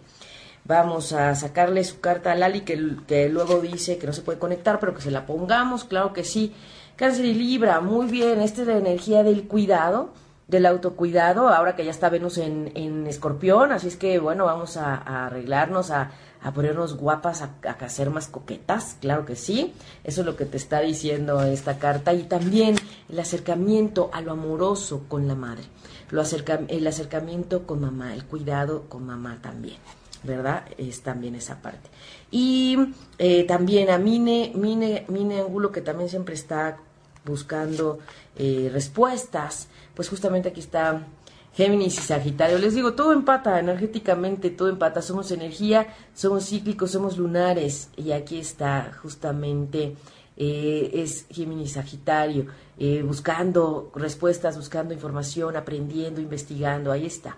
Vamos 0.65 1.13
a 1.13 1.35
sacarle 1.35 1.83
su 1.83 2.01
carta 2.01 2.33
a 2.33 2.35
Lali, 2.37 2.61
que, 2.61 2.97
que 3.07 3.29
luego 3.29 3.61
dice 3.61 3.99
que 3.99 4.07
no 4.07 4.13
se 4.13 4.23
puede 4.23 4.39
conectar, 4.39 4.79
pero 4.79 4.95
que 4.95 5.03
se 5.03 5.11
la 5.11 5.27
pongamos, 5.27 5.85
claro 5.85 6.13
que 6.13 6.25
sí. 6.25 6.55
Cáncer 6.95 7.25
y 7.25 7.35
Libra, 7.35 7.81
muy 7.81 8.07
bien, 8.07 8.41
esta 8.41 8.63
es 8.63 8.69
la 8.69 8.77
energía 8.77 9.23
del 9.23 9.49
cuidado, 9.49 10.11
del 10.47 10.67
autocuidado, 10.67 11.49
ahora 11.49 11.75
que 11.75 11.85
ya 11.85 11.91
está 11.91 12.11
Venus 12.11 12.39
en, 12.39 12.73
en 12.75 13.07
escorpión, 13.07 13.73
así 13.73 13.89
es 13.89 13.97
que 13.97 14.19
bueno, 14.19 14.47
vamos 14.47 14.77
a 14.77 15.27
arreglarnos, 15.27 15.91
a, 15.91 16.11
a 16.43 16.53
ponernos 16.53 16.97
guapas, 16.97 17.43
a, 17.43 17.55
a 17.64 18.11
más 18.11 18.28
coquetas, 18.28 18.97
claro 19.01 19.24
que 19.24 19.36
sí, 19.36 19.72
eso 20.05 20.20
es 20.20 20.26
lo 20.26 20.36
que 20.36 20.45
te 20.45 20.57
está 20.57 20.80
diciendo 20.80 21.43
esta 21.43 21.78
carta, 21.78 22.12
y 22.12 22.24
también 22.24 22.76
el 23.09 23.18
acercamiento 23.18 24.11
a 24.12 24.20
lo 24.20 24.32
amoroso 24.32 25.05
con 25.09 25.26
la 25.26 25.34
madre, 25.34 25.64
lo 26.11 26.20
acerca, 26.20 26.61
el 26.68 26.86
acercamiento 26.86 27.66
con 27.66 27.80
mamá, 27.80 28.14
el 28.14 28.24
cuidado 28.24 28.84
con 28.89 29.07
mamá 29.07 29.39
también. 29.43 29.78
¿verdad? 30.24 30.64
Es 30.76 31.03
también 31.03 31.36
esa 31.36 31.62
parte. 31.62 31.89
Y 32.30 32.76
eh, 33.18 33.45
también 33.45 33.89
a 33.89 33.99
Mine, 33.99 34.53
Mine, 34.55 35.05
Mine 35.07 35.41
Angulo, 35.41 35.70
que 35.70 35.80
también 35.80 36.11
siempre 36.11 36.34
está 36.34 36.78
buscando 37.24 38.01
eh, 38.36 38.70
respuestas, 38.72 39.68
pues 39.95 40.09
justamente 40.09 40.49
aquí 40.49 40.61
está 40.61 41.07
Géminis 41.59 41.99
y 41.99 42.03
Sagitario. 42.03 42.57
Les 42.57 42.77
digo, 42.77 42.93
todo 42.93 43.13
empata 43.13 43.59
energéticamente, 43.59 44.51
todo 44.51 44.69
empata. 44.69 45.03
Somos 45.03 45.33
energía, 45.33 45.89
somos 46.15 46.49
cíclicos, 46.49 46.93
somos 46.93 47.19
lunares. 47.19 47.91
Y 47.97 48.13
aquí 48.13 48.39
está 48.39 48.93
justamente, 49.03 49.97
eh, 50.37 50.91
es 50.95 51.27
Géminis 51.29 51.73
Sagitario, 51.73 52.47
eh, 52.79 53.03
buscando 53.03 53.91
respuestas, 53.97 54.57
buscando 54.57 54.95
información, 54.95 55.57
aprendiendo, 55.57 56.21
investigando. 56.21 56.93
Ahí 56.93 57.07
está. 57.07 57.37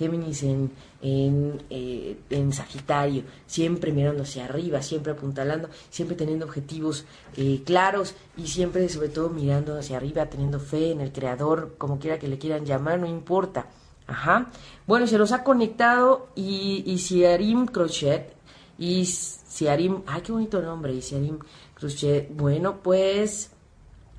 Géminis 0.00 0.42
en, 0.44 0.70
en, 1.02 1.62
eh, 1.68 2.16
en, 2.30 2.54
Sagitario, 2.54 3.22
siempre 3.46 3.92
mirando 3.92 4.22
hacia 4.22 4.46
arriba, 4.46 4.80
siempre 4.80 5.12
apuntalando, 5.12 5.68
siempre 5.90 6.16
teniendo 6.16 6.46
objetivos 6.46 7.04
eh, 7.36 7.60
claros 7.66 8.14
y 8.34 8.46
siempre 8.46 8.88
sobre 8.88 9.10
todo 9.10 9.28
mirando 9.28 9.78
hacia 9.78 9.98
arriba, 9.98 10.24
teniendo 10.24 10.58
fe 10.58 10.92
en 10.92 11.02
el 11.02 11.12
Creador, 11.12 11.74
como 11.76 11.98
quiera 11.98 12.18
que 12.18 12.28
le 12.28 12.38
quieran 12.38 12.64
llamar, 12.64 12.98
no 12.98 13.06
importa. 13.06 13.66
Ajá. 14.06 14.50
Bueno, 14.86 15.06
se 15.06 15.18
los 15.18 15.32
ha 15.32 15.44
conectado 15.44 16.28
y, 16.34 16.82
y 16.86 17.66
Crochet 17.66 18.32
y 18.78 19.04
Siarim, 19.04 20.00
ay, 20.06 20.22
qué 20.22 20.32
bonito 20.32 20.62
nombre, 20.62 20.94
y 20.94 21.02
Siarim 21.02 21.38
Crochet. 21.74 22.34
Bueno, 22.34 22.78
pues 22.82 23.50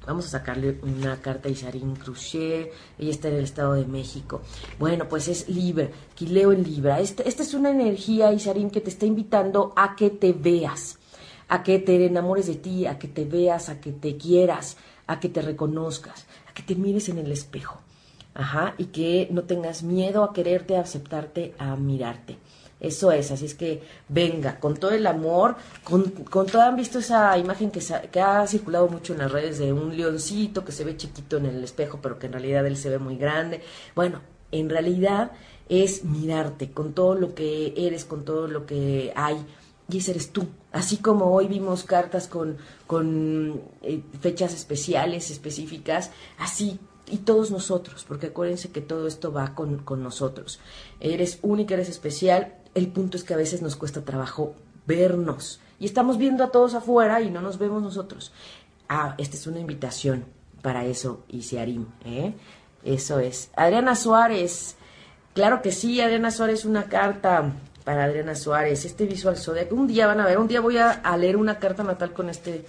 Vamos 0.06 0.26
a 0.26 0.30
sacarle 0.30 0.80
una 0.82 1.22
carta 1.22 1.48
a 1.48 1.52
Isarín 1.52 1.96
Crochet, 1.96 2.72
ella 2.98 3.12
está 3.12 3.28
en 3.28 3.36
el 3.36 3.44
Estado 3.44 3.74
de 3.74 3.86
México. 3.86 4.42
Bueno, 4.80 5.08
pues 5.08 5.28
es 5.28 5.48
Libra, 5.48 5.90
Quileo 6.16 6.52
en 6.52 6.64
Libra. 6.64 7.00
Esta, 7.00 7.22
esta 7.22 7.44
es 7.44 7.54
una 7.54 7.70
energía, 7.70 8.34
Isarín, 8.34 8.72
que 8.72 8.82
te 8.82 8.90
está 8.90 9.06
invitando 9.06 9.74
a 9.76 9.96
que 9.96 10.10
te 10.10 10.34
veas, 10.34 10.98
a 11.50 11.62
que 11.62 11.78
te 11.78 12.04
enamores 12.04 12.48
de 12.48 12.56
ti, 12.56 12.88
a 12.88 12.98
que 12.98 13.08
te 13.08 13.26
veas, 13.26 13.70
a 13.70 13.80
que 13.80 13.92
te 13.92 14.18
quieras, 14.18 14.78
a 15.06 15.20
que 15.20 15.30
te 15.30 15.42
reconozcas, 15.44 16.26
a 16.50 16.54
que 16.54 16.64
te 16.64 16.74
mires 16.74 17.08
en 17.10 17.20
el 17.20 17.32
espejo. 17.32 17.80
Ajá, 18.34 18.76
y 18.78 18.86
que 18.86 19.28
no 19.30 19.44
tengas 19.44 19.84
miedo 19.84 20.24
a 20.24 20.34
quererte, 20.34 20.78
a 20.78 20.82
aceptarte, 20.82 21.54
a 21.60 21.76
mirarte. 21.76 22.38
Eso 22.82 23.12
es, 23.12 23.30
así 23.30 23.46
es 23.46 23.54
que 23.54 23.84
venga, 24.10 24.60
con 24.60 24.76
todo 24.76 24.90
el 24.90 25.06
amor, 25.06 25.56
con, 25.84 26.10
con 26.10 26.48
todo, 26.48 26.64
han 26.64 26.76
visto 26.76 26.98
esa 26.98 27.38
imagen 27.38 27.70
que, 27.70 27.80
que 28.12 28.20
ha 28.20 28.46
circulado 28.48 28.88
mucho 28.88 29.14
en 29.14 29.20
las 29.20 29.32
redes 29.32 29.60
de 29.60 29.72
un 29.72 29.96
leoncito 29.96 30.66
que 30.66 30.72
se 30.72 30.84
ve 30.84 30.98
chiquito 30.98 31.38
en 31.38 31.46
el 31.46 31.64
espejo, 31.64 32.00
pero 32.02 32.18
que 32.18 32.26
en 32.26 32.34
realidad 32.34 32.66
él 32.66 32.76
se 32.76 32.90
ve 32.90 32.98
muy 32.98 33.18
grande. 33.18 33.62
Bueno, 33.96 34.22
en 34.52 34.68
realidad 34.68 35.32
es 35.70 36.04
mirarte 36.04 36.72
con 36.72 36.94
todo 36.94 37.14
lo 37.14 37.36
que 37.36 37.74
eres, 37.78 38.04
con 38.04 38.26
todo 38.26 38.48
lo 38.48 38.66
que 38.66 39.14
hay. 39.16 39.38
Y 39.88 40.00
ese 40.00 40.12
eres 40.12 40.32
tú. 40.32 40.48
Así 40.72 40.98
como 40.98 41.32
hoy 41.32 41.48
vimos 41.48 41.84
cartas 41.84 42.28
con, 42.28 42.58
con 42.88 43.62
eh, 43.84 44.02
fechas 44.22 44.56
especiales, 44.56 45.30
específicas, 45.30 46.10
así 46.40 46.80
y 47.12 47.18
todos 47.18 47.52
nosotros, 47.52 48.06
porque 48.08 48.28
acuérdense 48.28 48.72
que 48.72 48.82
todo 48.82 49.06
esto 49.06 49.32
va 49.34 49.54
con, 49.54 49.80
con 49.80 50.02
nosotros. 50.02 50.60
Eres 51.00 51.40
única, 51.42 51.74
eres 51.74 51.90
especial, 51.90 52.56
el 52.76 52.88
punto 52.88 53.18
es 53.18 53.24
que 53.24 53.34
a 53.34 53.38
veces 53.38 53.62
nos 53.62 53.76
cuesta 53.76 54.02
trabajo 54.02 54.56
vernos 54.86 55.60
y 55.80 55.86
estamos 55.86 56.18
viendo 56.18 56.44
a 56.44 56.52
todos 56.52 56.74
afuera 56.74 57.22
y 57.22 57.30
no 57.30 57.42
nos 57.42 57.58
vemos 57.58 57.82
nosotros. 57.82 58.32
Ah, 58.88 59.16
esta 59.18 59.36
es 59.36 59.48
una 59.48 59.60
invitación 59.60 60.26
para 60.62 60.86
eso, 60.86 61.24
Isiarim, 61.30 61.88
¿eh? 62.06 62.34
Eso 62.84 63.20
es. 63.20 63.50
Adriana 63.56 63.96
Suárez, 63.96 64.76
claro 65.34 65.62
que 65.62 65.72
sí, 65.72 66.02
Adriana 66.02 66.32
Suárez, 66.32 66.66
una 66.66 66.86
carta 66.86 67.54
para 67.84 68.04
Adriana 68.04 68.36
Suárez, 68.36 68.86
este 68.86 69.06
visual 69.06 69.38
zodiac. 69.38 69.72
Un 69.72 69.88
día 69.88 70.06
van 70.06 70.20
a 70.20 70.26
ver, 70.26 70.38
un 70.38 70.48
día 70.48 70.62
voy 70.62 70.78
a, 70.78 71.02
leer 71.18 71.36
una 71.36 71.58
carta 71.58 71.84
natal 71.84 72.14
con 72.14 72.30
este, 72.30 72.66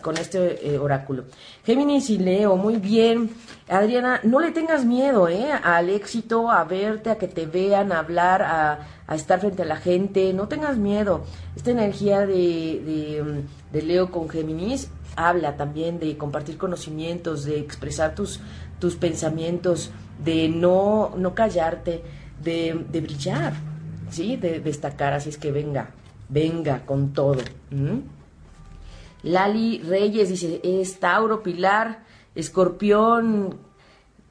con 0.00 0.16
este 0.16 0.74
eh, 0.74 0.78
oráculo. 0.78 1.24
Géminis 1.64 2.10
y 2.10 2.18
Leo, 2.18 2.56
muy 2.56 2.76
bien. 2.76 3.30
Adriana, 3.68 4.20
no 4.22 4.40
le 4.40 4.52
tengas 4.52 4.84
miedo 4.84 5.28
¿eh? 5.28 5.50
al 5.52 5.90
éxito, 5.90 6.50
a 6.50 6.64
verte, 6.64 7.10
a 7.10 7.18
que 7.18 7.28
te 7.28 7.46
vean, 7.46 7.92
a 7.92 7.98
hablar, 7.98 8.42
a, 8.42 9.14
estar 9.14 9.40
frente 9.40 9.62
a 9.62 9.66
la 9.66 9.76
gente. 9.76 10.32
No 10.32 10.48
tengas 10.48 10.76
miedo. 10.76 11.24
Esta 11.56 11.72
energía 11.72 12.20
de, 12.20 13.44
de, 13.72 13.82
Leo 13.82 14.10
con 14.10 14.28
Géminis 14.28 14.88
habla 15.16 15.56
también 15.56 15.98
de 15.98 16.16
compartir 16.16 16.56
conocimientos, 16.56 17.44
de 17.44 17.58
expresar 17.58 18.14
tus, 18.14 18.40
tus 18.78 18.96
pensamientos, 18.96 19.90
de 20.24 20.48
no, 20.48 21.12
no 21.16 21.34
callarte, 21.34 22.02
de, 22.42 22.86
de 22.90 23.00
brillar 23.00 23.71
¿sí? 24.12 24.36
De 24.36 24.60
destacar, 24.60 25.12
así 25.12 25.30
es 25.30 25.38
que 25.38 25.50
venga, 25.50 25.90
venga 26.28 26.86
con 26.86 27.12
todo. 27.12 27.40
Lali 29.22 29.78
Reyes 29.78 30.28
dice, 30.28 30.60
es 30.62 31.00
Tauro, 31.00 31.42
Pilar, 31.42 32.04
Escorpión, 32.34 33.58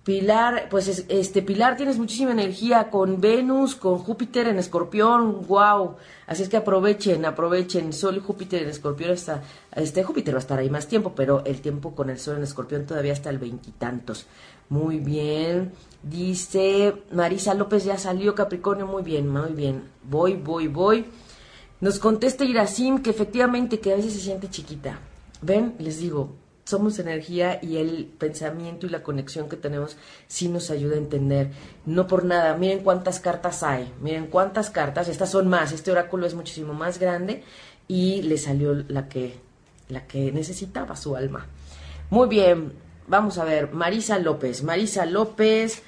Pilar, 0.04 0.68
pues 0.70 1.06
este 1.08 1.42
Pilar 1.44 1.78
tienes 1.78 2.00
muchísima 2.00 2.32
energía 2.32 2.90
con 2.90 3.22
Venus, 3.22 3.76
con 3.76 4.00
Júpiter 4.00 4.48
en 4.48 4.58
Escorpión, 4.58 5.46
wow. 5.48 5.96
Así 6.26 6.42
es 6.42 6.50
que 6.50 6.58
aprovechen, 6.58 7.24
aprovechen. 7.24 7.94
Sol 7.94 8.18
y 8.18 8.20
Júpiter 8.20 8.64
en 8.64 8.70
Escorpión 8.70 9.12
hasta 9.12 9.44
este 9.76 10.04
Júpiter 10.04 10.34
va 10.34 10.40
a 10.40 10.42
estar 10.42 10.58
ahí 10.58 10.72
más 10.72 10.88
tiempo, 10.88 11.14
pero 11.16 11.46
el 11.46 11.62
tiempo 11.62 11.94
con 11.94 12.10
el 12.10 12.18
Sol 12.18 12.38
en 12.38 12.44
Escorpión 12.44 12.86
todavía 12.86 13.14
está 13.14 13.30
el 13.30 13.38
veintitantos. 13.38 14.26
Muy 14.70 14.98
bien. 14.98 15.72
Dice 16.04 17.04
Marisa 17.12 17.54
López 17.54 17.86
ya 17.86 17.98
salió 17.98 18.34
Capricornio, 18.34 18.88
muy 18.88 19.04
bien, 19.04 19.28
muy 19.28 19.52
bien. 19.52 19.84
Voy, 20.04 20.36
voy, 20.36 20.68
voy. 20.68 21.06
Nos 21.80 22.00
contesta 22.00 22.44
Irasim 22.44 23.02
que 23.02 23.10
efectivamente 23.10 23.80
que 23.80 23.94
a 23.94 23.96
veces 23.96 24.14
se 24.14 24.20
siente 24.20 24.50
chiquita. 24.50 25.00
Ven, 25.42 25.76
les 25.80 26.00
digo, 26.00 26.36
somos 26.66 27.00
energía 27.00 27.60
y 27.62 27.78
el 27.78 28.06
pensamiento 28.06 28.86
y 28.86 28.90
la 28.90 29.04
conexión 29.04 29.50
que 29.50 29.58
tenemos 29.58 29.98
sí 30.28 30.48
nos 30.48 30.70
ayuda 30.70 30.96
a 30.96 31.00
entender. 31.00 31.52
No 31.86 32.08
por 32.08 32.24
nada, 32.24 32.56
miren 32.56 32.84
cuántas 32.84 33.20
cartas 33.20 33.62
hay, 33.64 33.92
miren 34.02 34.28
cuántas 34.28 34.70
cartas, 34.70 35.08
estas 35.08 35.32
son 35.32 35.48
más, 35.50 35.72
este 35.72 35.92
oráculo 35.92 36.26
es 36.26 36.34
muchísimo 36.34 36.74
más 36.74 37.00
grande 37.00 37.44
y 37.88 38.22
le 38.22 38.38
salió 38.38 38.74
la 38.74 39.10
que, 39.10 39.38
la 39.90 40.08
que 40.08 40.32
necesitaba 40.32 40.96
su 40.96 41.16
alma. 41.16 41.48
Muy 42.10 42.28
bien, 42.28 42.74
vamos 43.08 43.38
a 43.38 43.44
ver, 43.44 43.74
Marisa 43.74 44.18
López, 44.20 44.64
Marisa 44.64 45.06
López, 45.06 45.84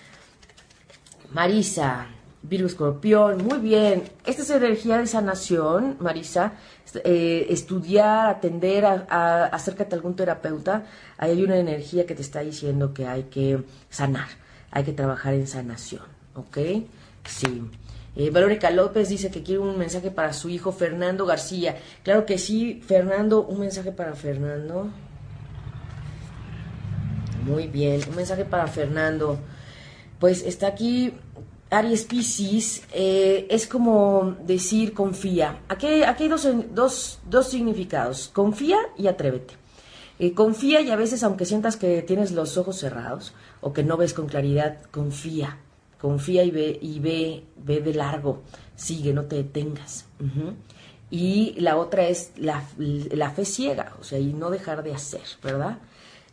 Marisa, 1.33 2.07
Virgo 2.43 2.67
Escorpión, 2.67 3.43
muy 3.43 3.57
bien. 3.57 4.03
Esta 4.25 4.43
es 4.43 4.49
energía 4.51 4.99
de 4.99 5.07
sanación, 5.07 5.97
Marisa. 5.99 6.53
Eh, 7.03 7.47
estudiar, 7.49 8.29
atender, 8.29 8.85
a, 8.85 9.45
acércate 9.45 9.95
a 9.95 9.97
algún 9.97 10.15
terapeuta. 10.15 10.85
Ahí 11.17 11.31
hay 11.31 11.43
una 11.43 11.57
energía 11.57 12.05
que 12.05 12.13
te 12.13 12.21
está 12.21 12.41
diciendo 12.41 12.93
que 12.93 13.07
hay 13.07 13.23
que 13.23 13.63
sanar, 13.89 14.27
hay 14.69 14.83
que 14.83 14.93
trabajar 14.93 15.33
en 15.33 15.47
sanación, 15.47 16.03
¿ok? 16.35 16.57
Sí. 17.25 17.63
Eh, 18.15 18.29
Verónica 18.29 18.69
López 18.69 19.09
dice 19.09 19.31
que 19.31 19.41
quiere 19.41 19.59
un 19.59 19.79
mensaje 19.79 20.11
para 20.11 20.33
su 20.33 20.49
hijo 20.49 20.71
Fernando 20.71 21.25
García. 21.25 21.77
Claro 22.03 22.27
que 22.27 22.37
sí, 22.37 22.83
Fernando, 22.85 23.41
un 23.41 23.61
mensaje 23.61 23.91
para 23.91 24.13
Fernando. 24.13 24.87
Muy 27.43 27.67
bien, 27.67 28.01
un 28.07 28.15
mensaje 28.15 28.45
para 28.45 28.67
Fernando. 28.67 29.39
Pues 30.23 30.41
está 30.43 30.67
aquí 30.67 31.11
Aries 31.69 32.05
Pisces 32.05 32.83
eh, 32.93 33.45
es 33.49 33.67
como 33.67 34.37
decir 34.45 34.93
confía. 34.93 35.59
Aquí, 35.67 36.01
aquí 36.03 36.23
hay 36.23 36.29
dos, 36.29 36.47
dos, 36.73 37.19
dos, 37.29 37.49
significados, 37.49 38.29
confía 38.31 38.77
y 38.97 39.07
atrévete. 39.07 39.55
Eh, 40.19 40.33
confía 40.33 40.79
y 40.79 40.91
a 40.91 40.95
veces 40.95 41.25
aunque 41.25 41.43
sientas 41.43 41.75
que 41.75 42.01
tienes 42.03 42.31
los 42.31 42.55
ojos 42.55 42.77
cerrados 42.77 43.33
o 43.59 43.73
que 43.73 43.83
no 43.83 43.97
ves 43.97 44.13
con 44.13 44.27
claridad, 44.27 44.77
confía. 44.91 45.57
Confía 45.99 46.45
y 46.45 46.51
ve, 46.51 46.79
y 46.81 47.01
ve, 47.01 47.43
ve 47.57 47.81
de 47.81 47.93
largo, 47.93 48.43
sigue, 48.77 49.11
no 49.11 49.25
te 49.25 49.35
detengas. 49.35 50.05
Y 51.09 51.53
la 51.59 51.75
otra 51.75 52.07
es 52.07 52.31
la, 52.37 52.63
la 52.77 53.31
fe 53.31 53.43
ciega, 53.43 53.93
o 53.99 54.05
sea, 54.05 54.19
y 54.19 54.31
no 54.31 54.51
dejar 54.51 54.83
de 54.83 54.93
hacer, 54.93 55.23
¿verdad? 55.43 55.79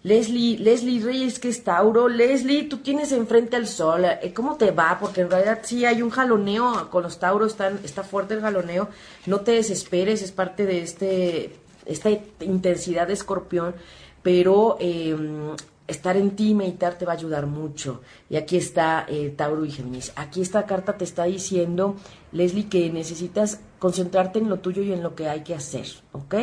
Leslie, 0.03 0.57
Leslie 0.59 1.01
Reyes, 1.01 1.39
que 1.39 1.51
es 1.51 1.63
Tauro. 1.63 2.09
Leslie, 2.09 2.65
tú 2.65 2.79
tienes 2.79 3.13
enfrente 3.13 3.57
al 3.57 3.67
sol. 3.67 4.05
Eh, 4.05 4.33
¿Cómo 4.35 4.57
te 4.57 4.71
va? 4.71 4.99
Porque 4.99 5.21
en 5.21 5.31
realidad 5.31 5.61
sí 5.63 5.85
hay 5.85 6.01
un 6.01 6.11
jaloneo 6.11 6.89
con 6.91 7.03
los 7.03 7.19
Tauros, 7.19 7.53
están, 7.53 7.81
está 7.85 8.03
fuerte 8.03 8.35
el 8.35 8.41
jaloneo. 8.41 8.89
No 9.27 9.41
te 9.41 9.53
desesperes, 9.53 10.23
es 10.23 10.33
parte 10.33 10.65
de 10.65 10.83
este, 10.83 11.57
esta 11.85 12.11
intensidad 12.41 13.07
de 13.07 13.13
escorpión. 13.13 13.75
Pero 14.23 14.79
em, 14.81 15.55
estar 15.87 16.17
en 16.17 16.31
ti, 16.31 16.55
meditar, 16.55 16.97
te 16.97 17.05
va 17.05 17.13
a 17.13 17.17
ayudar 17.17 17.47
mucho. 17.47 18.01
Y 18.31 18.37
aquí 18.37 18.57
está 18.57 19.05
eh, 19.09 19.35
Tauro 19.37 19.65
y 19.67 19.71
Géminis. 19.71 20.13
Aquí 20.17 20.41
esta 20.41 20.65
carta 20.65 20.97
te 20.97 21.05
está 21.05 21.25
diciendo, 21.25 21.97
Leslie, 22.33 22.69
que 22.69 22.91
necesitas 22.91 23.61
concentrarte 23.79 24.39
en 24.39 24.49
lo 24.49 24.61
tuyo 24.61 24.83
y 24.83 24.93
en 24.93 25.03
lo 25.03 25.15
que 25.15 25.29
hay 25.29 25.43
que 25.43 25.55
hacer, 25.55 25.87
¿ok? 26.13 26.35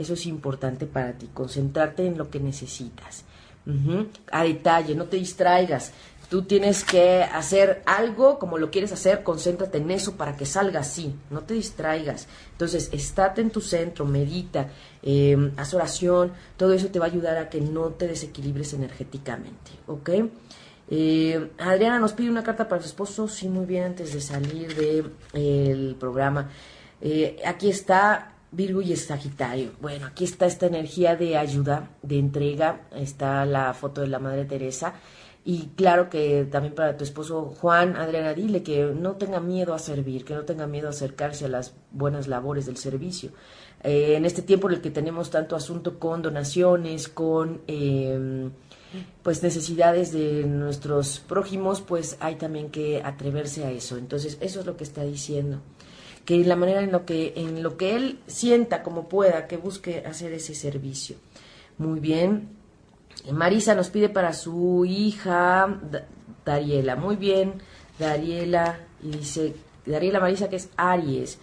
Eso 0.00 0.14
es 0.14 0.24
importante 0.24 0.86
para 0.86 1.12
ti, 1.12 1.28
concentrarte 1.34 2.06
en 2.06 2.16
lo 2.16 2.30
que 2.30 2.40
necesitas. 2.40 3.24
A 4.32 4.44
detalle, 4.44 4.94
no 4.94 5.04
te 5.04 5.18
distraigas. 5.18 5.92
Tú 6.30 6.42
tienes 6.42 6.84
que 6.84 7.22
hacer 7.22 7.82
algo 7.84 8.38
como 8.38 8.56
lo 8.56 8.70
quieres 8.70 8.92
hacer, 8.92 9.22
concéntrate 9.22 9.76
en 9.76 9.90
eso 9.90 10.16
para 10.16 10.36
que 10.36 10.46
salga 10.46 10.80
así, 10.80 11.14
no 11.28 11.40
te 11.40 11.54
distraigas. 11.54 12.28
Entonces, 12.52 12.88
estate 12.92 13.42
en 13.42 13.50
tu 13.50 13.60
centro, 13.60 14.06
medita, 14.06 14.68
em, 15.02 15.52
haz 15.58 15.74
oración, 15.74 16.32
todo 16.56 16.72
eso 16.72 16.86
te 16.86 16.98
va 16.98 17.06
a 17.06 17.08
ayudar 17.08 17.36
a 17.36 17.50
que 17.50 17.60
no 17.60 17.88
te 17.90 18.06
desequilibres 18.06 18.72
energéticamente, 18.72 19.72
¿ok? 19.86 20.10
Eh, 20.88 21.50
Adriana 21.58 21.98
nos 21.98 22.14
pide 22.14 22.30
una 22.30 22.42
carta 22.42 22.66
para 22.68 22.80
su 22.80 22.88
esposo, 22.88 23.28
sí, 23.28 23.48
muy 23.48 23.66
bien, 23.66 23.84
antes 23.84 24.14
de 24.14 24.20
salir 24.20 24.74
del 24.74 25.12
el 25.34 25.96
programa. 25.96 26.48
Eh, 27.00 27.40
aquí 27.44 27.68
está 27.70 28.34
Virgo 28.52 28.82
y 28.82 28.94
Sagitario. 28.96 29.70
Bueno, 29.80 30.06
aquí 30.06 30.24
está 30.24 30.46
esta 30.46 30.66
energía 30.66 31.14
de 31.14 31.36
ayuda, 31.36 31.90
de 32.02 32.18
entrega. 32.18 32.82
Está 32.94 33.44
la 33.44 33.72
foto 33.74 34.00
de 34.00 34.08
la 34.08 34.18
Madre 34.18 34.44
Teresa. 34.44 34.94
Y 35.44 35.68
claro 35.76 36.10
que 36.10 36.46
también 36.50 36.74
para 36.74 36.96
tu 36.96 37.04
esposo 37.04 37.54
Juan, 37.60 37.96
Adriana, 37.96 38.34
dile 38.34 38.62
que 38.62 38.84
no 38.84 39.12
tenga 39.12 39.40
miedo 39.40 39.72
a 39.72 39.78
servir, 39.78 40.24
que 40.24 40.34
no 40.34 40.44
tenga 40.44 40.66
miedo 40.66 40.88
a 40.88 40.90
acercarse 40.90 41.46
a 41.46 41.48
las 41.48 41.74
buenas 41.92 42.28
labores 42.28 42.66
del 42.66 42.76
servicio. 42.76 43.30
Eh, 43.82 44.16
en 44.16 44.26
este 44.26 44.42
tiempo 44.42 44.68
en 44.68 44.74
el 44.74 44.80
que 44.82 44.90
tenemos 44.90 45.30
tanto 45.30 45.56
asunto 45.56 45.98
con 45.98 46.20
donaciones, 46.20 47.08
con 47.08 47.62
em, 47.66 48.50
pues 49.22 49.42
necesidades 49.42 50.12
de 50.12 50.44
nuestros 50.44 51.20
prójimos, 51.20 51.80
pues 51.80 52.18
hay 52.20 52.34
también 52.34 52.70
que 52.70 53.00
atreverse 53.02 53.64
a 53.64 53.70
eso. 53.70 53.96
Entonces, 53.96 54.36
eso 54.40 54.60
es 54.60 54.66
lo 54.66 54.76
que 54.76 54.84
está 54.84 55.04
diciendo 55.04 55.60
que 56.24 56.44
la 56.44 56.56
manera 56.56 56.82
en 56.82 56.92
lo 56.92 57.04
que, 57.04 57.32
en 57.36 57.62
lo 57.62 57.76
que 57.76 57.96
él 57.96 58.20
sienta 58.26 58.82
como 58.82 59.08
pueda, 59.08 59.46
que 59.46 59.56
busque 59.56 60.04
hacer 60.06 60.32
ese 60.32 60.54
servicio. 60.54 61.16
Muy 61.78 62.00
bien. 62.00 62.48
Marisa 63.32 63.74
nos 63.74 63.90
pide 63.90 64.08
para 64.08 64.32
su 64.32 64.84
hija 64.84 65.80
Dariela. 66.44 66.96
Muy 66.96 67.16
bien, 67.16 67.54
Dariela. 67.98 68.80
Y 69.02 69.10
dice, 69.10 69.54
Dariela 69.86 70.20
Marisa 70.20 70.48
que 70.48 70.56
es 70.56 70.68
Aries. 70.76 71.38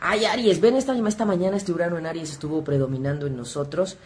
Ay, 0.00 0.24
Aries, 0.24 0.60
ven 0.60 0.76
esta, 0.76 0.96
esta 0.96 1.24
mañana 1.24 1.56
este 1.56 1.72
Urano 1.72 1.98
en 1.98 2.06
Aries 2.06 2.30
estuvo 2.30 2.62
predominando 2.62 3.26
en 3.26 3.36
nosotros. 3.36 3.96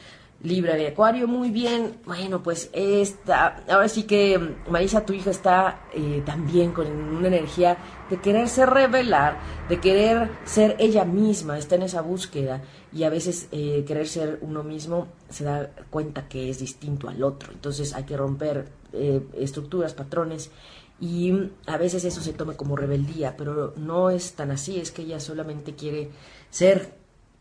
Libra 0.43 0.75
de 0.75 0.89
Acuario, 0.89 1.29
muy 1.29 1.51
bien. 1.51 2.01
Bueno, 2.05 2.43
pues 2.43 2.69
esta, 2.73 3.63
ahora 3.69 3.89
sí 3.89 4.03
que 4.03 4.57
Marisa, 4.69 5.07
tu 5.07 5.13
hija, 5.13 5.31
está 5.31 5.85
eh, 5.95 6.21
también 6.27 6.73
con 6.73 6.89
una 6.91 7.29
energía 7.29 7.77
de 8.11 8.21
quererse 8.21 8.67
revelar, 8.67 9.39
de 9.69 9.79
querer 9.79 10.31
ser 10.45 10.75
ella 10.81 11.05
misma, 11.05 11.59
está 11.59 11.77
en 11.77 11.83
esa 11.83 12.03
búsqueda 12.03 12.61
y 12.93 13.05
a 13.05 13.11
veces 13.11 13.49
eh, 13.53 13.85
querer 13.87 14.09
ser 14.09 14.39
uno 14.43 14.65
mismo 14.65 15.09
se 15.29 15.45
da 15.45 15.71
cuenta 15.91 16.29
que 16.29 16.51
es 16.51 16.59
distinto 16.59 17.09
al 17.09 17.23
otro. 17.23 17.53
Entonces 17.53 17.95
hay 17.95 18.03
que 18.03 18.17
romper 18.17 18.69
eh, 18.93 19.23
estructuras, 19.35 19.95
patrones 19.95 20.51
y 21.01 21.51
a 21.67 21.77
veces 21.77 22.05
eso 22.05 22.21
se 22.21 22.33
toma 22.33 22.57
como 22.57 22.75
rebeldía, 22.75 23.37
pero 23.37 23.75
no 23.77 24.11
es 24.11 24.33
tan 24.35 24.51
así, 24.51 24.81
es 24.81 24.91
que 24.91 25.03
ella 25.03 25.21
solamente 25.21 25.77
quiere 25.77 26.11
ser 26.51 26.95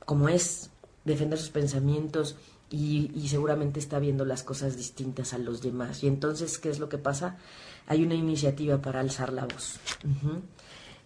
como 0.06 0.30
es, 0.30 0.70
defender 1.04 1.40
sus 1.40 1.50
pensamientos 1.50 2.38
y, 2.72 3.28
seguramente 3.28 3.80
está 3.80 4.00
viendo 4.00 4.26
las 4.26 4.44
cosas 4.44 4.78
distintas 4.78 5.34
a 5.34 5.38
los 5.38 5.62
demás. 5.62 6.04
Y 6.04 6.08
entonces, 6.08 6.58
¿qué 6.58 6.70
es 6.70 6.80
lo 6.80 6.90
que 6.90 6.98
pasa? 6.98 7.38
Hay 7.88 8.04
una 8.04 8.16
iniciativa 8.16 8.82
para 8.82 9.02
alzar 9.02 9.34
la 9.34 9.46
voz. 9.46 9.80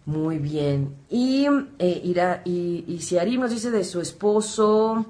Muy 0.05 0.37
bien. 0.37 0.95
Y, 1.09 1.47
eh, 1.79 2.39
y, 2.45 2.85
y 2.87 2.99
Siarim 3.01 3.41
nos 3.41 3.51
dice 3.51 3.71
de 3.71 3.83
su 3.83 3.99
esposo 3.99 5.05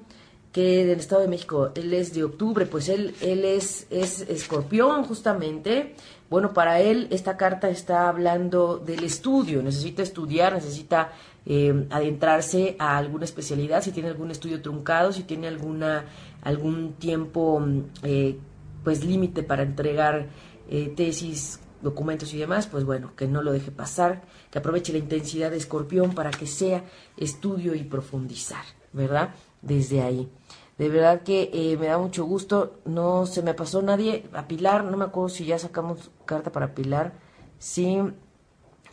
que 0.56 0.86
del 0.86 1.02
Estado 1.02 1.22
de 1.22 1.28
México, 1.28 1.72
él 1.76 1.94
es 1.94 2.14
de 2.14 2.24
octubre, 2.24 2.66
pues 2.66 2.88
él, 2.88 3.14
él 3.20 3.44
es, 3.44 3.88
es 3.90 4.22
escorpión 4.22 5.04
justamente. 5.04 5.96
Bueno, 6.30 6.54
para 6.54 6.80
él 6.80 7.10
esta 7.12 7.36
carta 7.36 7.70
está 7.70 8.08
hablando 8.08 8.78
del 8.78 9.04
estudio, 9.04 9.62
necesita 9.62 10.02
estudiar, 10.02 10.54
necesita 10.54 11.12
eh, 11.46 11.86
adentrarse 11.90 12.78
a 12.80 12.98
alguna 12.98 13.26
especialidad, 13.26 13.84
si 13.84 13.92
tiene 13.92 14.08
algún 14.08 14.32
estudio 14.32 14.62
truncado, 14.62 15.12
si 15.12 15.24
tiene 15.24 15.50
alguna 15.50 16.06
algún 16.46 16.94
tiempo 16.94 17.60
mm, 17.60 17.82
eh, 18.04 18.38
pues 18.86 19.04
límite 19.04 19.44
para 19.44 19.64
entregar 19.64 20.28
eh, 20.70 20.94
tesis, 20.96 21.60
documentos 21.82 22.34
y 22.34 22.38
demás, 22.38 22.68
pues 22.68 22.86
bueno, 22.86 23.12
que 23.16 23.28
no 23.28 23.42
lo 23.42 23.52
deje 23.52 23.72
pasar, 23.72 24.22
que 24.50 24.60
aproveche 24.60 24.94
la 24.94 25.00
intensidad 25.00 25.52
de 25.52 25.58
escorpión 25.58 26.16
para 26.16 26.32
que 26.32 26.48
sea 26.48 26.84
estudio 27.18 27.76
y 27.76 27.84
profundizar, 27.84 28.64
¿verdad? 28.94 29.32
Desde 29.62 30.02
ahí. 30.02 30.30
De 30.78 30.90
verdad 30.90 31.22
que 31.24 31.50
eh, 31.54 31.78
me 31.78 31.88
da 31.88 31.98
mucho 31.98 32.26
gusto, 32.26 32.80
no 32.86 33.26
se 33.26 33.42
me 33.42 33.54
pasó 33.54 33.82
nadie 33.82 34.26
a 34.34 34.48
Pilar, 34.48 34.84
no 34.84 34.98
me 34.98 35.06
acuerdo 35.06 35.30
si 35.30 35.46
ya 35.46 35.58
sacamos 35.58 36.12
carta 36.26 36.52
para 36.52 36.76
Pilar, 36.76 37.14
sí, 37.58 37.98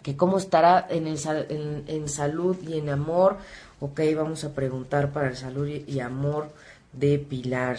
que 0.03 0.17
cómo 0.17 0.39
estará 0.39 0.87
en, 0.89 1.07
el, 1.07 1.19
en, 1.87 2.09
salud 2.09 2.57
y 2.67 2.79
en 2.79 2.89
amor, 2.89 3.37
ok, 3.81 4.01
vamos 4.17 4.45
a 4.45 4.55
preguntar 4.55 5.13
para 5.13 5.29
el 5.29 5.37
salud 5.37 5.67
y 5.67 6.01
amor 6.01 6.51
de 6.93 7.19
Pilar. 7.19 7.79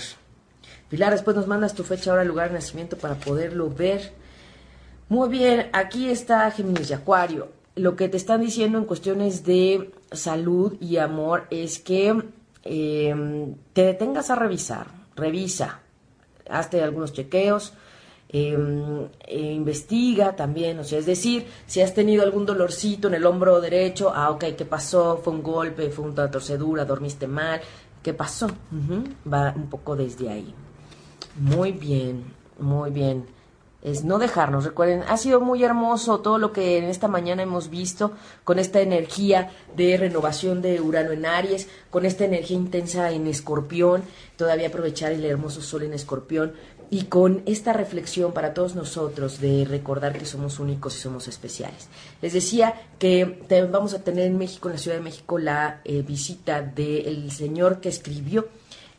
Pilar, 0.90 1.12
después 1.12 1.36
nos 1.36 1.48
mandas 1.48 1.74
tu 1.74 1.84
fecha, 1.84 2.14
hora, 2.14 2.24
lugar 2.24 2.50
de 2.50 2.56
nacimiento 2.56 2.98
para 2.98 3.16
poderlo 3.16 3.70
ver. 3.70 4.14
Muy 5.10 5.30
bien, 5.30 5.70
aquí 5.74 6.10
está 6.10 6.50
Géminis 6.52 6.90
de 6.90 6.96
Acuario. 6.96 7.50
Lo 7.76 7.96
que 7.96 8.10
te 8.10 8.18
están 8.18 8.42
diciendo 8.42 8.78
en 8.78 8.86
cuestiones 8.86 9.44
de 9.44 9.92
salud 10.12 10.76
y 10.80 10.98
amor 10.98 11.48
es 11.50 11.80
que 11.80 12.16
em, 12.64 13.56
te 13.74 13.84
detengas 13.84 14.30
a 14.30 14.36
revisar, 14.36 14.88
revisa, 15.16 15.80
hazte 16.50 16.82
algunos 16.82 17.12
chequeos, 17.14 17.74
em, 18.30 19.08
e 19.28 19.40
investiga 19.40 20.36
también, 20.36 20.80
o 20.80 20.84
sea, 20.84 21.00
es 21.00 21.06
decir, 21.06 21.46
si 21.66 21.82
has 21.82 21.94
tenido 21.94 22.24
algún 22.24 22.46
dolorcito 22.46 23.08
en 23.08 23.16
el 23.16 23.26
hombro 23.26 23.60
derecho, 23.62 24.12
ah, 24.14 24.30
ok, 24.30 24.46
¿qué 24.58 24.66
pasó? 24.66 25.20
¿Fue 25.24 25.34
un 25.34 25.44
golpe? 25.44 25.90
¿Fue 25.90 26.06
una 26.06 26.30
torcedura? 26.30 26.86
¿Dormiste 26.86 27.28
mal? 27.28 27.62
¿Qué 28.04 28.14
pasó? 28.14 28.48
Va 29.32 29.54
un 29.56 29.70
poco 29.70 29.96
desde 29.96 30.30
ahí. 30.30 30.54
Muy 31.40 31.72
bien, 31.72 32.26
muy 32.60 32.92
bien 32.92 33.26
es 33.84 34.06
no 34.06 34.18
dejarnos. 34.18 34.64
Recuerden, 34.64 35.04
ha 35.08 35.18
sido 35.18 35.42
muy 35.42 35.64
hermoso 35.64 36.22
todo 36.22 36.38
lo 36.38 36.54
que 36.54 36.78
en 36.78 36.86
esta 36.86 37.08
mañana 37.08 37.44
hemos 37.44 37.70
visto 37.70 38.14
con 38.44 38.58
esta 38.58 38.80
energía 38.80 39.52
de 39.76 39.98
renovación 39.98 40.62
de 40.62 40.80
Urano 40.80 41.12
en 41.12 41.26
Aries, 41.26 41.68
con 41.90 42.06
esta 42.06 42.24
energía 42.24 42.58
intensa 42.58 43.12
en 43.12 43.28
Escorpión, 43.28 44.04
todavía 44.38 44.70
aprovechar 44.70 45.12
el 45.12 45.26
hermoso 45.26 45.62
sol 45.62 45.84
en 45.84 45.94
Escorpión 45.94 46.54
y 46.94 47.06
con 47.06 47.42
esta 47.48 47.74
reflexión 47.74 48.34
para 48.34 48.54
todos 48.54 48.76
nosotros 48.76 49.42
de 49.42 49.66
recordar 49.66 50.16
que 50.16 50.28
somos 50.28 50.60
únicos 50.60 50.96
y 50.96 51.00
somos 51.00 51.28
especiales. 51.28 51.88
Les 52.22 52.34
decía 52.34 52.76
que 53.00 53.42
vamos 53.72 53.96
a 53.96 54.04
tener 54.04 54.28
en 54.28 54.38
México, 54.38 54.70
en 54.70 54.76
la 54.76 54.80
Ciudad 54.80 54.98
de 54.98 55.04
México, 55.04 55.40
la 55.40 55.82
eh, 55.86 56.04
visita 56.04 56.62
del 56.62 57.32
señor 57.32 57.82
que 57.82 57.90
escribió 57.90 58.48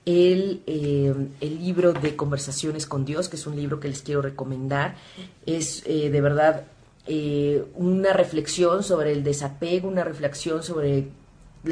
el, 0.05 0.64
eh, 0.66 1.14
el, 1.40 1.59
libro 1.61 1.92
de 1.92 2.16
Conversaciones 2.16 2.86
con 2.86 3.05
Dios, 3.05 3.28
que 3.28 3.36
es 3.36 3.47
un 3.47 3.55
libro 3.55 3.78
que 3.78 3.86
les 3.86 4.03
quiero 4.03 4.22
recomendar. 4.22 4.97
Es 5.47 5.84
eh, 5.86 6.11
de 6.11 6.20
verdad 6.20 6.64
eh, 7.07 7.64
una 7.76 8.12
reflexión 8.12 8.82
sobre 8.82 9.12
el 9.12 9.22
desapego, 9.22 9.86
una 9.86 10.03
reflexión 10.03 10.64
sobre 10.64 11.11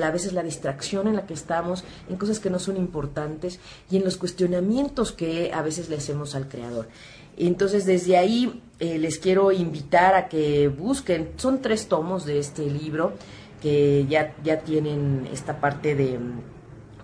a 0.00 0.10
veces 0.10 0.32
la 0.32 0.42
distracción 0.42 1.08
en 1.08 1.16
la 1.16 1.26
que 1.26 1.34
estamos, 1.34 1.84
en 2.08 2.16
cosas 2.16 2.40
que 2.40 2.50
no 2.50 2.58
son 2.58 2.76
importantes 2.76 3.60
y 3.90 3.96
en 3.96 4.04
los 4.04 4.16
cuestionamientos 4.16 5.12
que 5.12 5.52
a 5.52 5.62
veces 5.62 5.88
le 5.88 5.96
hacemos 5.96 6.34
al 6.34 6.48
Creador. 6.48 6.88
Entonces, 7.36 7.86
desde 7.86 8.16
ahí 8.16 8.62
les 8.78 9.18
quiero 9.18 9.52
invitar 9.52 10.14
a 10.14 10.28
que 10.28 10.68
busquen, 10.68 11.30
son 11.36 11.62
tres 11.62 11.88
tomos 11.88 12.24
de 12.24 12.38
este 12.38 12.66
libro 12.66 13.14
que 13.62 14.06
ya, 14.08 14.34
ya 14.42 14.60
tienen 14.60 15.28
esta 15.32 15.60
parte 15.60 15.94
de 15.94 16.18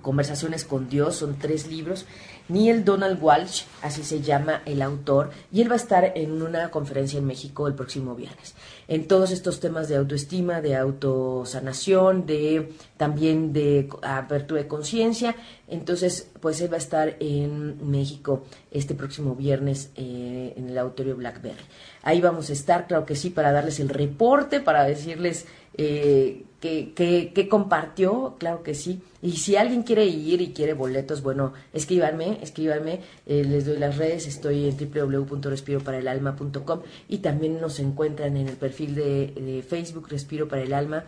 Conversaciones 0.03 0.65
con 0.65 0.89
Dios, 0.89 1.17
son 1.17 1.39
tres 1.39 1.67
libros. 1.69 2.07
Neil 2.49 2.85
Donald 2.85 3.23
Walsh, 3.23 3.65
así 3.83 4.03
se 4.03 4.21
llama 4.21 4.63
el 4.65 4.83
autor, 4.83 5.31
y 5.53 5.61
él 5.61 5.71
va 5.71 5.75
a 5.75 5.77
estar 5.77 6.13
en 6.15 6.43
una 6.43 6.71
conferencia 6.71 7.19
en 7.19 7.27
México 7.27 7.67
el 7.69 7.75
próximo 7.75 8.15
viernes. 8.15 8.55
En 8.89 9.07
todos 9.07 9.31
estos 9.31 9.61
temas 9.61 9.89
de 9.89 9.97
autoestima, 9.97 10.61
de 10.61 10.77
autosanación, 10.77 12.25
de 12.25 12.73
también 12.97 13.53
de 13.53 13.89
apertura 14.03 14.63
de 14.63 14.69
conciencia. 14.69 15.37
Entonces, 15.69 16.31
pues 16.41 16.61
él 16.63 16.73
va 16.73 16.77
a 16.77 16.79
estar 16.79 17.17
en 17.21 17.91
México 17.91 18.45
este 18.71 18.95
próximo 18.95 19.35
viernes 19.35 19.91
eh, 19.97 20.55
en 20.57 20.71
el 20.71 20.79
auditorio 20.79 21.17
Blackberry. 21.17 21.63
Ahí 22.03 22.21
vamos 22.21 22.49
a 22.49 22.55
estar, 22.55 22.87
claro 22.87 23.05
que 23.05 23.15
sí, 23.15 23.29
para 23.29 23.53
darles 23.53 23.79
el 23.81 23.91
reporte, 23.91 24.61
para 24.61 24.85
decirles 24.85 25.47
eh, 25.77 26.45
que, 26.61 27.49
compartió, 27.51 28.37
claro 28.39 28.63
que 28.63 28.75
sí. 28.75 29.01
Y 29.23 29.33
si 29.33 29.57
alguien 29.57 29.83
quiere 29.83 30.07
ir 30.07 30.41
y 30.41 30.53
quiere 30.53 30.75
boletos, 30.75 31.23
bueno, 31.23 31.53
escríbanme, 31.73 32.39
escríbanme, 32.43 33.01
eh, 33.27 33.45
les 33.45 33.67
doy 33.67 33.79
las 33.79 33.97
redes, 33.97 34.27
estoy 34.27 34.69
en 34.69 34.77
www.respiroparaelalma.com 34.77 36.81
y 37.09 37.19
también 37.19 37.61
nos 37.61 37.81
encuentran 37.81 38.37
en 38.37 38.49
el 38.49 38.57
perfil 38.57 38.95
de, 38.95 39.65
Facebook 39.69 40.09
Respiro 40.09 40.49
para 40.49 40.63
el 40.63 40.73
Alma, 40.73 41.05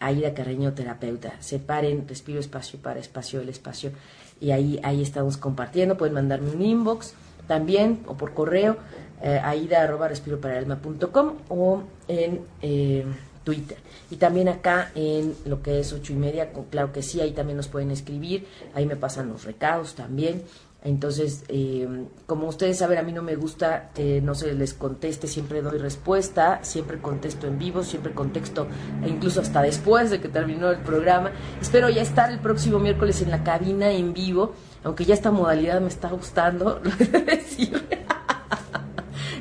Aida 0.00 0.34
Carreño 0.34 0.72
Terapeuta. 0.72 1.34
Separen 1.40 2.08
Respiro 2.08 2.40
Espacio 2.40 2.78
para 2.78 3.00
Espacio 3.00 3.40
el 3.40 3.48
Espacio 3.48 3.92
y 4.40 4.50
ahí, 4.50 4.80
ahí 4.82 5.02
estamos 5.02 5.36
compartiendo. 5.36 5.96
Pueden 5.96 6.14
mandarme 6.14 6.50
un 6.50 6.62
inbox 6.62 7.14
también 7.46 8.00
o 8.06 8.16
por 8.16 8.34
correo, 8.34 8.76
eh, 9.22 9.40
aida 9.42 9.82
arroba 9.82 10.10
o 11.48 11.82
en... 12.08 12.40
Eh, 12.60 13.04
Twitter. 13.44 13.78
Y 14.10 14.16
también 14.16 14.48
acá 14.48 14.90
en 14.94 15.34
lo 15.44 15.62
que 15.62 15.80
es 15.80 15.92
ocho 15.92 16.12
y 16.12 16.16
media, 16.16 16.52
claro 16.70 16.92
que 16.92 17.02
sí, 17.02 17.20
ahí 17.20 17.32
también 17.32 17.56
nos 17.56 17.68
pueden 17.68 17.90
escribir, 17.90 18.46
ahí 18.74 18.86
me 18.86 18.96
pasan 18.96 19.28
los 19.28 19.44
recados 19.44 19.94
también. 19.94 20.42
Entonces, 20.84 21.44
eh, 21.46 21.86
como 22.26 22.48
ustedes 22.48 22.78
saben, 22.78 22.98
a 22.98 23.02
mí 23.02 23.12
no 23.12 23.22
me 23.22 23.36
gusta 23.36 23.90
que 23.94 24.20
no 24.20 24.34
se 24.34 24.52
les 24.52 24.74
conteste, 24.74 25.28
siempre 25.28 25.62
doy 25.62 25.78
respuesta, 25.78 26.58
siempre 26.62 26.98
contesto 26.98 27.46
en 27.46 27.56
vivo, 27.56 27.84
siempre 27.84 28.12
contesto, 28.12 28.66
e 29.04 29.08
incluso 29.08 29.40
hasta 29.40 29.62
después 29.62 30.10
de 30.10 30.20
que 30.20 30.28
terminó 30.28 30.70
el 30.70 30.78
programa. 30.78 31.30
Espero 31.60 31.88
ya 31.88 32.02
estar 32.02 32.32
el 32.32 32.40
próximo 32.40 32.80
miércoles 32.80 33.22
en 33.22 33.30
la 33.30 33.44
cabina 33.44 33.92
en 33.92 34.12
vivo, 34.12 34.54
aunque 34.82 35.04
ya 35.04 35.14
esta 35.14 35.30
modalidad 35.30 35.80
me 35.80 35.88
está 35.88 36.10
gustando, 36.10 36.80
lo 36.84 36.90
de 36.90 37.20
decir 37.20 37.80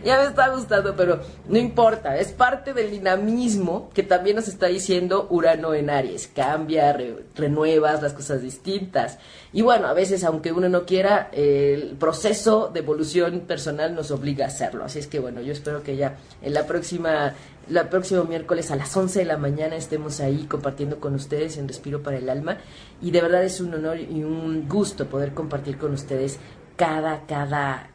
ya 0.04 0.18
me 0.18 0.26
está 0.26 0.49
gustando, 0.49 0.95
pero 0.95 1.20
no 1.47 1.58
importa, 1.58 2.18
es 2.18 2.32
parte 2.32 2.74
del 2.74 2.91
dinamismo 2.91 3.89
que 3.93 4.04
también 4.04 4.36
nos 4.36 4.47
está 4.47 4.68
diciendo 4.68 5.28
Urano 5.30 5.74
en 5.74 5.89
Aries. 5.89 6.28
Cambia, 6.28 6.97
renuevas 7.36 8.02
las 8.02 8.14
cosas 8.14 8.41
distintas. 8.41 9.18
Y 9.54 9.62
bueno, 9.62 9.88
a 9.88 9.93
veces, 9.93 10.24
aunque 10.24 10.52
uno 10.52 10.70
no 10.70 10.86
quiera, 10.86 11.30
el 11.32 11.95
proceso 11.99 12.70
de 12.74 12.80
evolución 12.80 13.41
personal 13.41 13.93
nos 13.95 14.12
obliga 14.12 14.45
a 14.45 14.47
hacerlo. 14.47 14.84
Así 14.86 14.99
es 14.99 15.08
que 15.08 15.20
bueno, 15.20 15.41
yo 15.41 15.52
espero 15.52 15.84
que 15.84 15.95
ya 15.95 16.18
en 16.41 16.54
la 16.54 16.66
próxima 16.66 17.34
el 17.70 17.88
próximo 17.88 18.24
miércoles 18.26 18.72
a 18.72 18.76
las 18.76 18.95
11 18.95 19.20
de 19.20 19.26
la 19.26 19.38
mañana 19.38 19.76
estemos 19.76 20.20
ahí 20.20 20.45
compartiendo 20.45 20.99
con 20.99 21.14
ustedes 21.16 21.58
en 21.58 21.68
Respiro 21.68 22.02
para 22.02 22.18
el 22.18 22.30
Alma. 22.30 22.58
Y 23.02 23.12
de 23.12 23.22
verdad 23.22 23.43
es 23.43 23.62
un 23.62 23.74
honor 23.74 23.99
y 23.99 24.24
un 24.24 24.68
gusto 24.68 25.08
poder 25.08 25.34
compartir 25.34 25.78
con 25.78 25.93
ustedes 25.93 26.39
cada, 26.76 27.26
cada, 27.28 27.91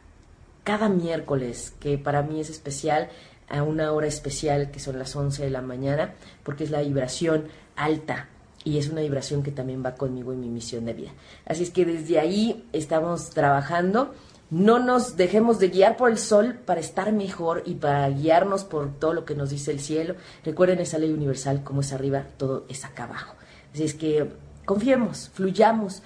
cada 0.67 0.89
miércoles, 0.89 1.73
que 1.79 1.97
para 1.97 2.23
mí 2.23 2.41
es 2.41 2.49
especial, 2.49 3.07
a 3.47 3.63
una 3.63 3.93
hora 3.93 4.07
especial 4.07 4.69
que 4.69 4.81
son 4.81 4.99
las 4.99 5.15
11 5.15 5.45
de 5.45 5.49
la 5.49 5.61
mañana, 5.61 6.13
porque 6.43 6.65
es 6.65 6.71
la 6.71 6.81
vibración 6.81 7.45
alta 7.77 8.27
y 8.65 8.77
es 8.77 8.89
una 8.89 8.99
vibración 8.99 9.43
que 9.43 9.51
también 9.53 9.81
va 9.81 9.95
conmigo 9.95 10.33
en 10.33 10.41
mi 10.41 10.49
misión 10.49 10.83
de 10.83 10.93
vida. 10.93 11.11
Así 11.45 11.63
es 11.63 11.69
que 11.69 11.85
desde 11.85 12.19
ahí 12.19 12.67
estamos 12.73 13.29
trabajando. 13.29 14.13
No 14.49 14.79
nos 14.79 15.15
dejemos 15.15 15.57
de 15.59 15.69
guiar 15.69 15.95
por 15.95 16.11
el 16.11 16.17
sol 16.17 16.59
para 16.65 16.81
estar 16.81 17.13
mejor 17.13 17.63
y 17.65 17.75
para 17.75 18.09
guiarnos 18.09 18.65
por 18.65 18.93
todo 18.99 19.13
lo 19.13 19.23
que 19.23 19.35
nos 19.35 19.51
dice 19.51 19.71
el 19.71 19.79
cielo. 19.79 20.15
Recuerden 20.43 20.79
esa 20.79 20.97
ley 20.97 21.13
universal, 21.13 21.63
como 21.63 21.79
es 21.79 21.93
arriba, 21.93 22.25
todo 22.35 22.65
es 22.67 22.83
acá 22.83 23.05
abajo. 23.05 23.37
Así 23.73 23.85
es 23.85 23.93
que 23.93 24.33
confiemos, 24.65 25.31
fluyamos, 25.33 26.03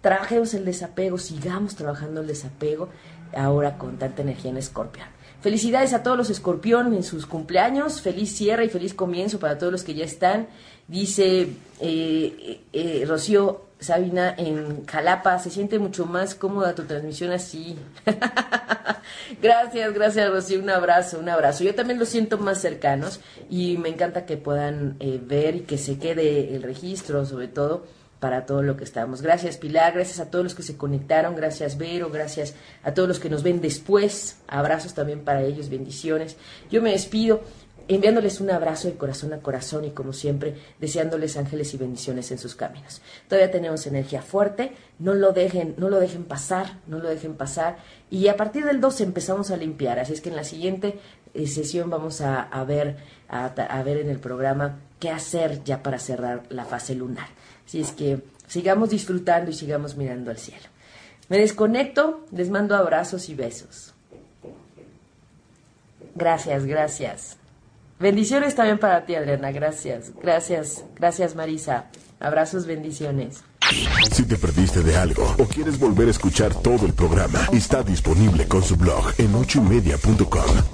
trabajemos 0.00 0.52
el 0.54 0.64
desapego, 0.64 1.16
sigamos 1.16 1.76
trabajando 1.76 2.22
el 2.22 2.26
desapego 2.26 2.88
ahora 3.36 3.78
con 3.78 3.98
tanta 3.98 4.22
energía 4.22 4.50
en 4.50 4.56
Escorpión. 4.56 5.14
Felicidades 5.44 5.92
a 5.92 6.02
todos 6.02 6.16
los 6.16 6.30
escorpión 6.30 6.94
en 6.94 7.02
sus 7.02 7.26
cumpleaños, 7.26 8.00
feliz 8.00 8.34
cierre 8.34 8.64
y 8.64 8.70
feliz 8.70 8.94
comienzo 8.94 9.38
para 9.38 9.58
todos 9.58 9.70
los 9.70 9.84
que 9.84 9.92
ya 9.92 10.06
están. 10.06 10.48
Dice 10.88 11.42
eh, 11.42 11.48
eh, 11.80 12.60
eh, 12.72 13.04
Rocío 13.06 13.66
Sabina 13.78 14.34
en 14.38 14.86
Jalapa, 14.86 15.38
se 15.38 15.50
siente 15.50 15.78
mucho 15.78 16.06
más 16.06 16.34
cómoda 16.34 16.74
tu 16.74 16.84
transmisión 16.84 17.30
así. 17.30 17.76
gracias, 19.42 19.92
gracias 19.92 20.30
Rocío, 20.30 20.60
un 20.60 20.70
abrazo, 20.70 21.18
un 21.18 21.28
abrazo. 21.28 21.62
Yo 21.62 21.74
también 21.74 21.98
los 21.98 22.08
siento 22.08 22.38
más 22.38 22.62
cercanos 22.62 23.20
y 23.50 23.76
me 23.76 23.90
encanta 23.90 24.24
que 24.24 24.38
puedan 24.38 24.96
ver 25.26 25.56
y 25.56 25.60
que 25.60 25.76
se 25.76 25.98
quede 25.98 26.56
el 26.56 26.62
registro 26.62 27.26
sobre 27.26 27.48
todo 27.48 27.84
para 28.24 28.46
todo 28.46 28.62
lo 28.62 28.78
que 28.78 28.84
estamos. 28.84 29.20
Gracias 29.20 29.58
Pilar, 29.58 29.92
gracias 29.92 30.18
a 30.18 30.30
todos 30.30 30.42
los 30.42 30.54
que 30.54 30.62
se 30.62 30.78
conectaron, 30.78 31.36
gracias 31.36 31.76
Vero, 31.76 32.08
gracias 32.08 32.54
a 32.82 32.94
todos 32.94 33.06
los 33.06 33.20
que 33.20 33.28
nos 33.28 33.42
ven 33.42 33.60
después. 33.60 34.38
Abrazos 34.48 34.94
también 34.94 35.20
para 35.20 35.42
ellos, 35.42 35.68
bendiciones. 35.68 36.38
Yo 36.70 36.80
me 36.80 36.92
despido 36.92 37.42
enviándoles 37.86 38.40
un 38.40 38.50
abrazo 38.50 38.88
de 38.88 38.94
corazón 38.94 39.34
a 39.34 39.40
corazón 39.40 39.84
y 39.84 39.90
como 39.90 40.14
siempre 40.14 40.54
deseándoles 40.80 41.36
ángeles 41.36 41.74
y 41.74 41.76
bendiciones 41.76 42.30
en 42.30 42.38
sus 42.38 42.54
caminos. 42.54 43.02
Todavía 43.28 43.50
tenemos 43.50 43.86
energía 43.86 44.22
fuerte, 44.22 44.72
no 44.98 45.12
lo 45.12 45.32
dejen, 45.32 45.74
no 45.76 45.90
lo 45.90 46.00
dejen 46.00 46.24
pasar, 46.24 46.78
no 46.86 47.00
lo 47.00 47.10
dejen 47.10 47.34
pasar 47.34 47.76
y 48.10 48.28
a 48.28 48.38
partir 48.38 48.64
del 48.64 48.80
2 48.80 49.02
empezamos 49.02 49.50
a 49.50 49.58
limpiar, 49.58 49.98
así 49.98 50.14
es 50.14 50.22
que 50.22 50.30
en 50.30 50.36
la 50.36 50.44
siguiente 50.44 50.98
eh, 51.34 51.46
sesión 51.46 51.90
vamos 51.90 52.22
a, 52.22 52.48
ver 52.64 52.96
a 53.28 53.82
ver 53.82 53.98
en 53.98 54.08
el 54.08 54.18
programa 54.18 54.78
qué 54.98 55.10
hacer 55.10 55.62
ya 55.62 55.82
para 55.82 55.98
cerrar 55.98 56.44
la 56.48 56.64
fase 56.64 56.94
lunar. 56.94 57.26
Así 57.66 57.80
es 57.80 57.92
que 57.92 58.20
sigamos 58.46 58.90
disfrutando 58.90 59.50
y 59.50 59.54
sigamos 59.54 59.96
mirando 59.96 60.30
al 60.30 60.38
cielo. 60.38 60.64
Me 61.28 61.38
desconecto, 61.38 62.26
les 62.32 62.50
mando 62.50 62.76
abrazos 62.76 63.28
y 63.28 63.34
besos. 63.34 63.94
Gracias, 66.14 66.64
gracias. 66.66 67.36
Bendiciones 67.98 68.54
también 68.54 68.78
para 68.78 69.06
ti, 69.06 69.14
Adriana. 69.14 69.50
Gracias, 69.50 70.12
gracias, 70.22 70.84
gracias, 70.96 71.34
Marisa. 71.34 71.86
Abrazos, 72.20 72.66
bendiciones. 72.66 73.42
Si 74.12 74.24
te 74.26 74.36
perdiste 74.36 74.82
de 74.82 74.96
algo 74.96 75.34
o 75.38 75.44
quieres 75.46 75.78
volver 75.78 76.08
a 76.08 76.10
escuchar 76.10 76.54
todo 76.54 76.86
el 76.86 76.92
programa, 76.92 77.48
está 77.52 77.82
disponible 77.82 78.46
con 78.46 78.62
su 78.62 78.76
blog 78.76 79.12
en 79.18 79.34
ochoymedia.com 79.34 80.73